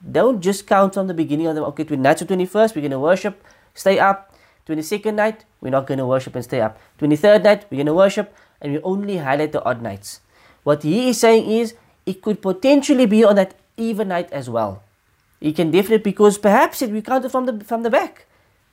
don't 0.01 0.41
just 0.41 0.67
count 0.67 0.95
from 0.95 1.07
the 1.07 1.13
beginning 1.13 1.47
of 1.49 1.55
the 1.55 1.63
okay, 1.65 1.85
nights 1.97 2.23
of 2.23 2.29
21st, 2.29 2.75
we're 2.75 2.81
going 2.81 2.97
to 2.97 2.99
worship, 2.99 3.45
stay 3.75 3.99
up. 3.99 4.35
22nd 4.67 5.15
night, 5.15 5.45
we're 5.61 5.69
not 5.69 5.87
going 5.87 5.99
to 5.99 6.07
worship 6.07 6.35
and 6.35 6.45
stay 6.45 6.63
up. 6.63 6.79
23rd 6.99 7.45
night, 7.45 7.67
we're 7.69 7.77
going 7.77 7.93
to 7.93 7.95
worship, 7.95 8.35
and 8.63 8.73
we 8.73 8.81
only 8.81 9.19
highlight 9.19 9.53
the 9.53 9.63
odd 9.65 9.83
nights. 9.83 10.21
What 10.63 10.83
he 10.83 11.11
is 11.11 11.21
saying 11.21 11.51
is 11.51 11.75
it 12.07 12.23
could 12.23 12.41
potentially 12.41 13.05
be 13.05 13.23
on 13.23 13.37
that 13.37 13.55
even 13.77 14.09
night 14.09 14.33
as 14.33 14.49
well. 14.49 14.83
It 15.43 15.57
can 15.57 15.71
definitely 15.71 15.99
because 15.99 16.39
perhaps 16.39 16.81
it 16.81 16.91
we 16.91 17.03
counted 17.03 17.29
from 17.29 17.45
the 17.45 17.65
from 17.65 17.83
the 17.83 17.91
back, 17.91 18.25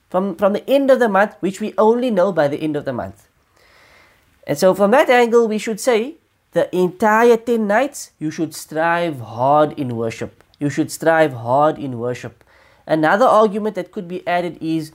from 0.08 0.36
from 0.36 0.54
the 0.54 0.64
end 0.70 0.90
of 0.90 1.00
the 1.00 1.08
month, 1.08 1.34
which 1.40 1.60
we 1.60 1.74
only 1.76 2.10
know 2.10 2.32
by 2.32 2.48
the 2.48 2.62
end 2.62 2.76
of 2.76 2.86
the 2.86 2.94
month. 2.94 3.28
And 4.46 4.56
so 4.56 4.72
from 4.72 4.92
that 4.92 5.10
angle, 5.10 5.46
we 5.48 5.58
should 5.58 5.80
say 5.80 6.19
the 6.52 6.74
entire 6.74 7.36
10 7.36 7.66
nights, 7.66 8.10
you 8.18 8.30
should 8.30 8.54
strive 8.54 9.20
hard 9.20 9.78
in 9.78 9.96
worship. 9.96 10.42
You 10.58 10.68
should 10.68 10.90
strive 10.90 11.32
hard 11.32 11.78
in 11.78 11.98
worship. 11.98 12.44
Another 12.86 13.24
argument 13.24 13.76
that 13.76 13.92
could 13.92 14.08
be 14.08 14.26
added 14.26 14.58
is 14.60 14.92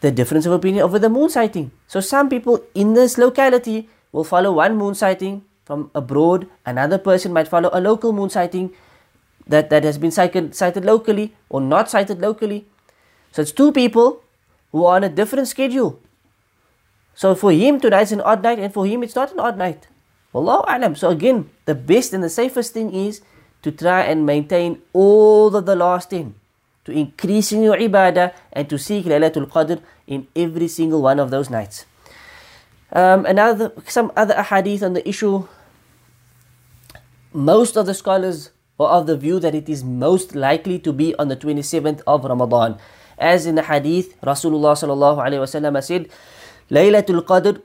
the 0.00 0.10
difference 0.10 0.46
of 0.46 0.52
opinion 0.52 0.84
over 0.84 0.98
the 0.98 1.08
moon 1.08 1.28
sighting. 1.28 1.72
So, 1.88 2.00
some 2.00 2.28
people 2.28 2.62
in 2.74 2.94
this 2.94 3.18
locality 3.18 3.88
will 4.12 4.24
follow 4.24 4.52
one 4.52 4.76
moon 4.76 4.94
sighting 4.94 5.44
from 5.64 5.90
abroad, 5.94 6.48
another 6.64 6.96
person 6.96 7.32
might 7.32 7.48
follow 7.48 7.68
a 7.72 7.80
local 7.80 8.12
moon 8.12 8.30
sighting 8.30 8.72
that, 9.46 9.68
that 9.68 9.84
has 9.84 9.98
been 9.98 10.10
sighted 10.10 10.84
locally 10.84 11.34
or 11.50 11.60
not 11.60 11.90
sighted 11.90 12.20
locally. 12.20 12.66
So, 13.32 13.42
it's 13.42 13.52
two 13.52 13.72
people 13.72 14.22
who 14.72 14.84
are 14.86 14.96
on 14.96 15.04
a 15.04 15.08
different 15.08 15.48
schedule. 15.48 16.00
So, 17.14 17.34
for 17.34 17.52
him, 17.52 17.80
tonight's 17.80 18.12
an 18.12 18.20
odd 18.20 18.42
night, 18.42 18.60
and 18.60 18.72
for 18.72 18.86
him, 18.86 19.02
it's 19.02 19.16
not 19.16 19.32
an 19.32 19.40
odd 19.40 19.58
night. 19.58 19.88
Wallahu 20.34 20.64
alam. 20.68 20.94
So 20.94 21.08
again, 21.08 21.48
the 21.64 21.74
best 21.74 22.12
and 22.12 22.22
the 22.22 22.28
safest 22.28 22.72
thing 22.72 22.92
is 22.92 23.20
to 23.62 23.72
try 23.72 24.02
and 24.02 24.26
maintain 24.26 24.82
all 24.92 25.54
of 25.54 25.66
the 25.66 25.74
last 25.74 26.12
in, 26.12 26.34
to 26.84 26.92
increase 26.92 27.52
in 27.52 27.62
your 27.62 27.76
ibadah 27.76 28.32
and 28.52 28.68
to 28.68 28.78
seek 28.78 29.04
Laylatul 29.04 29.48
Qadr 29.50 29.80
in 30.06 30.26
every 30.36 30.68
single 30.68 31.02
one 31.02 31.18
of 31.18 31.30
those 31.30 31.50
nights. 31.50 31.86
Um, 32.92 33.26
another, 33.26 33.72
some 33.86 34.12
other 34.16 34.34
ahadith 34.34 34.82
on 34.82 34.92
the 34.94 35.06
issue. 35.08 35.46
Most 37.32 37.76
of 37.76 37.86
the 37.86 37.94
scholars 37.94 38.50
are 38.80 38.88
of 38.88 39.06
the 39.06 39.16
view 39.16 39.38
that 39.40 39.54
it 39.54 39.68
is 39.68 39.84
most 39.84 40.34
likely 40.34 40.78
to 40.78 40.92
be 40.92 41.14
on 41.16 41.28
the 41.28 41.36
27th 41.36 42.00
of 42.06 42.24
Ramadan. 42.24 42.78
As 43.18 43.44
in 43.46 43.56
the 43.56 43.64
hadith, 43.64 44.18
Rasulullah 44.22 44.78
sallallahu 44.78 45.18
alaihi 45.18 45.42
wasallam 45.42 45.82
said, 45.82 46.08
Laylatul 46.70 47.24
Qadr 47.24 47.60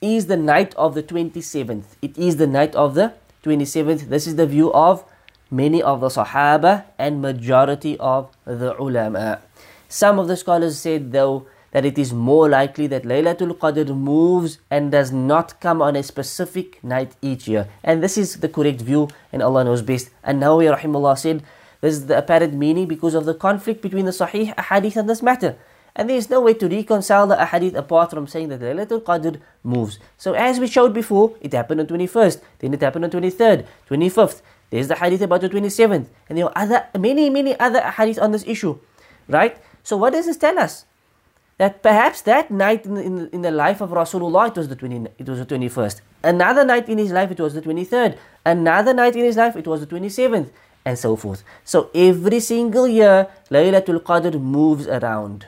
is 0.00 0.26
the 0.26 0.36
night 0.36 0.74
of 0.74 0.94
the 0.94 1.02
27th. 1.02 1.84
It 2.02 2.16
is 2.18 2.36
the 2.36 2.46
night 2.46 2.74
of 2.74 2.94
the 2.94 3.14
27th. 3.42 4.08
This 4.08 4.26
is 4.26 4.36
the 4.36 4.46
view 4.46 4.72
of 4.72 5.04
many 5.50 5.82
of 5.82 6.00
the 6.00 6.08
Sahaba 6.08 6.84
and 6.98 7.22
majority 7.22 7.96
of 7.98 8.34
the 8.44 8.76
ulama. 8.78 9.40
Some 9.88 10.18
of 10.18 10.28
the 10.28 10.36
scholars 10.36 10.78
said 10.78 11.12
though 11.12 11.46
that 11.72 11.84
it 11.84 11.98
is 11.98 12.12
more 12.12 12.48
likely 12.48 12.86
that 12.86 13.02
Laylatul 13.02 13.58
Qadr 13.58 13.96
moves 13.96 14.58
and 14.70 14.92
does 14.92 15.10
not 15.10 15.60
come 15.60 15.82
on 15.82 15.96
a 15.96 16.02
specific 16.02 16.82
night 16.84 17.16
each 17.20 17.48
year. 17.48 17.68
And 17.82 18.02
this 18.02 18.16
is 18.16 18.36
the 18.40 18.48
correct 18.48 18.80
view 18.80 19.08
and 19.32 19.42
Allah 19.42 19.64
knows 19.64 19.82
best. 19.82 20.10
And 20.22 20.40
Nawawi 20.40 20.76
rahimahullah 20.76 21.18
said 21.18 21.42
this 21.80 21.94
is 21.94 22.06
the 22.06 22.16
apparent 22.16 22.54
meaning 22.54 22.86
because 22.86 23.14
of 23.14 23.24
the 23.24 23.34
conflict 23.34 23.82
between 23.82 24.04
the 24.04 24.12
Sahih 24.12 24.58
hadith 24.58 24.96
and 24.96 25.10
this 25.10 25.22
matter. 25.22 25.56
And 25.96 26.10
there 26.10 26.16
is 26.16 26.28
no 26.28 26.40
way 26.40 26.54
to 26.54 26.68
reconcile 26.68 27.26
the 27.26 27.36
ahadith 27.36 27.74
apart 27.74 28.10
from 28.10 28.26
saying 28.26 28.48
that 28.48 28.60
Laylatul 28.60 29.02
Qadr 29.02 29.40
moves. 29.62 29.98
So 30.18 30.32
as 30.34 30.58
we 30.58 30.66
showed 30.66 30.92
before, 30.92 31.36
it 31.40 31.52
happened 31.52 31.80
on 31.80 31.86
21st, 31.86 32.40
then 32.58 32.74
it 32.74 32.80
happened 32.80 33.04
on 33.04 33.10
23rd, 33.12 33.64
25th. 33.88 34.42
There's 34.70 34.88
the 34.88 34.96
hadith 34.96 35.22
about 35.22 35.40
the 35.40 35.48
27th. 35.48 36.06
And 36.28 36.38
there 36.38 36.46
are 36.46 36.52
other, 36.56 36.86
many, 36.98 37.30
many 37.30 37.58
other 37.60 37.80
hadith 37.80 38.18
on 38.18 38.32
this 38.32 38.44
issue. 38.44 38.78
Right? 39.28 39.56
So 39.84 39.96
what 39.96 40.14
does 40.14 40.26
this 40.26 40.36
tell 40.36 40.58
us? 40.58 40.84
That 41.58 41.80
perhaps 41.84 42.22
that 42.22 42.50
night 42.50 42.84
in 42.84 42.96
in, 42.96 43.28
in 43.28 43.42
the 43.42 43.52
life 43.52 43.80
of 43.80 43.90
Rasulullah, 43.90 44.48
it 44.48 44.56
was, 44.56 44.66
the 44.66 44.74
20, 44.74 45.06
it 45.16 45.28
was 45.28 45.38
the 45.38 45.46
21st. 45.46 46.00
Another 46.24 46.64
night 46.64 46.88
in 46.88 46.98
his 46.98 47.12
life, 47.12 47.30
it 47.30 47.38
was 47.38 47.54
the 47.54 47.62
23rd. 47.62 48.18
Another 48.44 48.92
night 48.92 49.14
in 49.14 49.24
his 49.24 49.36
life, 49.36 49.54
it 49.54 49.68
was 49.68 49.80
the 49.80 49.86
27th. 49.86 50.50
And 50.84 50.98
so 50.98 51.14
forth. 51.14 51.44
So 51.64 51.90
every 51.94 52.40
single 52.40 52.88
year, 52.88 53.28
Laylatul 53.50 54.00
Qadr 54.02 54.40
moves 54.40 54.88
around. 54.88 55.46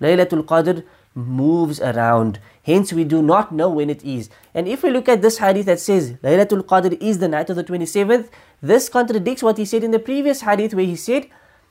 Laylatul 0.00 0.44
Qadr 0.44 0.84
moves 1.14 1.80
around. 1.80 2.38
Hence, 2.62 2.92
we 2.92 3.04
do 3.04 3.22
not 3.22 3.52
know 3.52 3.70
when 3.70 3.88
it 3.88 4.04
is. 4.04 4.28
And 4.54 4.68
if 4.68 4.82
we 4.82 4.90
look 4.90 5.08
at 5.08 5.22
this 5.22 5.38
hadith 5.38 5.66
that 5.66 5.80
says 5.80 6.12
Laylatul 6.22 6.62
Qadr 6.62 7.00
is 7.00 7.18
the 7.18 7.28
night 7.28 7.48
of 7.48 7.56
the 7.56 7.64
27th, 7.64 8.28
this 8.60 8.88
contradicts 8.88 9.42
what 9.42 9.56
he 9.56 9.64
said 9.64 9.82
in 9.82 9.90
the 9.90 9.98
previous 9.98 10.42
hadith 10.42 10.74
where 10.74 10.84
he 10.84 10.96
said, 10.96 11.28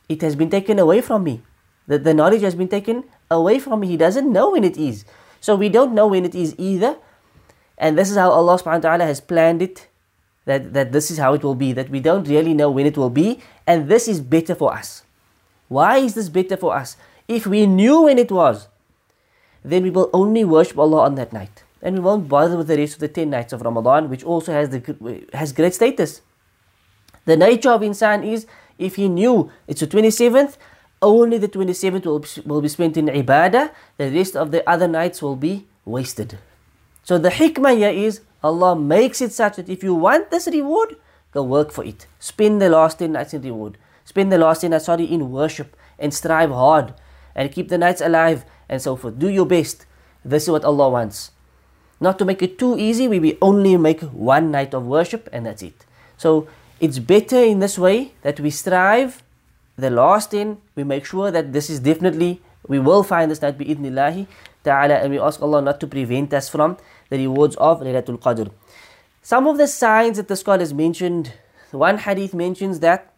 It 0.10 0.22
has 0.22 0.36
been 0.36 0.50
taken 0.50 0.80
away 0.80 1.02
from 1.02 1.24
me. 1.24 1.42
That 1.88 2.04
the 2.04 2.14
knowledge 2.14 2.42
has 2.42 2.56
been 2.56 2.68
taken 2.68 3.04
away 3.30 3.60
from 3.60 3.82
me. 3.82 3.88
He 3.88 3.98
doesn't 3.98 4.32
know 4.32 4.52
when 4.52 4.64
it 4.64 4.78
is. 4.78 5.06
So 5.40 5.56
we 5.56 5.70
don't 5.70 5.94
know 5.94 6.08
when 6.08 6.26
it 6.26 6.34
is 6.34 6.56
either. 6.58 6.98
And 7.78 7.98
this 7.98 8.10
is 8.10 8.18
how 8.18 8.32
Allah 8.32 8.58
subhanahu 8.58 8.84
wa 8.84 8.90
ta'ala 8.90 9.06
has 9.06 9.22
planned 9.22 9.62
it. 9.62 9.88
That, 10.46 10.74
that 10.74 10.92
this 10.92 11.12
is 11.12 11.18
how 11.18 11.34
it 11.34 11.44
will 11.44 11.56
be. 11.56 11.74
That 11.74 11.90
we 11.90 12.00
don't 12.00 12.28
really 12.28 12.54
know 12.54 12.72
when 12.72 12.86
it 12.86 12.98
will 12.98 13.10
be. 13.10 13.42
And 13.68 13.90
this 13.90 14.08
is 14.08 14.22
better 14.22 14.56
for 14.56 14.74
us. 14.74 15.04
Why 15.68 15.98
is 15.98 16.14
this 16.14 16.30
better 16.30 16.58
for 16.58 16.76
us? 16.76 16.98
If 17.28 17.48
we 17.48 17.66
knew 17.66 18.02
when 18.02 18.20
it 18.20 18.32
was, 18.32 18.68
then 19.64 19.84
we 19.84 19.90
will 19.90 20.10
only 20.14 20.44
worship 20.44 20.78
Allah 20.78 21.02
on 21.02 21.16
that 21.16 21.34
night. 21.34 21.64
And 21.82 21.96
we 21.96 22.02
won't 22.02 22.30
bother 22.30 22.58
with 22.58 22.68
the 22.68 22.78
rest 22.78 22.94
of 22.96 23.00
the 23.00 23.08
10 23.08 23.30
nights 23.30 23.54
of 23.54 23.62
Ramadan, 23.62 24.10
which 24.10 24.24
also 24.24 24.52
has, 24.52 24.70
the, 24.70 25.28
has 25.34 25.52
great 25.52 25.74
status. 25.74 26.22
The 27.26 27.36
nature 27.36 27.72
of 27.72 27.82
insan 27.82 28.26
is 28.26 28.46
if 28.78 28.96
he 28.96 29.10
knew 29.10 29.52
it's 29.68 29.82
the 29.82 29.88
27th, 29.88 30.58
only 31.02 31.38
the 31.38 31.48
27th 31.48 32.06
will, 32.06 32.26
will 32.46 32.62
be 32.62 32.68
spent 32.68 32.98
in 32.98 33.08
ibadah, 33.08 33.72
the 33.98 34.12
rest 34.12 34.36
of 34.36 34.52
the 34.52 34.68
other 34.70 34.88
nights 34.88 35.22
will 35.22 35.36
be 35.36 35.68
wasted. 35.84 36.38
So 37.04 37.18
the 37.18 37.30
hikmah 37.30 37.78
here 37.78 37.90
is 37.90 38.22
Allah 38.44 38.76
makes 38.76 39.22
it 39.22 39.32
such 39.32 39.58
that 39.58 39.70
if 39.70 39.84
you 39.84 39.94
want 39.94 40.30
this 40.30 40.48
reward, 40.48 40.96
go 41.32 41.44
work 41.44 41.72
for 41.72 41.84
it. 41.84 42.08
Spend 42.20 42.62
the 42.62 42.70
last 42.70 43.00
10 43.00 43.12
nights 43.12 43.34
in 43.34 43.42
reward. 43.42 43.78
Spend 44.06 44.32
the 44.32 44.38
last 44.38 44.62
10 44.62 44.72
nights, 44.72 44.86
sorry, 44.86 45.06
in 45.06 45.32
worship 45.32 45.76
and 45.98 46.14
strive 46.14 46.52
hard 46.52 46.94
and 47.36 47.52
keep 47.52 47.70
the 47.70 47.78
nights 47.78 48.02
alive 48.02 48.46
and 48.70 48.82
so 48.82 48.96
forth. 48.96 49.20
Do 49.20 49.30
your 49.30 49.46
best. 49.46 49.86
This 50.24 50.44
is 50.44 50.50
what 50.50 50.64
Allah 50.64 50.90
wants. 50.90 51.32
Not 52.00 52.18
to 52.20 52.26
make 52.26 52.42
it 52.42 52.58
too 52.58 52.78
easy, 52.78 53.08
we 53.08 53.38
only 53.42 53.78
make 53.78 54.02
one 54.02 54.52
night 54.52 54.74
of 54.74 54.86
worship 54.86 55.30
and 55.32 55.46
that's 55.46 55.62
it. 55.62 55.86
So 56.18 56.48
it's 56.80 57.00
better 57.00 57.44
in 57.44 57.60
this 57.60 57.78
way 57.78 58.14
that 58.22 58.40
we 58.40 58.50
strive 58.50 59.24
the 59.78 59.90
last 59.90 60.34
in, 60.34 60.58
we 60.76 60.84
make 60.84 61.06
sure 61.06 61.32
that 61.32 61.52
this 61.52 61.70
is 61.70 61.80
definitely, 61.80 62.42
we 62.68 62.80
will 62.80 63.04
find 63.04 63.30
this 63.30 63.42
night 63.42 63.58
bi'idnillahi 63.58 64.28
ta'ala 64.64 64.96
and 64.96 65.12
we 65.12 65.20
ask 65.20 65.42
Allah 65.42 65.62
not 65.62 65.80
to 65.82 65.88
prevent 65.88 66.34
us 66.34 66.50
from 66.50 66.78
the 67.10 67.18
rewards 67.18 67.56
of 67.58 67.82
Laylatul 67.82 68.20
Qadr. 68.20 68.52
Some 69.22 69.48
of 69.48 69.58
the 69.58 69.68
signs 69.68 70.18
that 70.18 70.28
the 70.28 70.36
scholars 70.36 70.74
mentioned, 70.74 71.34
one 71.72 71.98
hadith 71.98 72.34
mentions 72.34 72.80
that 72.80 73.12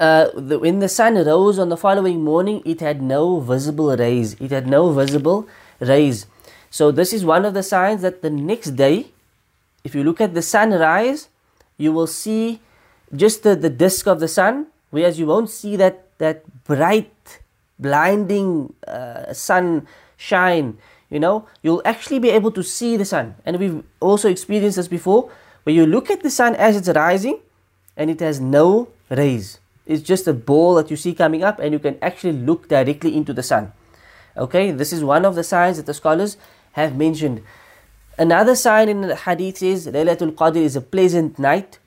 uh, 0.00 0.30
the, 0.34 0.58
when 0.58 0.78
the 0.78 0.88
sun 0.88 1.14
rose 1.14 1.58
on 1.58 1.68
the 1.68 1.76
following 1.76 2.24
morning, 2.24 2.62
it 2.64 2.80
had 2.80 3.02
no 3.02 3.38
visible 3.38 3.94
rays. 3.94 4.34
It 4.40 4.50
had 4.50 4.66
no 4.66 4.90
visible 4.92 5.46
rays. 5.78 6.26
So 6.70 6.90
this 6.90 7.12
is 7.12 7.22
one 7.22 7.44
of 7.44 7.52
the 7.52 7.62
signs 7.62 8.00
that 8.00 8.22
the 8.22 8.30
next 8.30 8.70
day, 8.76 9.12
if 9.84 9.94
you 9.94 10.02
look 10.02 10.20
at 10.20 10.32
the 10.32 10.40
sunrise, 10.40 11.28
you 11.76 11.92
will 11.92 12.06
see 12.06 12.60
just 13.14 13.42
the, 13.42 13.54
the 13.54 13.68
disk 13.68 14.06
of 14.06 14.20
the 14.20 14.28
sun, 14.28 14.68
whereas 14.88 15.18
you 15.18 15.26
won't 15.26 15.50
see 15.50 15.76
that, 15.76 16.06
that 16.18 16.64
bright, 16.64 17.40
blinding 17.78 18.72
uh, 18.88 19.34
sun 19.34 19.86
shine. 20.16 20.78
You 21.10 21.20
know, 21.20 21.46
you'll 21.62 21.82
actually 21.84 22.20
be 22.20 22.30
able 22.30 22.52
to 22.52 22.62
see 22.62 22.96
the 22.96 23.04
sun. 23.04 23.34
And 23.44 23.58
we've 23.58 23.82
also 24.00 24.30
experienced 24.30 24.76
this 24.76 24.88
before, 24.88 25.30
where 25.64 25.74
you 25.74 25.84
look 25.84 26.10
at 26.10 26.22
the 26.22 26.30
sun 26.30 26.54
as 26.54 26.76
it's 26.76 26.88
rising 26.88 27.40
and 27.96 28.08
it 28.08 28.20
has 28.20 28.40
no 28.40 28.88
rays. 29.10 29.58
It's 29.90 30.04
just 30.04 30.28
a 30.28 30.32
ball 30.32 30.76
that 30.76 30.88
you 30.88 30.96
see 30.96 31.14
coming 31.14 31.42
up 31.42 31.58
and 31.58 31.72
you 31.72 31.80
can 31.80 31.98
actually 32.00 32.34
look 32.34 32.68
directly 32.68 33.16
into 33.16 33.32
the 33.32 33.42
sun. 33.42 33.72
Okay, 34.36 34.70
this 34.70 34.92
is 34.92 35.02
one 35.02 35.24
of 35.24 35.34
the 35.34 35.42
signs 35.42 35.78
that 35.78 35.86
the 35.86 35.94
scholars 35.94 36.36
have 36.74 36.94
mentioned. 36.96 37.42
Another 38.16 38.54
sign 38.54 38.88
in 38.88 39.00
the 39.00 39.16
hadith 39.16 39.60
is 39.64 39.88
Laylatul 39.88 40.36
Qadr 40.36 40.58
is 40.58 40.76
a 40.76 40.80
pleasant 40.80 41.40
night, 41.40 41.80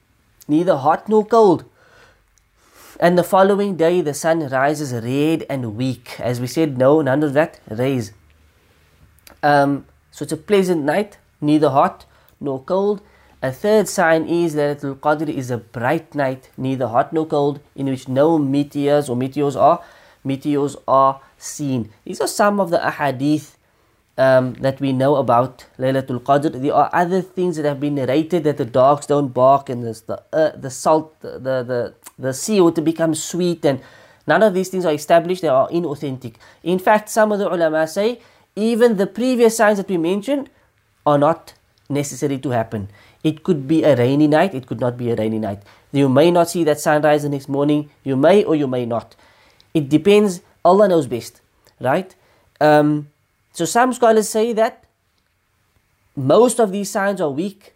neither 0.49 0.75
hot 0.75 1.07
nor 1.07 1.25
cold. 1.25 1.63
And 2.99 3.17
the 3.17 3.23
following 3.23 3.77
day 3.77 4.01
the 4.01 4.13
sun 4.13 4.49
rises 4.49 4.91
red 4.91 5.45
and 5.49 5.77
weak. 5.77 6.19
As 6.19 6.41
we 6.41 6.47
said, 6.47 6.77
no, 6.77 7.01
none 7.01 7.23
of 7.23 7.31
that 7.31 7.61
rays. 7.69 8.11
Um, 9.41 9.85
so 10.11 10.23
it's 10.23 10.33
a 10.33 10.37
pleasant 10.51 10.83
night, 10.83 11.19
neither 11.39 11.69
hot 11.69 12.05
nor 12.41 12.61
cold. 12.61 13.01
A 13.43 13.51
third 13.51 13.89
sign 13.89 14.25
is 14.25 14.53
that 14.53 14.79
Laylatul 14.79 14.95
Qadr 14.99 15.27
is 15.27 15.51
a 15.51 15.57
bright 15.57 16.15
night, 16.15 16.49
neither 16.55 16.87
hot 16.87 17.11
nor 17.11 17.25
cold, 17.25 17.59
in 17.75 17.87
which 17.87 18.07
no 18.07 18.37
meteors 18.37 19.09
or 19.09 19.17
meteors 19.17 19.57
are 19.57 19.83
meteors 20.23 20.77
are 20.87 21.19
seen. 21.37 21.91
These 22.05 22.21
are 22.21 22.27
some 22.27 22.61
of 22.61 22.69
the 22.69 22.77
ahadith 22.77 23.55
um, 24.17 24.53
that 24.65 24.79
we 24.79 24.93
know 24.93 25.17
about 25.17 25.65
Laylatul 25.77 26.21
Qadr. 26.21 26.53
There 26.61 26.73
are 26.73 26.89
other 26.93 27.21
things 27.21 27.57
that 27.57 27.65
have 27.65 27.81
been 27.81 27.95
narrated 27.95 28.45
that 28.45 28.55
the 28.55 28.63
dogs 28.63 29.07
don't 29.07 29.33
bark 29.33 29.67
and 29.67 29.83
the 29.83 30.23
uh, 30.31 30.51
the 30.55 30.69
salt, 30.69 31.19
the, 31.19 31.37
the 31.71 31.93
the 32.17 32.33
sea 32.33 32.61
water 32.61 32.81
becomes 32.81 33.21
sweet, 33.21 33.65
and 33.65 33.81
none 34.25 34.41
of 34.41 34.53
these 34.53 34.69
things 34.69 34.85
are 34.85 34.93
established. 34.93 35.41
They 35.41 35.49
are 35.49 35.67
inauthentic. 35.67 36.35
In 36.63 36.79
fact, 36.79 37.09
some 37.09 37.33
of 37.33 37.39
the 37.39 37.51
ulama 37.53 37.87
say 37.87 38.21
even 38.55 38.95
the 38.95 39.07
previous 39.07 39.57
signs 39.57 39.79
that 39.79 39.89
we 39.89 39.97
mentioned 39.97 40.49
are 41.05 41.17
not 41.17 41.55
necessary 41.89 42.37
to 42.37 42.51
happen. 42.51 42.87
It 43.23 43.43
could 43.43 43.67
be 43.67 43.83
a 43.83 43.95
rainy 43.95 44.27
night, 44.27 44.53
it 44.53 44.67
could 44.67 44.79
not 44.79 44.97
be 44.97 45.09
a 45.11 45.15
rainy 45.15 45.39
night. 45.39 45.63
You 45.91 46.09
may 46.09 46.29
not 46.29 46.49
see 46.49 46.63
that 46.65 46.79
sunrise 46.79 47.23
the 47.23 47.29
next 47.29 47.47
morning, 47.47 47.89
you 48.03 48.15
may 48.15 48.43
or 48.43 48.55
you 48.55 48.67
may 48.67 48.85
not. 48.85 49.15
It 49.73 49.89
depends, 49.89 50.41
Allah 50.65 50.89
knows 50.89 51.07
best, 51.07 51.41
right? 51.79 52.13
Um, 52.59 53.09
so 53.53 53.65
some 53.65 53.93
scholars 53.93 54.27
say 54.29 54.53
that 54.53 54.83
most 56.15 56.59
of 56.59 56.71
these 56.71 56.89
signs 56.91 57.21
are 57.21 57.29
weak, 57.29 57.73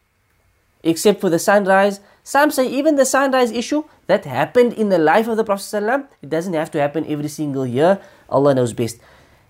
except 0.83 1.21
for 1.21 1.29
the 1.29 1.39
sunrise. 1.39 1.99
Some 2.23 2.51
say 2.51 2.67
even 2.67 2.95
the 2.95 3.05
sunrise 3.05 3.51
issue 3.51 3.83
that 4.07 4.25
happened 4.25 4.73
in 4.73 4.89
the 4.89 4.97
life 4.97 5.27
of 5.27 5.37
the 5.37 5.43
Prophet, 5.43 6.09
it 6.21 6.29
doesn't 6.29 6.53
have 6.53 6.71
to 6.71 6.79
happen 6.79 7.05
every 7.07 7.29
single 7.29 7.65
year. 7.65 7.99
Allah 8.29 8.53
knows 8.55 8.73
best. 8.73 8.99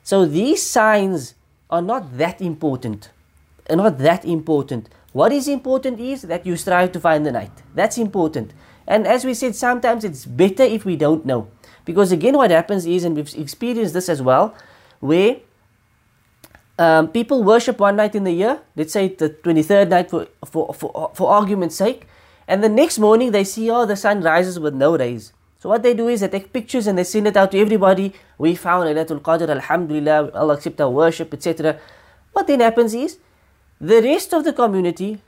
So 0.03 0.25
these 0.25 0.61
signs 0.63 1.33
are 1.69 1.81
not 1.81 2.17
that 2.17 2.39
important. 2.41 3.09
Are 3.69 3.75
Not 3.75 3.97
that 3.99 4.23
important. 4.23 4.89
What 5.17 5.33
is 5.33 5.47
important 5.47 5.99
is 5.99 6.21
that 6.29 6.45
you 6.45 6.55
strive 6.55 6.91
to 6.91 6.99
find 6.99 7.25
the 7.25 7.31
night. 7.31 7.63
That's 7.73 7.97
important. 7.97 8.53
And 8.85 9.07
as 9.07 9.25
we 9.25 9.33
said, 9.33 9.55
sometimes 9.55 10.03
it's 10.03 10.25
better 10.25 10.61
if 10.61 10.85
we 10.85 10.95
don't 10.95 11.25
know. 11.25 11.47
Because 11.85 12.11
again, 12.11 12.37
what 12.37 12.51
happens 12.51 12.85
is, 12.85 13.03
and 13.03 13.15
we've 13.15 13.33
experienced 13.35 13.95
this 13.95 14.09
as 14.09 14.21
well, 14.21 14.53
where 14.99 15.37
um, 16.77 17.07
people 17.07 17.43
worship 17.43 17.79
one 17.79 17.95
night 17.95 18.13
in 18.13 18.25
the 18.25 18.31
year, 18.31 18.61
let's 18.75 18.93
say 18.93 19.07
the 19.07 19.31
23rd 19.31 19.89
night 19.89 20.11
for, 20.11 20.27
for, 20.45 20.71
for, 20.75 21.09
for 21.15 21.31
argument's 21.31 21.75
sake, 21.75 22.05
and 22.47 22.63
the 22.63 22.69
next 22.69 22.99
morning 22.99 23.31
they 23.31 23.43
see, 23.43 23.71
oh, 23.71 23.87
the 23.87 23.95
sun 23.95 24.21
rises 24.21 24.59
with 24.59 24.75
no 24.75 24.95
rays. 24.95 25.33
So 25.57 25.67
what 25.69 25.81
they 25.81 25.95
do 25.95 26.09
is 26.09 26.19
they 26.19 26.27
take 26.27 26.53
pictures 26.53 26.85
and 26.85 26.95
they 26.95 27.03
send 27.03 27.25
it 27.25 27.35
out 27.35 27.49
to 27.53 27.59
everybody. 27.59 28.13
We 28.37 28.53
found 28.53 28.85
Laylatul 28.85 29.21
Qadr, 29.21 29.49
Alhamdulillah, 29.49 30.31
Allah 30.35 30.53
accept 30.53 30.79
our 30.79 30.91
worship, 30.91 31.33
etc. 31.33 31.79
What 32.33 32.45
then 32.45 32.59
happens 32.59 32.93
is, 32.93 33.17
the 33.79 34.01
rest 34.01 34.33
of 34.33 34.43
the 34.43 34.53
community, 34.53 35.19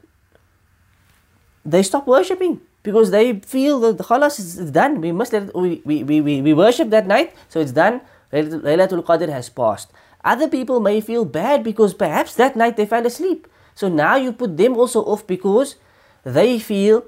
they 1.66 1.84
stop 1.84 2.08
worshipping 2.08 2.62
because 2.84 3.12
they 3.12 3.40
feel 3.42 3.80
that 3.82 3.98
the 3.98 4.04
khalas 4.04 4.40
is 4.40 4.72
done. 4.72 5.02
We 5.02 5.12
must 5.12 5.34
let 5.34 5.54
we, 5.56 5.82
we, 5.86 6.04
we, 6.04 6.42
we 6.42 6.54
worship 6.54 6.90
that 6.90 7.08
night, 7.08 7.36
so 7.48 7.60
it's 7.60 7.72
done. 7.72 8.02
Laylatul 8.32 9.04
Qadr 9.04 9.30
has 9.30 9.50
passed. 9.50 9.92
Other 10.24 10.48
people 10.48 10.80
may 10.80 11.02
feel 11.02 11.26
bad 11.26 11.64
because 11.64 11.94
perhaps 11.94 12.36
that 12.36 12.56
night 12.56 12.78
they 12.78 12.86
fell 12.86 13.06
asleep. 13.06 13.48
So 13.74 13.88
now 13.88 14.16
you 14.16 14.34
put 14.34 14.58
them 14.58 14.76
also 14.76 15.02
off 15.04 15.26
because 15.26 15.76
they 16.24 16.60
feel 16.60 17.06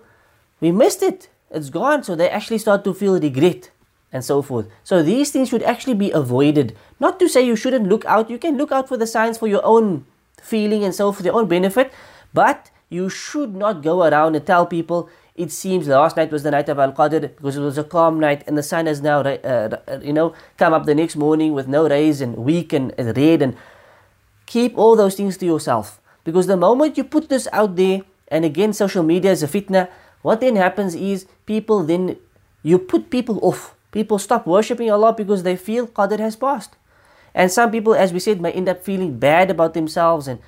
we 0.60 0.72
missed 0.72 1.04
it. 1.04 1.30
It's 1.50 1.70
gone. 1.70 2.04
So 2.04 2.16
they 2.16 2.30
actually 2.30 2.60
start 2.60 2.84
to 2.86 2.94
feel 2.94 3.20
regret 3.20 3.72
and 4.14 4.24
so 4.24 4.42
forth. 4.42 4.68
So 4.84 5.04
these 5.04 5.32
things 5.32 5.50
should 5.50 5.64
actually 5.64 5.96
be 5.96 6.12
avoided. 6.12 6.76
Not 7.00 7.20
to 7.20 7.28
say 7.28 7.46
you 7.46 7.56
shouldn't 7.56 7.88
look 7.88 8.06
out. 8.06 8.30
You 8.30 8.38
can 8.38 8.58
look 8.58 8.72
out 8.72 8.88
for 8.88 8.98
the 8.98 9.08
signs 9.08 9.38
for 9.38 9.48
your 9.48 9.66
own 9.66 10.06
feeling 10.42 10.84
and 10.84 10.94
so 10.94 11.12
for 11.12 11.24
their 11.24 11.34
own 11.34 11.48
benefit. 11.48 11.94
But 12.34 12.72
you 12.89 13.10
should 13.10 13.56
not 13.56 13.82
go 13.82 14.04
around 14.04 14.36
and 14.36 14.46
tell 14.46 14.66
people 14.66 15.10
it 15.36 15.52
seems 15.52 15.88
last 15.88 16.18
night 16.18 16.32
was 16.32 16.44
the 16.44 16.52
night 16.52 16.68
of 16.68 16.78
Al 16.78 16.92
Qadr 16.92 17.22
because 17.22 17.56
it 17.56 17.62
was 17.62 17.78
a 17.78 17.84
calm 17.84 18.20
night 18.20 18.44
and 18.48 18.58
the 18.58 18.64
sun 18.64 18.86
has 18.86 19.02
now, 19.02 19.22
uh, 19.22 19.78
uh, 19.88 20.00
you 20.04 20.14
know, 20.14 20.34
come 20.58 20.74
up 20.74 20.86
the 20.86 20.94
next 20.94 21.16
morning 21.16 21.54
with 21.54 21.68
no 21.68 21.88
rays 21.88 22.20
and 22.22 22.36
weak 22.36 22.74
and, 22.74 22.94
red. 22.98 23.42
And 23.42 23.56
keep 24.46 24.78
all 24.78 24.96
those 24.96 25.16
things 25.16 25.38
to 25.38 25.46
yourself 25.46 26.02
because 26.24 26.48
the 26.48 26.58
moment 26.58 26.98
you 26.98 27.04
put 27.04 27.30
this 27.30 27.48
out 27.54 27.76
there, 27.76 28.02
and 28.28 28.46
again, 28.46 28.74
social 28.74 29.04
media 29.04 29.32
is 29.32 29.42
a 29.42 29.48
fitna, 29.48 29.89
what 30.22 30.42
then 30.42 30.56
happens 30.56 30.96
is 30.96 31.26
people 31.46 31.84
then, 31.84 32.18
you 32.62 32.78
put 32.78 33.10
people 33.10 33.39
off. 33.42 33.76
People 33.92 34.20
stop 34.20 34.46
worshipping 34.46 34.92
Allah 34.92 35.14
because 35.14 35.44
they 35.44 35.56
feel 35.56 35.88
Qadr 35.88 36.20
has 36.20 36.36
passed. 36.36 36.76
And 37.34 37.52
some 37.52 37.72
people, 37.72 37.96
as 37.96 38.12
we 38.14 38.20
said, 38.20 38.42
may 38.42 38.52
end 38.52 38.70
up 38.70 38.84
feeling 38.84 39.18
bad 39.18 39.50
about 39.50 39.74
themselves 39.74 40.28
and 40.28 40.40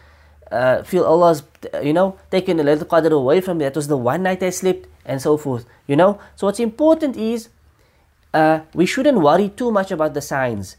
uh, 0.52 0.84
feel 0.84 1.04
Allah's, 1.04 1.44
you 1.82 1.94
know, 1.94 2.18
taken 2.30 2.58
Laylatul 2.58 2.88
Qadr 2.88 3.12
away 3.12 3.42
from 3.42 3.58
me. 3.58 3.66
That 3.66 3.76
was 3.76 3.88
the 3.88 3.98
one 3.98 4.24
night 4.24 4.44
I 4.44 4.50
slept 4.50 4.88
and 5.06 5.22
so 5.22 5.38
forth, 5.38 5.66
you 5.88 5.96
know. 5.96 6.20
So 6.36 6.48
what's 6.48 6.60
important 6.60 7.18
is 7.18 7.50
uh, 8.34 8.62
we 8.74 8.86
shouldn't 8.86 9.22
worry 9.22 9.50
too 9.50 9.72
much 9.72 9.92
about 9.92 10.14
the 10.14 10.22
signs. 10.22 10.76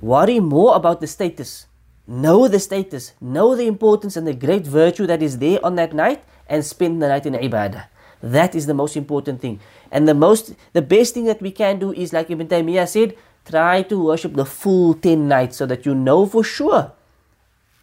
Worry 0.00 0.40
more 0.40 0.74
about 0.74 1.00
the 1.00 1.06
status. 1.06 1.66
Know 2.08 2.48
the 2.48 2.58
status, 2.58 3.12
know 3.20 3.54
the 3.54 3.66
importance 3.66 4.16
and 4.16 4.26
the 4.26 4.32
great 4.32 4.64
virtue 4.64 5.06
that 5.06 5.22
is 5.22 5.38
there 5.38 5.60
on 5.62 5.76
that 5.76 5.92
night 5.92 6.24
and 6.48 6.64
spend 6.64 7.02
the 7.02 7.08
night 7.08 7.26
in 7.26 7.34
ibadah. 7.34 7.84
That 8.22 8.54
is 8.54 8.64
the 8.64 8.72
most 8.72 8.96
important 8.96 9.42
thing. 9.42 9.60
And 9.92 10.08
the 10.08 10.14
most, 10.14 10.54
the 10.72 10.80
best 10.80 11.12
thing 11.12 11.24
that 11.24 11.42
we 11.42 11.50
can 11.50 11.78
do 11.78 11.92
is 11.92 12.14
like 12.14 12.30
Ibn 12.30 12.48
Taymiyyah 12.48 12.88
said, 12.88 13.14
try 13.48 13.82
to 13.82 13.96
worship 14.04 14.34
the 14.34 14.44
full 14.44 14.94
10 14.94 15.28
nights 15.28 15.56
so 15.56 15.66
that 15.66 15.86
you 15.86 15.94
know 15.94 16.26
for 16.26 16.44
sure 16.44 16.92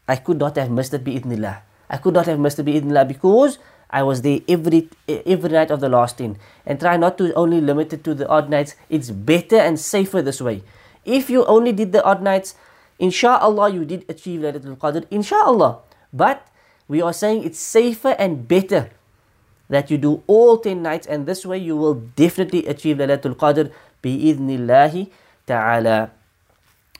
I 0.07 0.15
could 0.15 0.37
not 0.37 0.55
have 0.55 0.69
missed 0.69 0.93
it 0.93 1.03
bi'idnillah. 1.03 1.61
I 1.89 1.97
could 1.97 2.13
not 2.13 2.27
have 2.27 2.39
missed 2.39 2.59
it 2.59 2.65
bi'idnillah 2.65 3.07
because 3.07 3.57
I 3.89 4.03
was 4.03 4.21
there 4.21 4.39
every 4.47 4.89
every 5.07 5.49
night 5.49 5.71
of 5.71 5.79
the 5.79 5.89
last 5.89 6.17
10. 6.17 6.37
And 6.65 6.79
try 6.79 6.97
not 6.97 7.17
to 7.17 7.33
only 7.33 7.61
limit 7.61 7.93
it 7.93 8.03
to 8.03 8.13
the 8.13 8.27
odd 8.27 8.49
nights. 8.49 8.75
It's 8.89 9.09
better 9.09 9.57
and 9.57 9.79
safer 9.79 10.21
this 10.21 10.41
way. 10.41 10.61
If 11.05 11.29
you 11.29 11.45
only 11.45 11.71
did 11.71 11.91
the 11.91 12.03
odd 12.03 12.21
nights, 12.21 12.55
inshallah 12.99 13.69
you 13.71 13.85
did 13.85 14.05
achieve 14.09 14.41
Laylatul 14.41 14.77
Qadr, 14.77 15.05
inshallah. 15.09 15.79
But 16.13 16.45
we 16.87 17.01
are 17.01 17.13
saying 17.13 17.43
it's 17.43 17.59
safer 17.59 18.15
and 18.17 18.47
better 18.47 18.89
that 19.69 19.89
you 19.89 19.97
do 19.97 20.21
all 20.27 20.57
10 20.57 20.81
nights 20.81 21.07
and 21.07 21.25
this 21.25 21.45
way 21.45 21.57
you 21.57 21.75
will 21.75 21.95
definitely 22.15 22.65
achieve 22.67 22.97
Laylatul 22.97 23.35
Qadr 23.35 23.71
bi'idnillahi 24.03 25.09
ta'ala. 25.45 26.11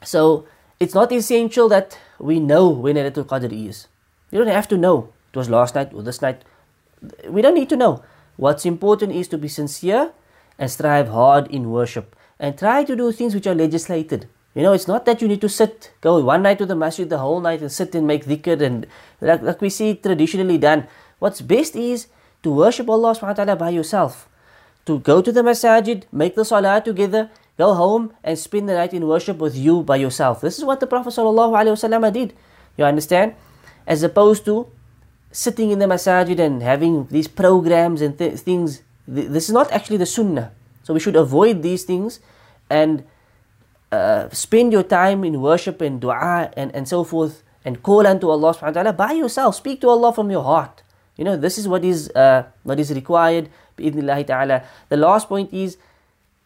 So 0.04 0.46
it's 0.80 0.94
not 0.94 1.12
essential 1.12 1.70
that 1.70 1.98
we 2.20 2.40
know 2.40 2.70
when 2.70 2.96
Laylatul 2.96 3.26
Qadr 3.26 3.52
is. 3.52 3.88
You 4.32 4.40
don't 4.40 4.54
have 4.54 4.68
to 4.70 4.78
know. 4.78 5.10
It 5.34 5.38
was 5.38 5.50
last 5.50 5.76
night 5.76 5.94
or 5.94 6.04
this 6.04 6.22
night. 6.22 6.44
We 7.28 7.42
don't 7.42 7.56
need 7.56 7.70
to 7.70 7.78
know. 7.78 8.04
What's 8.38 8.66
important 8.66 9.14
is 9.14 9.28
to 9.30 9.38
be 9.38 9.48
sincere 9.48 10.12
and 10.60 10.70
strive 10.70 11.10
hard 11.10 11.48
in 11.48 11.72
worship 11.72 12.16
and 12.40 12.58
try 12.58 12.84
to 12.84 12.96
do 12.96 13.12
things 13.12 13.34
which 13.34 13.48
are 13.48 13.56
legislated. 13.56 14.28
You 14.54 14.64
know, 14.64 14.74
it's 14.74 14.88
not 14.88 15.06
that 15.06 15.22
you 15.22 15.28
need 15.28 15.42
to 15.42 15.50
sit, 15.50 15.92
go 16.00 16.20
one 16.24 16.44
night 16.44 16.60
to 16.60 16.66
the 16.66 16.76
masjid 16.76 17.10
the 17.10 17.18
whole 17.18 17.42
night 17.42 17.62
and 17.62 17.72
sit 17.72 17.94
and 17.94 18.08
make 18.08 18.26
dhikr 18.26 18.62
and 18.62 18.88
like, 19.20 19.42
like 19.42 19.60
we 19.60 19.70
see 19.70 19.96
traditionally 19.96 20.58
done. 20.58 20.88
What's 21.20 21.42
best 21.42 21.76
is 21.76 22.08
to 22.44 22.52
worship 22.52 22.90
Allah 22.90 23.12
subhanahu 23.12 23.36
wa 23.36 23.44
ta'ala 23.44 23.56
by 23.56 23.70
yourself. 23.70 24.30
To 24.86 25.00
go 25.00 25.22
to 25.22 25.32
the 25.32 25.42
masajid, 25.42 26.04
make 26.12 26.36
the 26.36 26.46
salah 26.46 26.80
together, 26.80 27.30
Go 27.58 27.74
home 27.74 28.12
and 28.24 28.38
spend 28.38 28.68
the 28.68 28.74
night 28.74 28.94
in 28.94 29.08
worship 29.08 29.38
with 29.38 29.56
you 29.56 29.82
by 29.84 29.96
yourself. 29.96 30.42
This 30.42 30.60
is 30.60 30.66
what 30.66 30.80
the 30.80 30.88
Prophet 30.88 31.10
ﷺ 31.10 32.14
did. 32.14 32.34
You 32.78 32.84
understand? 32.84 33.36
As 33.88 34.04
opposed 34.04 34.44
to 34.46 34.68
sitting 35.32 35.72
in 35.72 35.80
the 35.80 35.86
masajid 35.86 36.40
and 36.40 36.64
having 36.64 37.08
these 37.08 37.28
programs 37.28 38.02
and 38.02 38.18
th- 38.18 38.40
things. 38.40 38.82
This 39.08 39.48
is 39.48 39.54
not 39.54 39.72
actually 39.72 39.98
the 39.98 40.06
sunnah. 40.06 40.52
So 40.84 40.94
we 40.94 41.00
should 41.00 41.16
avoid 41.16 41.62
these 41.62 41.84
things 41.84 42.20
and 42.70 43.04
uh, 43.92 44.30
spend 44.30 44.72
your 44.72 44.84
time 44.84 45.24
in 45.24 45.42
worship 45.42 45.82
and 45.82 46.02
dua 46.02 46.52
and, 46.56 46.74
and 46.76 46.88
so 46.88 47.04
forth 47.04 47.44
and 47.64 47.82
call 47.84 48.08
unto 48.08 48.30
Allah 48.30 48.54
subhanahu 48.54 48.76
wa 48.76 48.82
ta'ala 48.84 48.94
by 48.94 49.12
yourself. 49.14 49.56
Speak 49.56 49.82
to 49.82 49.90
Allah 49.90 50.14
from 50.14 50.32
your 50.32 50.44
heart. 50.44 50.84
You 51.18 51.24
know, 51.24 51.38
this 51.38 51.58
is 51.58 51.68
what 51.68 51.84
is 51.84 52.10
uh, 52.12 52.44
what 52.64 52.80
is 52.80 52.92
required. 52.92 53.50
The 53.78 54.72
last 54.92 55.28
point 55.28 55.54
is 55.54 55.78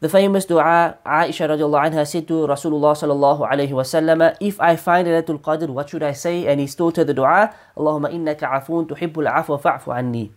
the 0.02 0.08
famous 0.08 0.45
dua 0.45 0.95
Aisha 1.06 1.43
radiallahu 1.52 1.91
anha 1.91 2.08
said 2.08 2.26
to 2.28 2.47
Rasulullah 2.47 2.95
sallallahu 2.95 3.43
alayhi 3.43 3.72
wasallam, 3.72 4.36
If 4.39 4.60
I 4.62 4.78
find 4.78 5.06
Laylatul 5.06 5.41
Qadr, 5.41 5.68
what 5.68 5.89
should 5.89 6.04
I 6.04 6.14
say? 6.14 6.47
And 6.47 6.62
he 6.62 6.68
her 6.68 7.04
the 7.04 7.14
dua, 7.14 7.54
Allahumma 7.76 8.08
innaka 8.08 8.47
afun 8.47 8.88
tuhibbul 8.88 9.28
afwa 9.30 9.60
fa'fu 9.62 9.93
anni. 9.93 10.32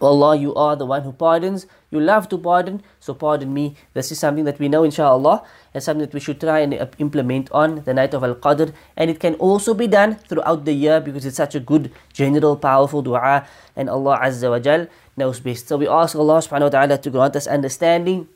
Allah, 0.00 0.34
you 0.36 0.54
are 0.54 0.74
the 0.74 0.86
one 0.86 1.02
who 1.02 1.12
pardons. 1.12 1.66
You 1.90 2.00
love 2.00 2.28
to 2.30 2.38
pardon, 2.38 2.82
so 2.98 3.14
pardon 3.14 3.52
me. 3.52 3.76
This 3.92 4.10
is 4.10 4.18
something 4.18 4.44
that 4.46 4.58
we 4.58 4.68
know, 4.68 4.82
inshallah, 4.82 5.44
and 5.74 5.82
something 5.82 6.06
that 6.06 6.14
we 6.14 6.18
should 6.18 6.40
try 6.40 6.60
and 6.60 6.72
implement 6.98 7.52
on 7.52 7.84
the 7.84 7.94
night 7.94 8.14
of 8.14 8.24
Al 8.24 8.34
Qadr. 8.34 8.72
And 8.96 9.10
it 9.10 9.20
can 9.20 9.34
also 9.34 9.74
be 9.74 9.86
done 9.86 10.16
throughout 10.16 10.64
the 10.64 10.72
year 10.72 10.98
because 10.98 11.26
it's 11.26 11.36
such 11.36 11.54
a 11.54 11.60
good, 11.60 11.92
general, 12.12 12.56
powerful 12.56 13.02
dua. 13.02 13.46
And 13.76 13.90
Allah 13.90 14.18
Azza 14.22 14.50
wa 14.50 14.58
Jal 14.58 14.88
knows 15.16 15.38
best. 15.40 15.68
So 15.68 15.76
we 15.76 15.86
ask 15.86 16.16
Allah 16.16 16.38
subhanahu 16.38 16.72
wa 16.72 16.74
ta'ala 16.80 16.98
to 16.98 17.10
grant 17.10 17.36
us 17.36 17.46
understanding 17.46 18.26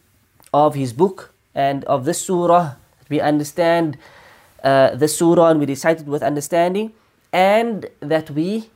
of 0.55 0.75
his 0.75 0.93
book 0.93 1.33
and 1.55 1.83
of 1.85 2.05
this 2.05 2.21
surah. 2.21 2.75
We 3.09 3.19
understand 3.19 3.97
uh, 4.63 4.95
the 4.95 5.07
surah 5.07 5.49
and 5.49 5.59
we 5.59 5.65
recite 5.65 6.01
it 6.01 6.07
with 6.07 6.23
understanding, 6.23 6.93
and 7.33 7.87
that 7.99 8.29
we 8.31 8.69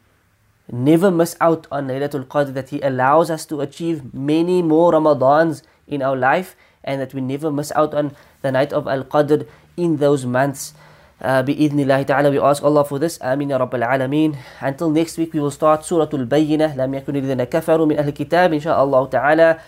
never 0.72 1.12
miss 1.12 1.36
out 1.40 1.68
on 1.72 1.88
Laylatul 1.88 2.26
Qadr, 2.26 2.54
that 2.54 2.70
He 2.70 2.82
allows 2.82 3.30
us 3.30 3.46
to 3.48 3.62
achieve 3.62 4.14
many 4.14 4.62
more 4.62 4.92
Ramadans 4.92 5.62
in 5.88 6.02
our 6.02 6.16
life, 6.16 6.56
and 6.84 7.00
that 7.02 7.14
we 7.14 7.22
never 7.22 7.52
miss 7.52 7.72
out 7.76 7.94
on 7.94 8.16
the 8.42 8.52
night 8.52 8.74
of 8.74 8.88
Al 8.88 9.04
Qadr 9.04 9.48
in 9.78 9.98
those 9.98 10.26
months. 10.26 10.74
Uh, 11.22 11.42
بإذن 11.42 11.80
الله 11.80 12.04
تعالى 12.04 12.32
we 12.32 12.40
ask 12.40 12.62
Allah 12.62 12.84
for 12.84 13.00
this 13.00 13.18
آمين 13.24 13.50
يا 13.50 13.58
رب 13.58 13.72
العالمين 13.72 14.36
until 14.62 14.90
next 14.90 15.18
week 15.18 15.34
we 15.34 15.40
will 15.40 15.50
start 15.50 15.82
سورة 15.82 16.10
البينة 16.14 16.76
لم 16.76 16.94
يكن 16.94 17.16
الذين 17.16 17.44
كفروا 17.44 17.86
من 17.86 17.98
أهل 17.98 18.10
الكتاب 18.10 18.54
إن 18.54 18.60
شاء 18.60 18.84
الله 18.84 19.06
تعالى 19.08 19.60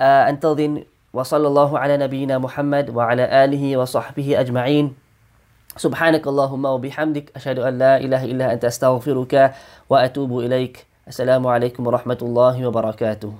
uh, 0.00 0.26
until 0.26 0.56
then 0.56 0.84
وصلى 1.15 1.47
الله 1.47 1.79
على 1.79 1.95
نبينا 1.97 2.35
محمد 2.43 2.91
وعلى 2.91 3.23
آله 3.23 3.77
وصحبه 3.77 4.39
أجمعين. 4.39 4.91
سبحانك 5.79 6.27
اللهم 6.27 6.65
وبحمدك 6.65 7.31
أشهد 7.35 7.59
أن 7.59 7.73
لا 7.79 7.95
إله 7.97 8.21
إلا 8.35 8.45
أنت 8.53 8.67
أستغفرك 8.67 9.33
وأتوب 9.89 10.31
إليك. 10.39 10.85
السلام 11.07 11.47
عليكم 11.47 11.87
ورحمة 11.87 12.19
الله 12.21 12.67
وبركاته. 12.67 13.31